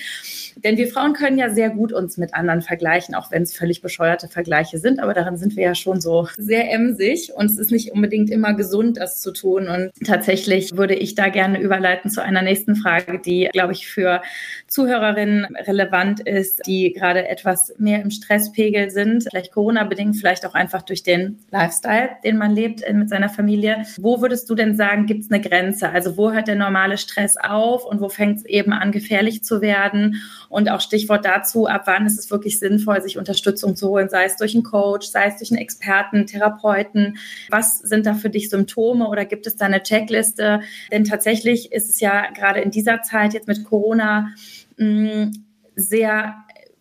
Denn 0.63 0.78
wir 0.78 0.88
Frauen 0.88 1.13
können 1.13 1.38
ja 1.38 1.50
sehr 1.50 1.70
gut 1.70 1.92
uns 1.92 2.18
mit 2.18 2.34
anderen 2.34 2.62
vergleichen, 2.62 3.16
auch 3.16 3.32
wenn 3.32 3.44
es 3.44 3.56
völlig 3.56 3.82
bescheuerte 3.82 4.28
Vergleiche 4.28 4.78
sind. 4.78 5.00
Aber 5.00 5.13
darin 5.13 5.38
sind 5.38 5.56
wir 5.56 5.63
ja 5.63 5.76
schon 5.76 6.00
so 6.00 6.28
sehr 6.38 6.72
emsig 6.72 7.34
und 7.34 7.48
es 7.48 7.58
ist 7.58 7.72
nicht 7.72 7.92
unbedingt 7.92 8.30
immer 8.30 8.54
gesund, 8.54 8.98
das 8.98 9.22
zu 9.22 9.32
tun. 9.32 9.68
Und 9.68 9.92
tatsächlich 10.06 10.78
würde 10.78 10.96
ich 10.96 11.16
da 11.16 11.30
gerne 11.30 11.60
überleiten 11.60 12.12
zu 12.12 12.22
einer 12.22 12.42
nächsten 12.42 12.76
Frage, 12.76 13.20
die, 13.20 13.50
glaube 13.52 13.74
ich, 13.74 13.88
für 13.88 14.22
Zuhörerinnen 14.68 15.56
relevant 15.68 16.22
ist, 16.22 16.66
die 16.68 16.94
gerade 16.94 17.28
etwas 17.28 17.74
mehr 17.78 18.02
im 18.02 18.12
Stresspegel 18.43 18.89
sind, 18.91 19.23
vielleicht 19.29 19.51
Corona-bedingt, 19.51 20.17
vielleicht 20.17 20.45
auch 20.45 20.53
einfach 20.53 20.82
durch 20.82 21.03
den 21.03 21.39
Lifestyle, 21.51 22.10
den 22.23 22.38
man 22.38 22.51
lebt 22.51 22.82
äh, 22.82 22.93
mit 22.93 23.10
seiner 23.10 23.29
Familie. 23.29 23.86
Wo 23.97 24.21
würdest 24.21 24.49
du 24.49 24.56
denn 24.56 24.75
sagen, 24.75 25.06
gibt 25.06 25.23
es 25.23 25.32
eine 25.32 25.41
Grenze? 25.41 25.89
Also 25.89 26.17
wo 26.17 26.32
hört 26.32 26.47
der 26.47 26.56
normale 26.56 26.97
Stress 26.97 27.36
auf 27.38 27.86
und 27.86 28.01
wo 28.01 28.10
fängt 28.10 28.39
es 28.39 28.45
eben 28.45 28.73
an, 28.73 28.91
gefährlich 28.91 29.43
zu 29.43 29.62
werden? 29.62 30.21
Und 30.49 30.69
auch 30.69 30.82
Stichwort 30.82 31.25
dazu, 31.25 31.67
ab 31.67 31.84
wann 31.86 32.06
ist 32.06 32.19
es 32.19 32.29
wirklich 32.29 32.60
sinnvoll, 32.60 33.01
sich 33.01 33.17
Unterstützung 33.17 33.75
zu 33.75 33.89
holen, 33.89 34.10
sei 34.10 34.25
es 34.25 34.36
durch 34.36 34.53
einen 34.53 34.63
Coach, 34.63 35.08
sei 35.08 35.27
es 35.27 35.38
durch 35.38 35.51
einen 35.51 35.62
Experten, 35.62 36.27
Therapeuten. 36.27 37.17
Was 37.49 37.79
sind 37.79 38.06
da 38.06 38.13
für 38.13 38.29
dich 38.29 38.49
Symptome 38.49 39.08
oder 39.08 39.25
gibt 39.25 39.47
es 39.47 39.56
da 39.56 39.65
eine 39.65 39.82
Checkliste? 39.82 40.62
Denn 40.91 41.03
tatsächlich 41.03 41.71
ist 41.71 41.89
es 41.89 41.99
ja 41.99 42.29
gerade 42.32 42.62
in 42.62 42.71
dieser 42.71 43.01
Zeit 43.01 43.34
jetzt 43.34 43.47
mit 43.47 43.63
Corona 43.63 44.29
mh, 44.77 45.25
mm, 45.25 45.32
sehr 45.75 46.36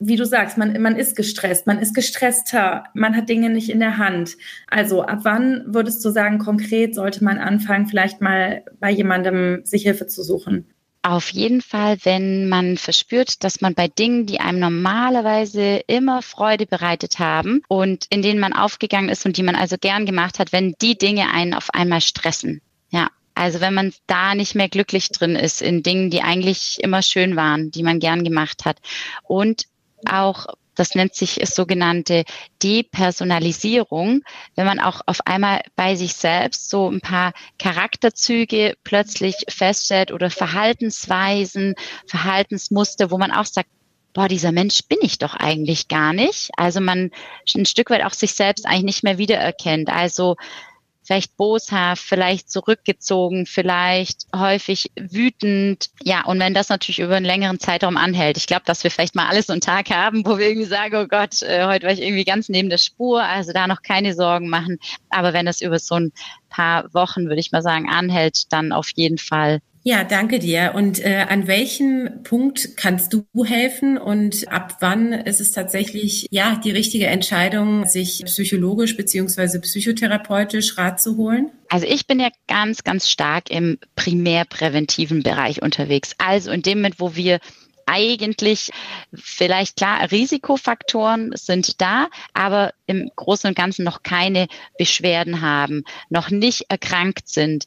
wie 0.04 0.16
du 0.16 0.26
sagst, 0.26 0.58
man, 0.58 0.80
man 0.82 0.96
ist 0.96 1.14
gestresst, 1.14 1.66
man 1.66 1.78
ist 1.78 1.94
gestresster, 1.94 2.84
man 2.92 3.16
hat 3.16 3.28
Dinge 3.28 3.50
nicht 3.50 3.70
in 3.70 3.78
der 3.78 3.98
Hand. 3.98 4.36
Also 4.66 5.02
ab 5.02 5.20
wann 5.22 5.62
würdest 5.66 6.04
du 6.04 6.10
sagen, 6.10 6.38
konkret 6.38 6.94
sollte 6.94 7.22
man 7.22 7.38
anfangen, 7.38 7.86
vielleicht 7.86 8.20
mal 8.20 8.64
bei 8.80 8.90
jemandem 8.90 9.64
sich 9.64 9.84
Hilfe 9.84 10.08
zu 10.08 10.22
suchen? 10.22 10.66
Auf 11.04 11.30
jeden 11.30 11.62
Fall, 11.62 11.98
wenn 12.04 12.48
man 12.48 12.76
verspürt, 12.76 13.42
dass 13.42 13.60
man 13.60 13.74
bei 13.74 13.88
Dingen, 13.88 14.26
die 14.26 14.38
einem 14.38 14.60
normalerweise 14.60 15.80
immer 15.88 16.22
Freude 16.22 16.66
bereitet 16.66 17.18
haben 17.18 17.62
und 17.66 18.06
in 18.10 18.22
denen 18.22 18.38
man 18.38 18.52
aufgegangen 18.52 19.08
ist 19.08 19.26
und 19.26 19.36
die 19.36 19.42
man 19.42 19.56
also 19.56 19.76
gern 19.80 20.06
gemacht 20.06 20.38
hat, 20.38 20.52
wenn 20.52 20.74
die 20.80 20.96
Dinge 20.96 21.30
einen 21.32 21.54
auf 21.54 21.70
einmal 21.74 22.00
stressen. 22.00 22.60
Ja. 22.90 23.08
Also 23.34 23.60
wenn 23.60 23.74
man 23.74 23.92
da 24.06 24.34
nicht 24.34 24.54
mehr 24.54 24.68
glücklich 24.68 25.08
drin 25.08 25.36
ist 25.36 25.62
in 25.62 25.82
Dingen, 25.82 26.10
die 26.10 26.22
eigentlich 26.22 26.78
immer 26.82 27.02
schön 27.02 27.34
waren, 27.34 27.70
die 27.70 27.82
man 27.82 27.98
gern 27.98 28.24
gemacht 28.24 28.64
hat. 28.64 28.78
Und 29.24 29.64
auch 30.10 30.46
das 30.74 30.94
nennt 30.94 31.14
sich 31.14 31.40
sogenannte 31.44 32.24
Depersonalisierung, 32.62 34.22
wenn 34.54 34.66
man 34.66 34.80
auch 34.80 35.02
auf 35.06 35.26
einmal 35.26 35.62
bei 35.76 35.96
sich 35.96 36.14
selbst 36.14 36.70
so 36.70 36.88
ein 36.90 37.00
paar 37.00 37.32
Charakterzüge 37.58 38.74
plötzlich 38.84 39.36
feststellt 39.48 40.12
oder 40.12 40.30
Verhaltensweisen, 40.30 41.74
Verhaltensmuster, 42.06 43.10
wo 43.10 43.18
man 43.18 43.32
auch 43.32 43.44
sagt, 43.44 43.68
boah, 44.14 44.28
dieser 44.28 44.52
Mensch 44.52 44.82
bin 44.88 44.98
ich 45.02 45.18
doch 45.18 45.34
eigentlich 45.34 45.88
gar 45.88 46.12
nicht. 46.12 46.50
Also 46.56 46.80
man 46.80 47.10
ein 47.54 47.66
Stück 47.66 47.90
weit 47.90 48.04
auch 48.04 48.12
sich 48.12 48.34
selbst 48.34 48.66
eigentlich 48.66 48.82
nicht 48.82 49.04
mehr 49.04 49.18
wiedererkennt. 49.18 49.90
Also 49.90 50.36
vielleicht 51.02 51.36
boshaft, 51.36 52.02
vielleicht 52.02 52.50
zurückgezogen, 52.50 53.46
vielleicht 53.46 54.26
häufig 54.34 54.90
wütend. 54.96 55.90
Ja, 56.02 56.24
und 56.24 56.38
wenn 56.38 56.54
das 56.54 56.68
natürlich 56.68 57.00
über 57.00 57.16
einen 57.16 57.26
längeren 57.26 57.58
Zeitraum 57.58 57.96
anhält, 57.96 58.36
ich 58.36 58.46
glaube, 58.46 58.62
dass 58.66 58.84
wir 58.84 58.90
vielleicht 58.90 59.14
mal 59.14 59.28
alles 59.28 59.46
so 59.46 59.52
einen 59.52 59.60
Tag 59.60 59.90
haben, 59.90 60.24
wo 60.24 60.38
wir 60.38 60.48
irgendwie 60.48 60.68
sagen, 60.68 60.96
oh 60.96 61.06
Gott, 61.06 61.42
äh, 61.42 61.66
heute 61.66 61.86
war 61.86 61.92
ich 61.92 62.02
irgendwie 62.02 62.24
ganz 62.24 62.48
neben 62.48 62.70
der 62.70 62.78
Spur, 62.78 63.22
also 63.22 63.52
da 63.52 63.66
noch 63.66 63.82
keine 63.82 64.14
Sorgen 64.14 64.48
machen. 64.48 64.78
Aber 65.10 65.32
wenn 65.32 65.46
das 65.46 65.60
über 65.60 65.78
so 65.78 65.96
ein 65.96 66.12
paar 66.48 66.92
Wochen, 66.94 67.26
würde 67.26 67.40
ich 67.40 67.52
mal 67.52 67.62
sagen, 67.62 67.88
anhält, 67.88 68.52
dann 68.52 68.72
auf 68.72 68.90
jeden 68.94 69.18
Fall 69.18 69.60
ja, 69.84 70.04
danke 70.04 70.38
dir. 70.38 70.72
Und 70.74 71.04
äh, 71.04 71.26
an 71.28 71.48
welchem 71.48 72.22
Punkt 72.22 72.76
kannst 72.76 73.12
du 73.12 73.24
helfen 73.44 73.98
und 73.98 74.46
ab 74.48 74.76
wann 74.80 75.12
ist 75.12 75.40
es 75.40 75.50
tatsächlich 75.50 76.28
ja 76.30 76.60
die 76.62 76.70
richtige 76.70 77.06
Entscheidung, 77.06 77.86
sich 77.86 78.22
psychologisch 78.24 78.96
beziehungsweise 78.96 79.60
psychotherapeutisch 79.60 80.78
Rat 80.78 81.00
zu 81.00 81.16
holen? 81.16 81.50
Also 81.68 81.86
ich 81.86 82.06
bin 82.06 82.20
ja 82.20 82.28
ganz, 82.46 82.84
ganz 82.84 83.10
stark 83.10 83.50
im 83.50 83.78
primärpräventiven 83.96 85.22
Bereich 85.22 85.62
unterwegs. 85.62 86.14
Also 86.18 86.52
in 86.52 86.62
dem 86.62 86.78
Moment, 86.78 87.00
wo 87.00 87.16
wir 87.16 87.40
eigentlich 87.86 88.70
vielleicht 89.12 89.76
klar, 89.76 90.10
Risikofaktoren 90.10 91.32
sind 91.34 91.80
da, 91.80 92.08
aber 92.34 92.72
im 92.86 93.10
Großen 93.16 93.48
und 93.48 93.56
Ganzen 93.56 93.84
noch 93.84 94.02
keine 94.02 94.46
Beschwerden 94.78 95.40
haben, 95.40 95.84
noch 96.08 96.30
nicht 96.30 96.66
erkrankt 96.68 97.28
sind. 97.28 97.64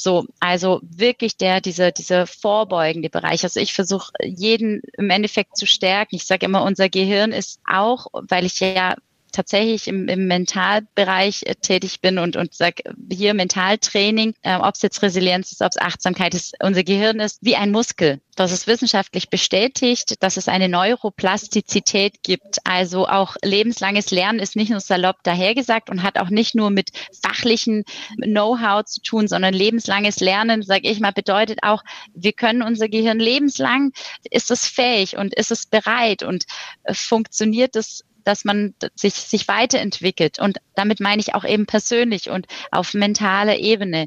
So, 0.00 0.26
also 0.38 0.80
wirklich 0.82 1.36
der, 1.36 1.60
dieser, 1.60 1.90
dieser 1.90 2.28
vorbeugende 2.28 3.10
Bereich. 3.10 3.42
Also 3.42 3.58
ich 3.58 3.72
versuche 3.72 4.12
jeden 4.22 4.80
im 4.96 5.10
Endeffekt 5.10 5.56
zu 5.56 5.66
stärken. 5.66 6.14
Ich 6.14 6.24
sage 6.24 6.46
immer, 6.46 6.62
unser 6.62 6.88
Gehirn 6.88 7.32
ist 7.32 7.58
auch, 7.66 8.06
weil 8.12 8.46
ich 8.46 8.60
ja 8.60 8.94
tatsächlich 9.32 9.88
im, 9.88 10.08
im 10.08 10.26
Mentalbereich 10.26 11.42
äh, 11.44 11.54
tätig 11.54 12.00
bin 12.00 12.18
und, 12.18 12.36
und 12.36 12.54
sage 12.54 12.82
hier 13.10 13.34
Mentaltraining, 13.34 14.34
äh, 14.42 14.56
ob 14.56 14.74
es 14.74 14.82
jetzt 14.82 15.02
Resilienz 15.02 15.52
ist, 15.52 15.62
ob 15.62 15.70
es 15.70 15.78
Achtsamkeit 15.78 16.34
ist, 16.34 16.54
unser 16.62 16.84
Gehirn 16.84 17.20
ist 17.20 17.38
wie 17.42 17.56
ein 17.56 17.70
Muskel. 17.70 18.20
Das 18.38 18.52
ist 18.52 18.68
wissenschaftlich 18.68 19.30
bestätigt, 19.30 20.22
dass 20.22 20.36
es 20.36 20.46
eine 20.46 20.68
Neuroplastizität 20.68 22.22
gibt. 22.22 22.58
Also 22.62 23.08
auch 23.08 23.34
lebenslanges 23.42 24.12
Lernen 24.12 24.38
ist 24.38 24.54
nicht 24.54 24.70
nur 24.70 24.78
salopp 24.78 25.16
dahergesagt 25.24 25.90
und 25.90 26.04
hat 26.04 26.20
auch 26.20 26.30
nicht 26.30 26.54
nur 26.54 26.70
mit 26.70 26.90
fachlichen 27.20 27.82
Know-how 28.16 28.84
zu 28.84 29.02
tun, 29.02 29.26
sondern 29.26 29.54
lebenslanges 29.54 30.20
Lernen, 30.20 30.62
sage 30.62 30.88
ich 30.88 31.00
mal, 31.00 31.10
bedeutet 31.10 31.64
auch, 31.64 31.82
wir 32.14 32.32
können 32.32 32.62
unser 32.62 32.88
Gehirn 32.88 33.18
lebenslang, 33.18 33.90
ist 34.30 34.52
es 34.52 34.68
fähig 34.68 35.16
und 35.16 35.34
ist 35.34 35.50
es 35.50 35.66
bereit 35.66 36.22
und 36.22 36.44
äh, 36.84 36.94
funktioniert 36.94 37.74
es 37.74 38.04
dass 38.28 38.44
man 38.44 38.74
sich, 38.94 39.14
sich 39.14 39.48
weiterentwickelt. 39.48 40.38
Und 40.38 40.58
damit 40.74 41.00
meine 41.00 41.20
ich 41.20 41.34
auch 41.34 41.44
eben 41.44 41.64
persönlich 41.64 42.28
und 42.28 42.46
auf 42.70 42.92
mentaler 42.92 43.58
Ebene. 43.58 44.06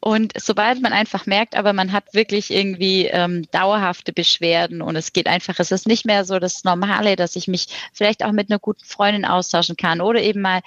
Und 0.00 0.32
sobald 0.40 0.80
man 0.80 0.94
einfach 0.94 1.26
merkt, 1.26 1.54
aber 1.54 1.74
man 1.74 1.92
hat 1.92 2.14
wirklich 2.14 2.50
irgendwie 2.50 3.06
ähm, 3.06 3.46
dauerhafte 3.50 4.14
Beschwerden 4.14 4.80
und 4.80 4.96
es 4.96 5.12
geht 5.12 5.26
einfach, 5.26 5.60
es 5.60 5.72
ist 5.72 5.86
nicht 5.86 6.06
mehr 6.06 6.24
so 6.24 6.38
das 6.38 6.64
Normale, 6.64 7.16
dass 7.16 7.36
ich 7.36 7.48
mich 7.48 7.66
vielleicht 7.92 8.24
auch 8.24 8.32
mit 8.32 8.50
einer 8.50 8.58
guten 8.58 8.84
Freundin 8.84 9.26
austauschen 9.26 9.76
kann 9.76 10.00
oder 10.00 10.22
eben 10.22 10.40
mal 10.40 10.60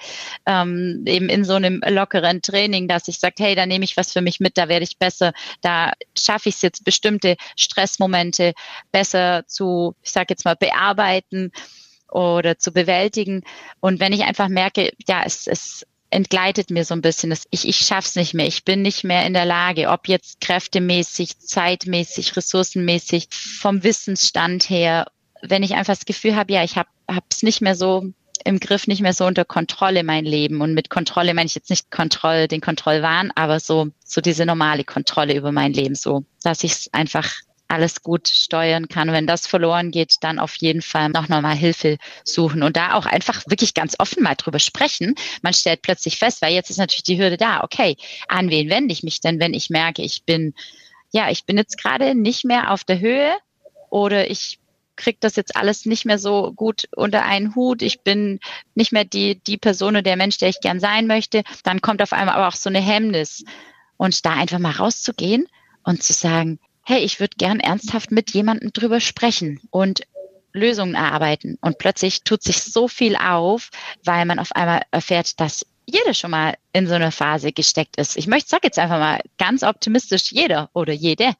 ähm, 0.46 1.02
eben 1.06 1.28
in 1.28 1.44
so 1.44 1.54
einem 1.54 1.82
lockeren 1.84 2.42
Training, 2.42 2.86
dass 2.86 3.08
ich 3.08 3.18
sage, 3.18 3.34
hey, 3.38 3.56
da 3.56 3.66
nehme 3.66 3.84
ich 3.84 3.96
was 3.96 4.12
für 4.12 4.20
mich 4.20 4.38
mit, 4.38 4.56
da 4.56 4.68
werde 4.68 4.84
ich 4.84 4.98
besser, 4.98 5.32
da 5.62 5.92
schaffe 6.16 6.48
ich 6.48 6.54
es 6.56 6.62
jetzt 6.62 6.84
bestimmte 6.84 7.36
Stressmomente 7.56 8.52
besser 8.92 9.44
zu, 9.48 9.96
ich 10.02 10.12
sage 10.12 10.26
jetzt 10.30 10.44
mal, 10.44 10.54
bearbeiten 10.54 11.50
oder 12.08 12.58
zu 12.58 12.72
bewältigen. 12.72 13.42
Und 13.80 13.98
wenn 13.98 14.12
ich 14.12 14.22
einfach 14.22 14.48
merke, 14.48 14.92
ja, 15.08 15.22
es, 15.24 15.48
es 15.48 15.84
entgleitet 16.14 16.70
mir 16.70 16.84
so 16.84 16.94
ein 16.94 17.02
bisschen. 17.02 17.30
Das, 17.30 17.44
ich 17.50 17.68
ich 17.68 17.78
schaffe 17.78 18.08
es 18.08 18.14
nicht 18.14 18.34
mehr. 18.34 18.46
Ich 18.46 18.64
bin 18.64 18.82
nicht 18.82 19.04
mehr 19.04 19.26
in 19.26 19.34
der 19.34 19.44
Lage, 19.44 19.88
ob 19.88 20.08
jetzt 20.08 20.40
kräftemäßig, 20.40 21.38
zeitmäßig, 21.40 22.36
ressourcenmäßig, 22.36 23.28
vom 23.30 23.82
Wissensstand 23.82 24.70
her. 24.70 25.06
Wenn 25.42 25.62
ich 25.62 25.74
einfach 25.74 25.94
das 25.94 26.06
Gefühl 26.06 26.36
habe, 26.36 26.52
ja, 26.52 26.62
ich 26.62 26.76
habe 26.76 26.88
es 27.28 27.42
nicht 27.42 27.60
mehr 27.60 27.74
so 27.74 28.12
im 28.44 28.60
Griff, 28.60 28.86
nicht 28.86 29.02
mehr 29.02 29.12
so 29.12 29.26
unter 29.26 29.44
Kontrolle 29.44 30.04
mein 30.04 30.24
Leben. 30.24 30.60
Und 30.60 30.74
mit 30.74 30.88
Kontrolle 30.88 31.34
meine 31.34 31.46
ich 31.46 31.54
jetzt 31.54 31.70
nicht 31.70 31.90
Kontrolle, 31.90 32.46
den 32.46 32.60
Kontrollwahn, 32.60 33.32
aber 33.34 33.58
so, 33.58 33.88
so 34.04 34.20
diese 34.20 34.46
normale 34.46 34.84
Kontrolle 34.84 35.34
über 35.34 35.50
mein 35.50 35.72
Leben, 35.72 35.94
so, 35.94 36.24
dass 36.42 36.62
ich 36.62 36.72
es 36.72 36.94
einfach 36.94 37.32
alles 37.68 38.02
gut 38.02 38.28
steuern 38.28 38.88
kann. 38.88 39.12
wenn 39.12 39.26
das 39.26 39.46
verloren 39.46 39.90
geht, 39.90 40.16
dann 40.22 40.38
auf 40.38 40.54
jeden 40.56 40.82
Fall 40.82 41.08
noch 41.08 41.28
nochmal 41.28 41.56
Hilfe 41.56 41.98
suchen 42.24 42.62
und 42.62 42.76
da 42.76 42.94
auch 42.94 43.06
einfach 43.06 43.42
wirklich 43.46 43.74
ganz 43.74 43.94
offen 43.98 44.22
mal 44.22 44.34
drüber 44.34 44.58
sprechen. 44.58 45.14
Man 45.42 45.54
stellt 45.54 45.82
plötzlich 45.82 46.18
fest, 46.18 46.42
weil 46.42 46.54
jetzt 46.54 46.70
ist 46.70 46.78
natürlich 46.78 47.02
die 47.02 47.18
Hürde 47.18 47.36
da, 47.36 47.62
okay, 47.62 47.96
an 48.28 48.50
wen 48.50 48.70
wende 48.70 48.92
ich 48.92 49.02
mich 49.02 49.20
denn, 49.20 49.40
wenn 49.40 49.54
ich 49.54 49.70
merke, 49.70 50.02
ich 50.02 50.24
bin, 50.24 50.54
ja, 51.12 51.30
ich 51.30 51.44
bin 51.44 51.56
jetzt 51.56 51.78
gerade 51.78 52.14
nicht 52.14 52.44
mehr 52.44 52.70
auf 52.70 52.84
der 52.84 53.00
Höhe 53.00 53.34
oder 53.90 54.30
ich 54.30 54.58
kriege 54.96 55.18
das 55.20 55.36
jetzt 55.36 55.56
alles 55.56 55.86
nicht 55.86 56.04
mehr 56.04 56.18
so 56.18 56.52
gut 56.52 56.88
unter 56.94 57.24
einen 57.24 57.54
Hut. 57.54 57.82
Ich 57.82 58.00
bin 58.00 58.40
nicht 58.74 58.92
mehr 58.92 59.04
die, 59.04 59.36
die 59.40 59.56
Person 59.56 59.94
oder 59.94 60.02
der 60.02 60.16
Mensch, 60.16 60.38
der 60.38 60.48
ich 60.48 60.60
gern 60.60 60.80
sein 60.80 61.06
möchte. 61.06 61.42
Dann 61.64 61.80
kommt 61.80 62.02
auf 62.02 62.12
einmal 62.12 62.36
aber 62.36 62.48
auch 62.48 62.56
so 62.56 62.68
eine 62.68 62.80
Hemmnis. 62.80 63.44
Und 63.96 64.24
da 64.24 64.34
einfach 64.34 64.58
mal 64.58 64.72
rauszugehen 64.72 65.46
und 65.84 66.02
zu 66.02 66.12
sagen, 66.12 66.58
hey, 66.84 67.00
ich 67.00 67.20
würde 67.20 67.36
gern 67.36 67.60
ernsthaft 67.60 68.10
mit 68.10 68.30
jemandem 68.32 68.72
drüber 68.72 69.00
sprechen 69.00 69.60
und 69.70 70.02
Lösungen 70.52 70.94
erarbeiten. 70.94 71.58
Und 71.60 71.78
plötzlich 71.78 72.22
tut 72.22 72.42
sich 72.42 72.62
so 72.62 72.88
viel 72.88 73.16
auf, 73.16 73.70
weil 74.04 74.24
man 74.24 74.38
auf 74.38 74.52
einmal 74.52 74.82
erfährt, 74.90 75.40
dass 75.40 75.66
jeder 75.86 76.14
schon 76.14 76.30
mal 76.30 76.54
in 76.72 76.86
so 76.86 76.94
einer 76.94 77.12
Phase 77.12 77.52
gesteckt 77.52 77.96
ist. 77.96 78.16
Ich 78.16 78.26
möchte, 78.26 78.48
sag 78.48 78.64
jetzt 78.64 78.78
einfach 78.78 78.98
mal 78.98 79.20
ganz 79.38 79.62
optimistisch, 79.62 80.32
jeder 80.32 80.70
oder 80.72 80.92
jede. 80.92 81.34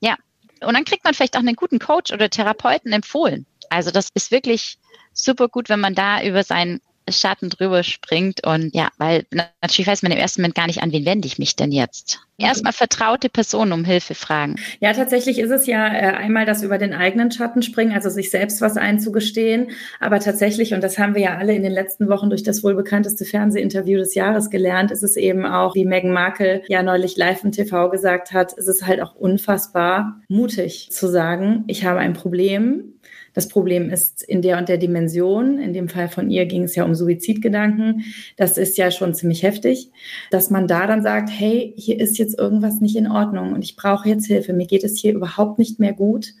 Ja. 0.00 0.16
Und 0.60 0.74
dann 0.74 0.84
kriegt 0.84 1.04
man 1.04 1.12
vielleicht 1.12 1.36
auch 1.36 1.40
einen 1.40 1.56
guten 1.56 1.78
Coach 1.78 2.12
oder 2.12 2.30
Therapeuten 2.30 2.92
empfohlen. 2.92 3.44
Also 3.68 3.90
das 3.90 4.08
ist 4.14 4.30
wirklich 4.30 4.78
super 5.12 5.48
gut, 5.48 5.68
wenn 5.68 5.80
man 5.80 5.94
da 5.94 6.22
über 6.22 6.42
sein 6.44 6.80
Schatten 7.08 7.50
drüber 7.50 7.82
springt 7.82 8.46
und 8.46 8.74
ja, 8.74 8.88
weil 8.98 9.26
natürlich 9.30 9.86
weiß 9.86 10.02
man 10.02 10.12
im 10.12 10.18
ersten 10.18 10.40
Moment 10.40 10.54
gar 10.54 10.66
nicht, 10.66 10.82
an 10.82 10.92
wen 10.92 11.04
wende 11.04 11.26
ich 11.26 11.38
mich 11.38 11.56
denn 11.56 11.72
jetzt. 11.72 12.20
Erstmal 12.36 12.72
vertraute 12.72 13.28
Personen 13.28 13.72
um 13.72 13.84
Hilfe 13.84 14.14
fragen. 14.16 14.56
Ja, 14.80 14.92
tatsächlich 14.92 15.38
ist 15.38 15.50
es 15.50 15.66
ja 15.66 15.86
äh, 15.86 16.16
einmal 16.16 16.46
das 16.46 16.64
über 16.64 16.78
den 16.78 16.92
eigenen 16.92 17.30
Schatten 17.30 17.62
springen, 17.62 17.92
also 17.92 18.10
sich 18.10 18.30
selbst 18.30 18.60
was 18.60 18.76
einzugestehen. 18.76 19.68
Aber 20.00 20.18
tatsächlich, 20.18 20.74
und 20.74 20.82
das 20.82 20.98
haben 20.98 21.14
wir 21.14 21.22
ja 21.22 21.36
alle 21.36 21.54
in 21.54 21.62
den 21.62 21.70
letzten 21.70 22.08
Wochen 22.08 22.30
durch 22.30 22.42
das 22.42 22.64
wohl 22.64 22.74
bekannteste 22.74 23.24
Fernsehinterview 23.24 23.98
des 23.98 24.16
Jahres 24.16 24.50
gelernt, 24.50 24.90
ist 24.90 25.04
es 25.04 25.16
eben 25.16 25.46
auch, 25.46 25.76
wie 25.76 25.84
Meghan 25.84 26.12
Markle 26.12 26.62
ja 26.66 26.82
neulich 26.82 27.16
live 27.16 27.44
im 27.44 27.52
TV 27.52 27.88
gesagt 27.90 28.32
hat, 28.32 28.52
ist 28.54 28.68
es 28.68 28.84
halt 28.84 29.00
auch 29.00 29.14
unfassbar 29.14 30.20
mutig 30.26 30.88
zu 30.90 31.06
sagen, 31.06 31.62
ich 31.68 31.84
habe 31.84 32.00
ein 32.00 32.14
Problem, 32.14 32.93
das 33.34 33.48
Problem 33.48 33.90
ist 33.90 34.22
in 34.22 34.40
der 34.40 34.58
und 34.58 34.68
der 34.68 34.78
Dimension. 34.78 35.58
In 35.58 35.72
dem 35.72 35.88
Fall 35.88 36.08
von 36.08 36.30
ihr 36.30 36.46
ging 36.46 36.62
es 36.62 36.74
ja 36.76 36.84
um 36.84 36.94
Suizidgedanken. 36.94 38.04
Das 38.36 38.56
ist 38.56 38.78
ja 38.78 38.90
schon 38.90 39.12
ziemlich 39.12 39.42
heftig, 39.42 39.90
dass 40.30 40.50
man 40.50 40.66
da 40.66 40.86
dann 40.86 41.02
sagt, 41.02 41.28
hey, 41.30 41.74
hier 41.76 42.00
ist 42.00 42.16
jetzt 42.16 42.38
irgendwas 42.38 42.80
nicht 42.80 42.96
in 42.96 43.10
Ordnung 43.10 43.52
und 43.52 43.62
ich 43.64 43.76
brauche 43.76 44.08
jetzt 44.08 44.26
Hilfe. 44.26 44.52
Mir 44.52 44.66
geht 44.66 44.84
es 44.84 44.98
hier 44.98 45.12
überhaupt 45.12 45.58
nicht 45.58 45.78
mehr 45.78 45.92
gut. 45.92 46.32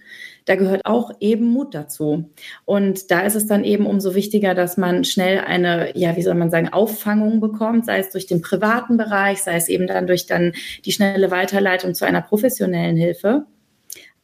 Da 0.44 0.56
gehört 0.56 0.82
auch 0.84 1.10
eben 1.20 1.46
Mut 1.46 1.74
dazu. 1.74 2.30
Und 2.64 3.10
da 3.10 3.20
ist 3.20 3.34
es 3.34 3.46
dann 3.46 3.64
eben 3.64 3.86
umso 3.86 4.14
wichtiger, 4.14 4.54
dass 4.54 4.76
man 4.76 5.04
schnell 5.04 5.38
eine, 5.38 5.96
ja, 5.96 6.16
wie 6.16 6.22
soll 6.22 6.34
man 6.34 6.50
sagen, 6.50 6.68
Auffangung 6.68 7.40
bekommt, 7.40 7.86
sei 7.86 7.98
es 7.98 8.10
durch 8.10 8.26
den 8.26 8.42
privaten 8.42 8.96
Bereich, 8.98 9.42
sei 9.42 9.56
es 9.56 9.68
eben 9.68 9.86
dann 9.86 10.06
durch 10.06 10.26
dann 10.26 10.52
die 10.84 10.92
schnelle 10.92 11.30
Weiterleitung 11.30 11.94
zu 11.94 12.04
einer 12.04 12.20
professionellen 12.20 12.96
Hilfe. 12.96 13.46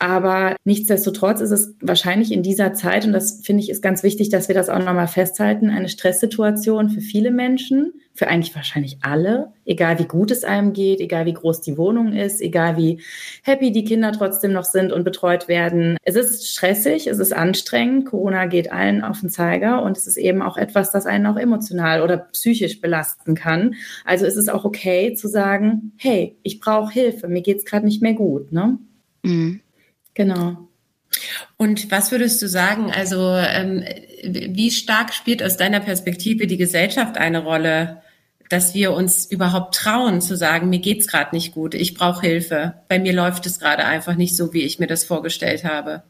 Aber 0.02 0.56
nichtsdestotrotz 0.64 1.42
ist 1.42 1.50
es 1.50 1.74
wahrscheinlich 1.82 2.32
in 2.32 2.42
dieser 2.42 2.72
Zeit, 2.72 3.04
und 3.04 3.12
das 3.12 3.42
finde 3.44 3.62
ich 3.62 3.68
ist 3.68 3.82
ganz 3.82 4.02
wichtig, 4.02 4.30
dass 4.30 4.48
wir 4.48 4.54
das 4.54 4.70
auch 4.70 4.78
nochmal 4.78 5.08
festhalten, 5.08 5.68
eine 5.68 5.90
Stresssituation 5.90 6.88
für 6.88 7.02
viele 7.02 7.30
Menschen, 7.30 7.92
für 8.14 8.26
eigentlich 8.26 8.54
wahrscheinlich 8.54 8.96
alle, 9.02 9.52
egal 9.66 9.98
wie 9.98 10.06
gut 10.06 10.30
es 10.30 10.42
einem 10.42 10.72
geht, 10.72 11.00
egal 11.00 11.26
wie 11.26 11.34
groß 11.34 11.60
die 11.60 11.76
Wohnung 11.76 12.14
ist, 12.14 12.40
egal 12.40 12.78
wie 12.78 13.02
happy 13.42 13.72
die 13.72 13.84
Kinder 13.84 14.10
trotzdem 14.12 14.54
noch 14.54 14.64
sind 14.64 14.90
und 14.90 15.04
betreut 15.04 15.48
werden. 15.48 15.98
Es 16.02 16.16
ist 16.16 16.48
stressig, 16.48 17.06
es 17.06 17.18
ist 17.18 17.34
anstrengend, 17.34 18.06
Corona 18.06 18.46
geht 18.46 18.72
allen 18.72 19.04
auf 19.04 19.20
den 19.20 19.28
Zeiger 19.28 19.82
und 19.82 19.98
es 19.98 20.06
ist 20.06 20.16
eben 20.16 20.40
auch 20.40 20.56
etwas, 20.56 20.90
das 20.92 21.04
einen 21.04 21.26
auch 21.26 21.36
emotional 21.36 22.00
oder 22.00 22.16
psychisch 22.16 22.80
belasten 22.80 23.34
kann. 23.34 23.74
Also 24.06 24.24
ist 24.24 24.36
es 24.36 24.48
auch 24.48 24.64
okay 24.64 25.12
zu 25.12 25.28
sagen, 25.28 25.92
hey, 25.98 26.38
ich 26.42 26.58
brauche 26.58 26.90
Hilfe, 26.90 27.28
mir 27.28 27.42
geht's 27.42 27.66
gerade 27.66 27.84
nicht 27.84 28.00
mehr 28.00 28.14
gut. 28.14 28.50
Ne? 28.50 28.78
Mhm. 29.24 29.60
Genau. 30.14 30.68
Und 31.56 31.90
was 31.90 32.12
würdest 32.12 32.40
du 32.40 32.48
sagen, 32.48 32.92
also 32.92 33.34
ähm, 33.34 33.84
wie 34.22 34.70
stark 34.70 35.12
spielt 35.12 35.42
aus 35.42 35.56
deiner 35.56 35.80
Perspektive 35.80 36.46
die 36.46 36.56
Gesellschaft 36.56 37.18
eine 37.18 37.42
Rolle, 37.42 38.02
dass 38.48 38.74
wir 38.74 38.92
uns 38.92 39.26
überhaupt 39.26 39.74
trauen 39.74 40.20
zu 40.20 40.36
sagen, 40.36 40.70
mir 40.70 40.80
geht's 40.80 41.06
gerade 41.06 41.34
nicht 41.34 41.52
gut, 41.52 41.74
ich 41.74 41.94
brauche 41.94 42.26
Hilfe, 42.26 42.74
bei 42.88 42.98
mir 42.98 43.12
läuft 43.12 43.46
es 43.46 43.60
gerade 43.60 43.84
einfach 43.84 44.16
nicht 44.16 44.36
so, 44.36 44.52
wie 44.52 44.62
ich 44.62 44.78
mir 44.78 44.86
das 44.86 45.04
vorgestellt 45.04 45.64
habe? 45.64 46.02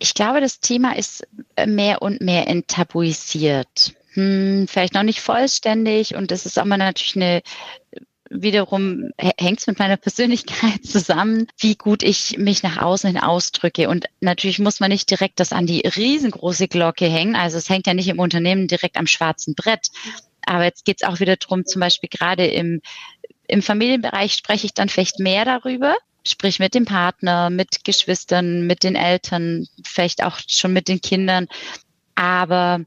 Ich 0.00 0.14
glaube, 0.14 0.40
das 0.40 0.60
Thema 0.60 0.96
ist 0.96 1.26
mehr 1.66 2.02
und 2.02 2.20
mehr 2.20 2.48
enttabuisiert. 2.48 3.94
Hm, 4.14 4.66
vielleicht 4.68 4.94
noch 4.94 5.02
nicht 5.04 5.20
vollständig 5.20 6.14
und 6.14 6.30
das 6.30 6.46
ist 6.46 6.58
aber 6.58 6.76
natürlich 6.76 7.16
eine 7.16 7.42
wiederum 8.42 9.10
hängt 9.18 9.60
es 9.60 9.66
mit 9.66 9.78
meiner 9.78 9.96
Persönlichkeit 9.96 10.84
zusammen, 10.84 11.46
wie 11.58 11.76
gut 11.76 12.02
ich 12.02 12.36
mich 12.38 12.62
nach 12.62 12.78
außen 12.78 13.08
hin 13.08 13.20
ausdrücke. 13.20 13.88
Und 13.88 14.06
natürlich 14.20 14.58
muss 14.58 14.80
man 14.80 14.90
nicht 14.90 15.10
direkt 15.10 15.40
das 15.40 15.52
an 15.52 15.66
die 15.66 15.80
riesengroße 15.80 16.68
Glocke 16.68 17.06
hängen. 17.06 17.36
Also 17.36 17.58
es 17.58 17.68
hängt 17.68 17.86
ja 17.86 17.94
nicht 17.94 18.08
im 18.08 18.18
Unternehmen 18.18 18.66
direkt 18.66 18.96
am 18.96 19.06
schwarzen 19.06 19.54
Brett. 19.54 19.88
Aber 20.46 20.64
jetzt 20.64 20.84
geht 20.84 21.00
es 21.00 21.08
auch 21.08 21.20
wieder 21.20 21.36
darum, 21.36 21.64
zum 21.64 21.80
Beispiel 21.80 22.10
gerade 22.10 22.46
im, 22.46 22.80
im 23.46 23.62
Familienbereich 23.62 24.34
spreche 24.34 24.66
ich 24.66 24.74
dann 24.74 24.88
vielleicht 24.88 25.18
mehr 25.18 25.44
darüber, 25.44 25.96
sprich 26.26 26.58
mit 26.58 26.74
dem 26.74 26.84
Partner, 26.84 27.50
mit 27.50 27.84
Geschwistern, 27.84 28.66
mit 28.66 28.82
den 28.82 28.96
Eltern, 28.96 29.66
vielleicht 29.84 30.22
auch 30.22 30.38
schon 30.46 30.72
mit 30.72 30.88
den 30.88 31.00
Kindern. 31.00 31.46
Aber 32.14 32.80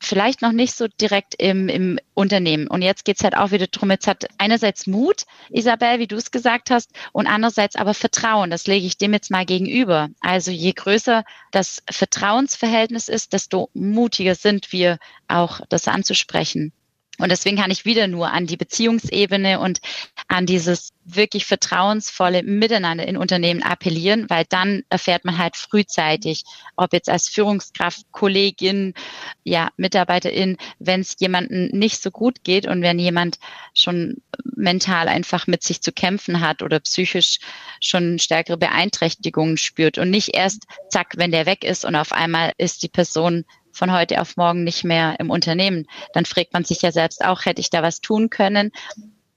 vielleicht 0.00 0.42
noch 0.42 0.52
nicht 0.52 0.74
so 0.74 0.88
direkt 0.88 1.34
im, 1.36 1.68
im 1.68 1.98
Unternehmen. 2.14 2.66
Und 2.66 2.82
jetzt 2.82 3.04
geht's 3.04 3.22
halt 3.22 3.36
auch 3.36 3.50
wieder 3.50 3.66
drum. 3.66 3.90
jetzt 3.90 4.06
hat 4.06 4.26
einerseits 4.38 4.86
Mut, 4.86 5.24
Isabel, 5.50 5.98
wie 5.98 6.06
du 6.06 6.16
es 6.16 6.30
gesagt 6.30 6.70
hast, 6.70 6.90
und 7.12 7.26
andererseits 7.26 7.76
aber 7.76 7.94
Vertrauen. 7.94 8.50
Das 8.50 8.66
lege 8.66 8.86
ich 8.86 8.96
dem 8.96 9.12
jetzt 9.12 9.30
mal 9.30 9.44
gegenüber. 9.44 10.08
Also 10.20 10.50
je 10.50 10.72
größer 10.72 11.22
das 11.52 11.82
Vertrauensverhältnis 11.90 13.08
ist, 13.08 13.32
desto 13.34 13.68
mutiger 13.74 14.34
sind 14.34 14.72
wir 14.72 14.98
auch, 15.28 15.60
das 15.68 15.86
anzusprechen. 15.86 16.72
Und 17.20 17.30
deswegen 17.30 17.56
kann 17.56 17.70
ich 17.70 17.84
wieder 17.84 18.06
nur 18.06 18.30
an 18.30 18.46
die 18.46 18.56
Beziehungsebene 18.56 19.60
und 19.60 19.80
an 20.28 20.46
dieses 20.46 20.92
wirklich 21.04 21.44
vertrauensvolle 21.46 22.42
Miteinander 22.42 23.06
in 23.06 23.16
Unternehmen 23.16 23.62
appellieren, 23.62 24.28
weil 24.28 24.44
dann 24.48 24.82
erfährt 24.88 25.24
man 25.24 25.38
halt 25.38 25.56
frühzeitig, 25.56 26.44
ob 26.76 26.92
jetzt 26.92 27.08
als 27.08 27.28
Führungskraft, 27.28 28.06
Kollegin, 28.12 28.94
ja, 29.42 29.70
Mitarbeiterin, 29.76 30.56
wenn 30.78 31.00
es 31.00 31.16
jemandem 31.18 31.68
nicht 31.72 32.02
so 32.02 32.10
gut 32.10 32.44
geht 32.44 32.66
und 32.66 32.82
wenn 32.82 32.98
jemand 32.98 33.38
schon 33.74 34.18
mental 34.44 35.08
einfach 35.08 35.46
mit 35.46 35.62
sich 35.62 35.80
zu 35.80 35.92
kämpfen 35.92 36.40
hat 36.40 36.62
oder 36.62 36.80
psychisch 36.80 37.38
schon 37.80 38.18
stärkere 38.18 38.56
Beeinträchtigungen 38.56 39.56
spürt 39.56 39.98
und 39.98 40.10
nicht 40.10 40.34
erst 40.34 40.66
zack, 40.90 41.14
wenn 41.16 41.32
der 41.32 41.46
weg 41.46 41.64
ist 41.64 41.84
und 41.84 41.96
auf 41.96 42.12
einmal 42.12 42.52
ist 42.58 42.82
die 42.82 42.88
Person 42.88 43.44
von 43.80 43.92
heute 43.92 44.20
auf 44.20 44.36
morgen 44.36 44.62
nicht 44.62 44.84
mehr 44.84 45.18
im 45.18 45.30
Unternehmen. 45.30 45.86
Dann 46.12 46.26
fragt 46.26 46.52
man 46.52 46.64
sich 46.64 46.82
ja 46.82 46.92
selbst 46.92 47.24
auch, 47.24 47.46
hätte 47.46 47.62
ich 47.62 47.70
da 47.70 47.82
was 47.82 48.02
tun 48.02 48.28
können? 48.28 48.72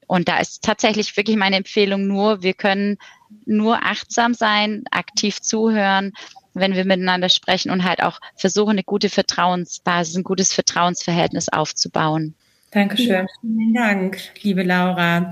Und 0.05 0.27
da 0.27 0.37
ist 0.39 0.63
tatsächlich 0.63 1.15
wirklich 1.15 1.37
meine 1.37 1.55
Empfehlung 1.55 2.07
nur, 2.07 2.43
wir 2.43 2.53
können 2.53 2.97
nur 3.45 3.83
achtsam 3.83 4.33
sein, 4.33 4.83
aktiv 4.91 5.39
zuhören, 5.39 6.11
wenn 6.53 6.75
wir 6.75 6.83
miteinander 6.83 7.29
sprechen 7.29 7.71
und 7.71 7.85
halt 7.85 8.03
auch 8.03 8.19
versuchen, 8.35 8.71
eine 8.71 8.83
gute 8.83 9.09
Vertrauensbasis, 9.09 10.17
ein 10.17 10.23
gutes 10.23 10.53
Vertrauensverhältnis 10.53 11.47
aufzubauen. 11.47 12.35
Dankeschön. 12.73 13.07
Ja, 13.07 13.25
vielen 13.39 13.73
Dank, 13.75 14.17
liebe 14.41 14.63
Laura. 14.63 15.31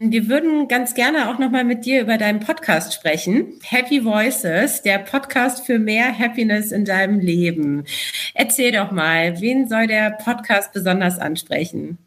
Wir 0.00 0.28
würden 0.28 0.66
ganz 0.66 0.94
gerne 0.94 1.28
auch 1.28 1.38
nochmal 1.38 1.64
mit 1.64 1.84
dir 1.84 2.00
über 2.00 2.16
deinen 2.16 2.40
Podcast 2.40 2.94
sprechen. 2.94 3.60
Happy 3.62 4.02
Voices, 4.02 4.80
der 4.80 4.98
Podcast 4.98 5.66
für 5.66 5.78
mehr 5.78 6.18
Happiness 6.18 6.72
in 6.72 6.86
deinem 6.86 7.20
Leben. 7.20 7.84
Erzähl 8.32 8.72
doch 8.72 8.92
mal, 8.92 9.42
wen 9.42 9.68
soll 9.68 9.88
der 9.88 10.12
Podcast 10.12 10.72
besonders 10.72 11.18
ansprechen? 11.18 11.98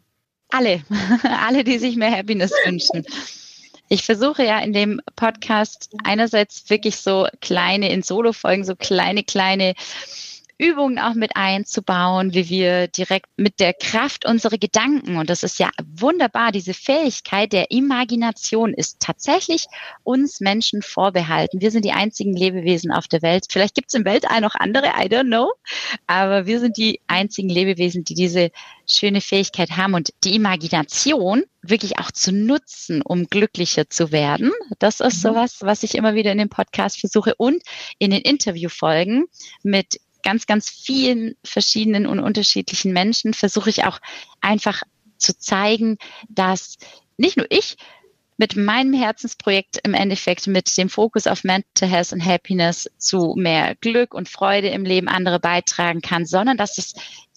Alle, 0.50 0.82
alle, 1.22 1.62
die 1.62 1.78
sich 1.78 1.94
mehr 1.94 2.10
Happiness 2.10 2.50
wünschen. 2.64 3.04
Ich 3.88 4.02
versuche 4.02 4.44
ja 4.44 4.58
in 4.58 4.72
dem 4.72 5.00
Podcast 5.14 5.90
einerseits 6.02 6.68
wirklich 6.68 6.96
so 6.96 7.28
kleine 7.40 7.92
in 7.92 8.02
Solo-Folgen, 8.02 8.64
so 8.64 8.74
kleine, 8.74 9.22
kleine 9.22 9.74
Übungen 10.58 10.98
auch 10.98 11.14
mit 11.14 11.36
einzubauen, 11.36 12.32
wie 12.32 12.48
wir 12.48 12.88
direkt 12.88 13.26
mit 13.36 13.60
der 13.60 13.74
Kraft 13.74 14.24
unserer 14.24 14.58
Gedanken, 14.58 15.16
und 15.16 15.28
das 15.28 15.42
ist 15.42 15.58
ja 15.58 15.70
wunderbar, 15.82 16.52
diese 16.52 16.74
Fähigkeit 16.74 17.52
der 17.52 17.70
Imagination 17.70 18.72
ist 18.72 19.00
tatsächlich 19.00 19.66
uns 20.04 20.40
Menschen 20.40 20.82
vorbehalten. 20.82 21.60
Wir 21.60 21.70
sind 21.70 21.84
die 21.84 21.92
einzigen 21.92 22.36
Lebewesen 22.36 22.92
auf 22.92 23.08
der 23.08 23.22
Welt. 23.22 23.46
Vielleicht 23.50 23.74
gibt 23.74 23.88
es 23.88 23.94
im 23.94 24.04
Weltall 24.04 24.40
noch 24.40 24.54
andere, 24.54 24.86
I 24.86 25.08
don't 25.08 25.26
know, 25.26 25.52
aber 26.06 26.46
wir 26.46 26.60
sind 26.60 26.76
die 26.76 27.00
einzigen 27.06 27.48
Lebewesen, 27.48 28.04
die 28.04 28.14
diese 28.14 28.50
schöne 28.86 29.20
Fähigkeit 29.20 29.72
haben 29.76 29.94
und 29.94 30.10
die 30.24 30.34
Imagination 30.34 31.44
wirklich 31.62 31.98
auch 31.98 32.10
zu 32.10 32.32
nutzen, 32.32 33.02
um 33.02 33.26
glücklicher 33.26 33.88
zu 33.88 34.12
werden. 34.12 34.52
Das 34.78 35.00
ist 35.00 35.16
mhm. 35.24 35.28
sowas, 35.28 35.58
was 35.60 35.82
ich 35.82 35.94
immer 35.94 36.14
wieder 36.14 36.32
in 36.32 36.38
dem 36.38 36.50
Podcast 36.50 37.00
versuche 37.00 37.34
und 37.36 37.62
in 37.98 38.10
den 38.10 38.20
Interviewfolgen 38.20 39.24
mit 39.62 39.98
ganz, 40.24 40.46
ganz 40.46 40.68
vielen 40.68 41.36
verschiedenen 41.44 42.06
und 42.06 42.18
unterschiedlichen 42.18 42.92
Menschen 42.92 43.34
versuche 43.34 43.70
ich 43.70 43.84
auch 43.84 44.00
einfach 44.40 44.82
zu 45.18 45.38
zeigen, 45.38 45.98
dass 46.28 46.76
nicht 47.16 47.36
nur 47.36 47.46
ich 47.50 47.76
mit 48.36 48.56
meinem 48.56 48.92
Herzensprojekt 48.92 49.78
im 49.84 49.94
Endeffekt 49.94 50.48
mit 50.48 50.76
dem 50.76 50.88
Fokus 50.88 51.28
auf 51.28 51.44
Mental 51.44 51.88
Health 51.88 52.12
und 52.12 52.24
Happiness 52.24 52.90
zu 52.98 53.34
mehr 53.36 53.76
Glück 53.76 54.12
und 54.12 54.28
Freude 54.28 54.68
im 54.68 54.84
Leben 54.84 55.08
andere 55.08 55.38
beitragen 55.38 56.00
kann, 56.00 56.26
sondern 56.26 56.56
dass 56.56 56.78
es 56.78 56.94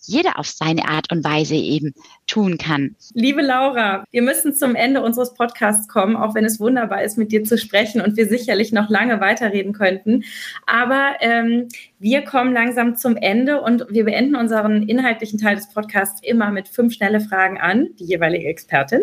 jeder 0.07 0.39
auf 0.39 0.47
seine 0.47 0.87
Art 0.87 1.11
und 1.11 1.23
Weise 1.23 1.55
eben 1.55 1.93
tun 2.25 2.57
kann. 2.57 2.95
Liebe 3.13 3.41
Laura, 3.41 4.05
wir 4.11 4.21
müssen 4.21 4.53
zum 4.53 4.75
Ende 4.75 5.01
unseres 5.01 5.33
Podcasts 5.33 5.87
kommen, 5.87 6.15
auch 6.15 6.33
wenn 6.35 6.45
es 6.45 6.59
wunderbar 6.59 7.03
ist, 7.03 7.17
mit 7.17 7.31
dir 7.31 7.43
zu 7.43 7.57
sprechen 7.57 8.01
und 8.01 8.17
wir 8.17 8.27
sicherlich 8.27 8.71
noch 8.71 8.89
lange 8.89 9.19
weiterreden 9.19 9.73
könnten. 9.73 10.23
Aber 10.65 11.15
ähm, 11.19 11.67
wir 11.99 12.23
kommen 12.23 12.53
langsam 12.53 12.95
zum 12.95 13.17
Ende 13.17 13.61
und 13.61 13.85
wir 13.89 14.05
beenden 14.05 14.35
unseren 14.35 14.83
inhaltlichen 14.83 15.39
Teil 15.39 15.55
des 15.55 15.69
Podcasts 15.73 16.21
immer 16.23 16.51
mit 16.51 16.67
fünf 16.67 16.93
schnelle 16.93 17.19
Fragen 17.19 17.57
an 17.59 17.89
die 17.99 18.05
jeweilige 18.05 18.47
Expertin. 18.47 19.01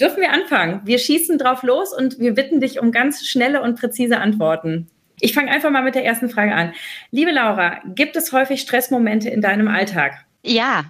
Dürfen 0.00 0.20
wir 0.20 0.32
anfangen? 0.32 0.80
Wir 0.84 0.98
schießen 0.98 1.38
drauf 1.38 1.62
los 1.62 1.96
und 1.96 2.18
wir 2.18 2.34
bitten 2.34 2.60
dich 2.60 2.80
um 2.80 2.92
ganz 2.92 3.26
schnelle 3.26 3.62
und 3.62 3.78
präzise 3.78 4.18
Antworten. 4.18 4.88
Ich 5.24 5.34
fange 5.34 5.52
einfach 5.52 5.70
mal 5.70 5.84
mit 5.84 5.94
der 5.94 6.04
ersten 6.04 6.28
Frage 6.28 6.52
an. 6.52 6.74
Liebe 7.12 7.30
Laura, 7.30 7.80
gibt 7.94 8.16
es 8.16 8.32
häufig 8.32 8.60
Stressmomente 8.60 9.30
in 9.30 9.40
deinem 9.40 9.68
Alltag? 9.68 10.24
Ja. 10.42 10.86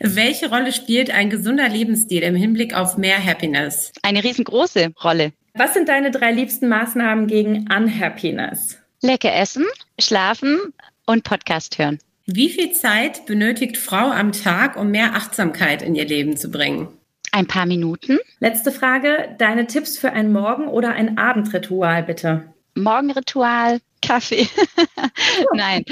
Welche 0.00 0.48
Rolle 0.48 0.72
spielt 0.72 1.12
ein 1.12 1.30
gesunder 1.30 1.68
Lebensstil 1.68 2.24
im 2.24 2.34
Hinblick 2.34 2.74
auf 2.74 2.98
mehr 2.98 3.24
Happiness? 3.24 3.92
Eine 4.02 4.24
riesengroße 4.24 4.92
Rolle. 5.04 5.32
Was 5.54 5.74
sind 5.74 5.88
deine 5.88 6.10
drei 6.10 6.32
liebsten 6.32 6.68
Maßnahmen 6.68 7.28
gegen 7.28 7.68
Unhappiness? 7.72 8.76
Lecker 9.02 9.32
essen, 9.32 9.66
schlafen 10.00 10.58
und 11.06 11.22
Podcast 11.22 11.78
hören. 11.78 12.00
Wie 12.26 12.50
viel 12.50 12.72
Zeit 12.72 13.24
benötigt 13.26 13.76
Frau 13.76 14.10
am 14.10 14.32
Tag, 14.32 14.76
um 14.76 14.90
mehr 14.90 15.14
Achtsamkeit 15.14 15.82
in 15.82 15.94
ihr 15.94 16.06
Leben 16.06 16.36
zu 16.36 16.50
bringen? 16.50 16.88
Ein 17.30 17.46
paar 17.46 17.66
Minuten. 17.66 18.18
Letzte 18.40 18.72
Frage. 18.72 19.36
Deine 19.38 19.68
Tipps 19.68 19.96
für 19.96 20.10
ein 20.12 20.32
Morgen- 20.32 20.66
oder 20.66 20.92
ein 20.94 21.18
Abendritual, 21.18 22.02
bitte. 22.02 22.52
Morgenritual, 22.74 23.80
Kaffee. 24.02 24.48
Nein, 25.54 25.84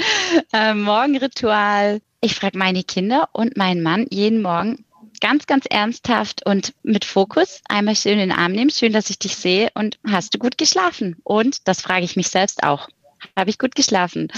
äh, 0.53 0.73
Morgenritual. 0.73 2.01
Ich 2.21 2.35
frage 2.35 2.57
meine 2.57 2.83
Kinder 2.83 3.29
und 3.31 3.57
meinen 3.57 3.81
Mann 3.81 4.05
jeden 4.09 4.41
Morgen 4.41 4.85
ganz, 5.19 5.45
ganz 5.47 5.65
ernsthaft 5.69 6.45
und 6.45 6.73
mit 6.83 7.05
Fokus 7.05 7.61
einmal 7.67 7.95
schön 7.95 8.13
in 8.13 8.29
den 8.29 8.31
Arm 8.31 8.51
nehmen. 8.51 8.69
Schön, 8.69 8.93
dass 8.93 9.09
ich 9.09 9.19
dich 9.19 9.35
sehe 9.35 9.69
und 9.73 9.99
hast 10.07 10.33
du 10.33 10.39
gut 10.39 10.57
geschlafen? 10.57 11.17
Und 11.23 11.67
das 11.67 11.81
frage 11.81 12.05
ich 12.05 12.15
mich 12.15 12.29
selbst 12.29 12.63
auch. 12.63 12.87
Habe 13.35 13.49
ich 13.49 13.57
gut 13.57 13.75
geschlafen? 13.75 14.31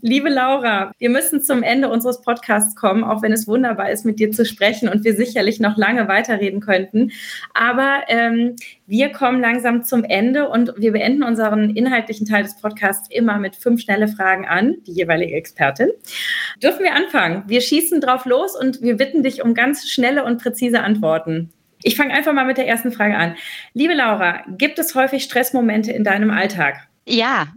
Liebe 0.00 0.28
Laura, 0.28 0.92
wir 0.98 1.10
müssen 1.10 1.42
zum 1.42 1.62
Ende 1.62 1.88
unseres 1.88 2.20
Podcasts 2.20 2.74
kommen, 2.74 3.04
auch 3.04 3.22
wenn 3.22 3.32
es 3.32 3.46
wunderbar 3.46 3.90
ist, 3.90 4.04
mit 4.04 4.18
dir 4.18 4.30
zu 4.30 4.44
sprechen 4.44 4.88
und 4.88 5.04
wir 5.04 5.14
sicherlich 5.14 5.60
noch 5.60 5.76
lange 5.76 6.08
weiterreden 6.08 6.60
könnten. 6.60 7.12
Aber 7.54 8.02
ähm, 8.08 8.56
wir 8.86 9.10
kommen 9.10 9.40
langsam 9.40 9.84
zum 9.84 10.04
Ende 10.04 10.48
und 10.48 10.74
wir 10.76 10.92
beenden 10.92 11.22
unseren 11.22 11.70
inhaltlichen 11.70 12.26
Teil 12.26 12.42
des 12.42 12.60
Podcasts 12.60 13.08
immer 13.10 13.38
mit 13.38 13.56
fünf 13.56 13.80
schnelle 13.80 14.08
Fragen 14.08 14.46
an 14.46 14.76
die 14.86 14.92
jeweilige 14.92 15.34
Expertin. 15.34 15.90
Dürfen 16.62 16.82
wir 16.82 16.94
anfangen? 16.94 17.44
Wir 17.46 17.60
schießen 17.60 18.00
drauf 18.00 18.24
los 18.26 18.58
und 18.58 18.82
wir 18.82 18.96
bitten 18.96 19.22
dich 19.22 19.42
um 19.42 19.54
ganz 19.54 19.88
schnelle 19.88 20.24
und 20.24 20.42
präzise 20.42 20.80
Antworten. 20.80 21.50
Ich 21.82 21.96
fange 21.96 22.14
einfach 22.14 22.32
mal 22.32 22.46
mit 22.46 22.56
der 22.56 22.66
ersten 22.66 22.92
Frage 22.92 23.16
an. 23.16 23.36
Liebe 23.74 23.94
Laura, 23.94 24.42
gibt 24.48 24.78
es 24.78 24.94
häufig 24.94 25.22
Stressmomente 25.22 25.92
in 25.92 26.02
deinem 26.02 26.30
Alltag? 26.30 26.88
Ja, 27.06 27.48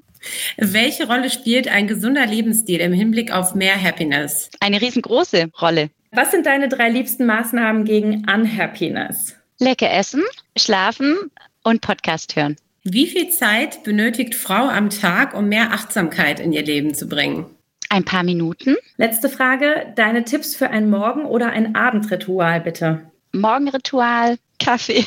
welche 0.58 1.08
Rolle 1.08 1.30
spielt 1.30 1.68
ein 1.68 1.88
gesunder 1.88 2.26
Lebensstil 2.26 2.80
im 2.80 2.94
Hinblick 2.94 3.32
auf 3.32 3.56
mehr 3.56 3.82
Happiness? 3.82 4.50
Eine 4.60 4.82
riesengroße 4.82 5.50
Rolle. 5.62 5.90
Was 6.12 6.32
sind 6.32 6.46
deine 6.46 6.70
drei 6.70 6.90
liebsten 6.90 7.26
Maßnahmen 7.26 7.86
gegen 7.86 8.26
Unhappiness? 8.30 9.36
Lecker 9.60 9.92
essen, 9.92 10.24
schlafen 10.58 11.16
und 11.64 11.82
Podcast 11.82 12.36
hören. 12.36 12.56
Wie 12.84 13.08
viel 13.08 13.30
Zeit 13.30 13.84
benötigt 13.84 14.34
Frau 14.34 14.70
am 14.70 14.90
Tag, 14.90 15.34
um 15.34 15.50
mehr 15.50 15.74
Achtsamkeit 15.74 16.40
in 16.40 16.54
ihr 16.54 16.64
Leben 16.64 16.94
zu 16.94 17.10
bringen? 17.10 17.46
Ein 17.90 18.06
paar 18.06 18.24
Minuten. 18.24 18.76
Letzte 18.98 19.30
Frage. 19.30 19.94
Deine 19.96 20.24
Tipps 20.24 20.56
für 20.56 20.70
ein 20.70 20.90
Morgen- 20.90 21.26
oder 21.26 21.52
ein 21.52 21.76
Abendritual, 21.76 22.62
bitte. 22.62 23.12
Morgenritual, 23.34 24.38
Kaffee. 24.60 25.06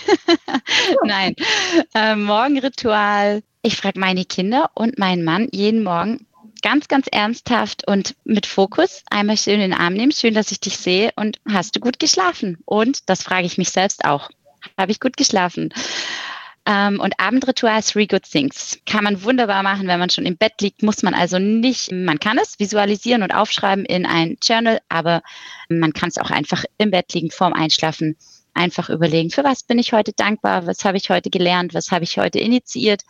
Nein, 1.05 1.35
äh, 1.95 2.15
Morgenritual, 2.15 3.43
ich 3.63 3.77
frage 3.77 4.01
meine 4.01 4.25
Kinder 4.25 4.71
und 4.75 4.99
meinen 4.99 5.25
Mann 5.25 5.49
jeden 5.53 5.83
Morgen 5.83 6.27
ganz, 6.63 6.89
ganz 6.89 7.07
ernsthaft 7.11 7.87
und 7.87 8.15
mit 8.25 8.47
Fokus 8.47 9.03
einmal 9.11 9.37
schön 9.37 9.55
in 9.55 9.71
den 9.71 9.75
Arm 9.75 9.95
nehmen. 9.95 10.13
Schön, 10.13 10.35
dass 10.35 10.53
ich 10.53 10.61
dich 10.61 10.77
sehe 10.77 11.11
und 11.17 11.39
hast 11.51 11.77
du 11.77 11.81
gut 11.81 11.99
geschlafen? 11.99 12.59
Und 12.65 13.09
das 13.09 13.23
frage 13.23 13.47
ich 13.47 13.59
mich 13.59 13.71
selbst 13.71 14.05
auch. 14.05 14.31
Habe 14.77 14.93
ich 14.93 15.01
gut 15.01 15.17
geschlafen? 15.17 15.73
Ähm, 16.67 17.01
und 17.01 17.19
Abendritual 17.19 17.83
Three 17.83 18.07
Good 18.07 18.25
Things 18.25 18.79
kann 18.85 19.05
man 19.05 19.23
wunderbar 19.25 19.63
machen, 19.63 19.87
wenn 19.89 19.99
man 19.99 20.11
schon 20.11 20.27
im 20.27 20.37
Bett 20.37 20.61
liegt. 20.61 20.83
Muss 20.83 21.03
man 21.03 21.15
also 21.15 21.39
nicht, 21.39 21.91
man 21.93 22.19
kann 22.19 22.39
es 22.39 22.59
visualisieren 22.59 23.23
und 23.23 23.35
aufschreiben 23.35 23.87
in 23.87 24.05
ein 24.05 24.37
Journal, 24.43 24.81
aber 24.91 25.23
man 25.71 25.95
kann 25.95 26.11
es 26.11 26.19
auch 26.19 26.31
einfach 26.31 26.65
im 26.77 26.91
Bett 26.91 27.13
liegen 27.15 27.31
vorm 27.31 27.55
Einschlafen 27.55 28.17
einfach 28.53 28.91
überlegen, 28.91 29.31
für 29.31 29.45
was 29.45 29.63
bin 29.63 29.79
ich 29.79 29.93
heute 29.93 30.13
dankbar, 30.13 30.67
was 30.67 30.85
habe 30.85 30.97
ich 30.97 31.09
heute 31.09 31.31
gelernt, 31.31 31.73
was 31.73 31.93
habe 31.93 32.05
ich 32.05 32.19
heute 32.19 32.41
initiiert 32.41 33.03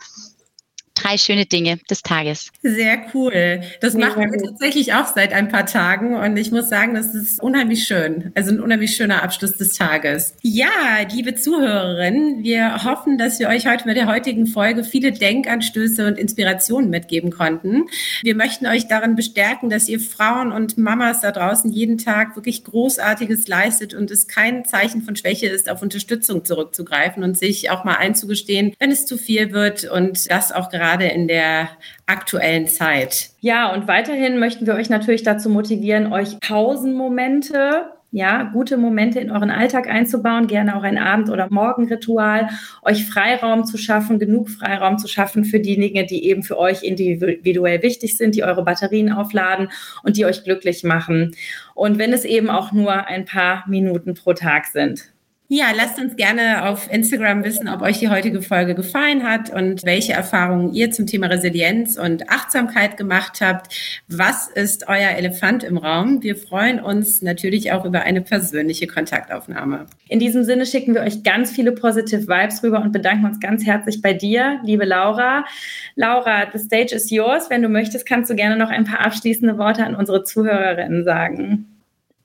drei 1.01 1.17
schöne 1.17 1.45
Dinge 1.45 1.79
des 1.89 2.01
Tages. 2.01 2.51
Sehr 2.61 3.05
cool. 3.13 3.61
Das 3.79 3.93
Mega 3.93 4.09
machen 4.09 4.31
wir 4.31 4.41
tatsächlich 4.41 4.93
auch 4.93 5.07
seit 5.07 5.33
ein 5.33 5.49
paar 5.49 5.65
Tagen 5.65 6.15
und 6.15 6.37
ich 6.37 6.51
muss 6.51 6.69
sagen, 6.69 6.93
das 6.93 7.13
ist 7.15 7.41
unheimlich 7.41 7.85
schön. 7.85 8.31
Also 8.35 8.51
ein 8.51 8.59
unheimlich 8.59 8.95
schöner 8.95 9.23
Abschluss 9.23 9.53
des 9.53 9.73
Tages. 9.73 10.35
Ja, 10.41 10.69
liebe 11.11 11.35
Zuhörerinnen, 11.35 12.43
wir 12.43 12.83
hoffen, 12.83 13.17
dass 13.17 13.39
wir 13.39 13.49
euch 13.49 13.67
heute 13.67 13.87
mit 13.87 13.97
der 13.97 14.07
heutigen 14.07 14.47
Folge 14.47 14.83
viele 14.83 15.11
Denkanstöße 15.11 16.05
und 16.05 16.17
Inspirationen 16.17 16.89
mitgeben 16.89 17.31
konnten. 17.31 17.85
Wir 18.21 18.35
möchten 18.35 18.67
euch 18.67 18.87
darin 18.87 19.15
bestärken, 19.15 19.69
dass 19.69 19.87
ihr 19.87 19.99
Frauen 19.99 20.51
und 20.51 20.77
Mamas 20.77 21.21
da 21.21 21.31
draußen 21.31 21.71
jeden 21.71 21.97
Tag 21.97 22.35
wirklich 22.35 22.63
Großartiges 22.63 23.47
leistet 23.47 23.93
und 23.93 24.11
es 24.11 24.27
kein 24.27 24.65
Zeichen 24.65 25.01
von 25.01 25.15
Schwäche 25.15 25.47
ist, 25.47 25.69
auf 25.69 25.81
Unterstützung 25.81 26.45
zurückzugreifen 26.45 27.23
und 27.23 27.37
sich 27.37 27.69
auch 27.69 27.83
mal 27.83 27.95
einzugestehen, 27.95 28.73
wenn 28.79 28.91
es 28.91 29.05
zu 29.05 29.17
viel 29.17 29.51
wird 29.51 29.85
und 29.85 30.29
das 30.29 30.51
auch 30.51 30.69
gerade 30.69 30.90
gerade 30.91 31.05
in 31.05 31.27
der 31.27 31.69
aktuellen 32.05 32.67
Zeit. 32.67 33.29
Ja, 33.39 33.73
und 33.73 33.87
weiterhin 33.87 34.39
möchten 34.39 34.65
wir 34.67 34.75
euch 34.75 34.89
natürlich 34.89 35.23
dazu 35.23 35.49
motivieren, 35.49 36.11
euch 36.11 36.39
Pausenmomente 36.39 37.91
ja, 38.13 38.43
gute 38.43 38.75
Momente 38.75 39.21
in 39.21 39.31
euren 39.31 39.49
Alltag 39.49 39.87
einzubauen, 39.87 40.47
gerne 40.47 40.75
auch 40.75 40.83
ein 40.83 40.97
Abend- 40.97 41.29
oder 41.29 41.47
Morgenritual, 41.49 42.49
euch 42.81 43.05
Freiraum 43.05 43.63
zu 43.63 43.77
schaffen, 43.77 44.19
genug 44.19 44.49
Freiraum 44.49 44.97
zu 44.97 45.07
schaffen 45.07 45.45
für 45.45 45.61
die 45.61 45.79
Dinge, 45.79 46.05
die 46.05 46.25
eben 46.25 46.43
für 46.43 46.57
euch 46.57 46.83
individuell 46.83 47.81
wichtig 47.83 48.17
sind, 48.17 48.35
die 48.35 48.43
eure 48.43 48.65
Batterien 48.65 49.13
aufladen 49.13 49.69
und 50.03 50.17
die 50.17 50.25
euch 50.25 50.43
glücklich 50.43 50.83
machen. 50.83 51.33
Und 51.73 51.99
wenn 51.99 52.11
es 52.11 52.25
eben 52.25 52.49
auch 52.49 52.73
nur 52.73 53.07
ein 53.07 53.23
paar 53.23 53.63
Minuten 53.69 54.13
pro 54.13 54.33
Tag 54.33 54.65
sind. 54.65 55.13
Ja, 55.53 55.65
lasst 55.75 55.99
uns 55.99 56.15
gerne 56.15 56.63
auf 56.69 56.89
Instagram 56.89 57.43
wissen, 57.43 57.67
ob 57.67 57.81
euch 57.81 57.99
die 57.99 58.07
heutige 58.07 58.41
Folge 58.41 58.73
gefallen 58.73 59.23
hat 59.23 59.49
und 59.49 59.83
welche 59.83 60.13
Erfahrungen 60.13 60.73
ihr 60.73 60.91
zum 60.91 61.07
Thema 61.07 61.27
Resilienz 61.27 61.97
und 61.97 62.29
Achtsamkeit 62.29 62.95
gemacht 62.95 63.41
habt. 63.41 64.01
Was 64.07 64.47
ist 64.47 64.87
euer 64.87 65.09
Elefant 65.09 65.65
im 65.65 65.75
Raum? 65.75 66.23
Wir 66.23 66.37
freuen 66.37 66.79
uns 66.79 67.21
natürlich 67.21 67.73
auch 67.73 67.83
über 67.83 68.03
eine 68.03 68.21
persönliche 68.21 68.87
Kontaktaufnahme. 68.87 69.87
In 70.07 70.19
diesem 70.19 70.45
Sinne 70.45 70.65
schicken 70.65 70.93
wir 70.93 71.01
euch 71.01 71.21
ganz 71.21 71.51
viele 71.51 71.73
positive 71.73 72.29
Vibes 72.29 72.63
rüber 72.63 72.81
und 72.81 72.93
bedanken 72.93 73.25
uns 73.25 73.41
ganz 73.41 73.65
herzlich 73.65 74.01
bei 74.01 74.13
dir, 74.13 74.61
liebe 74.63 74.85
Laura. 74.85 75.43
Laura, 75.97 76.47
the 76.53 76.59
stage 76.59 76.95
is 76.95 77.11
yours. 77.11 77.49
Wenn 77.49 77.61
du 77.61 77.67
möchtest, 77.67 78.05
kannst 78.05 78.31
du 78.31 78.35
gerne 78.35 78.55
noch 78.55 78.69
ein 78.69 78.85
paar 78.85 79.05
abschließende 79.05 79.57
Worte 79.57 79.85
an 79.85 79.95
unsere 79.95 80.23
Zuhörerinnen 80.23 81.03
sagen 81.03 81.67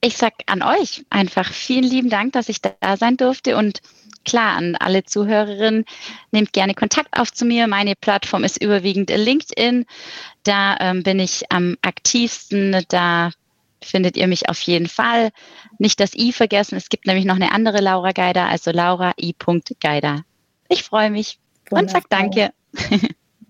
ich 0.00 0.16
sag 0.16 0.34
an 0.46 0.62
euch 0.62 1.04
einfach 1.10 1.52
vielen 1.52 1.84
lieben 1.84 2.10
Dank, 2.10 2.32
dass 2.32 2.48
ich 2.48 2.60
da 2.60 2.96
sein 2.96 3.16
durfte 3.16 3.56
und 3.56 3.80
klar 4.24 4.56
an 4.56 4.76
alle 4.76 5.04
Zuhörerinnen, 5.04 5.84
nehmt 6.32 6.52
gerne 6.52 6.74
Kontakt 6.74 7.18
auf 7.18 7.32
zu 7.32 7.44
mir. 7.44 7.66
Meine 7.66 7.94
Plattform 7.94 8.44
ist 8.44 8.62
überwiegend 8.62 9.10
LinkedIn. 9.10 9.86
Da 10.42 10.76
ähm, 10.80 11.02
bin 11.02 11.18
ich 11.18 11.50
am 11.50 11.76
aktivsten. 11.82 12.84
Da 12.88 13.30
findet 13.82 14.16
ihr 14.16 14.26
mich 14.26 14.48
auf 14.48 14.60
jeden 14.62 14.88
Fall. 14.88 15.30
Nicht 15.78 16.00
das 16.00 16.14
I 16.14 16.32
vergessen. 16.32 16.76
Es 16.76 16.88
gibt 16.88 17.06
nämlich 17.06 17.24
noch 17.24 17.36
eine 17.36 17.52
andere 17.52 17.80
Laura 17.80 18.12
Geider, 18.12 18.46
also 18.46 18.70
Laura 18.72 19.12
I. 19.18 19.34
Geider. 19.80 20.24
Ich 20.68 20.82
freue 20.82 21.10
mich 21.10 21.38
Wundervoll. 21.70 21.82
und 21.82 21.90
sag 21.90 22.10
Danke. 22.10 22.52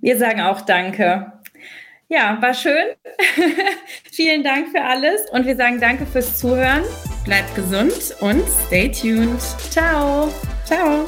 Wir 0.00 0.18
sagen 0.18 0.42
auch 0.42 0.60
Danke. 0.60 1.32
Ja, 2.08 2.38
war 2.40 2.54
schön. 2.54 2.94
Vielen 4.12 4.44
Dank 4.44 4.68
für 4.68 4.82
alles 4.82 5.28
und 5.32 5.44
wir 5.44 5.56
sagen 5.56 5.80
danke 5.80 6.06
fürs 6.06 6.38
Zuhören. 6.38 6.84
Bleibt 7.24 7.54
gesund 7.56 8.14
und 8.20 8.44
stay 8.66 8.90
tuned. 8.90 9.40
Ciao. 9.70 10.32
Ciao. 10.64 11.06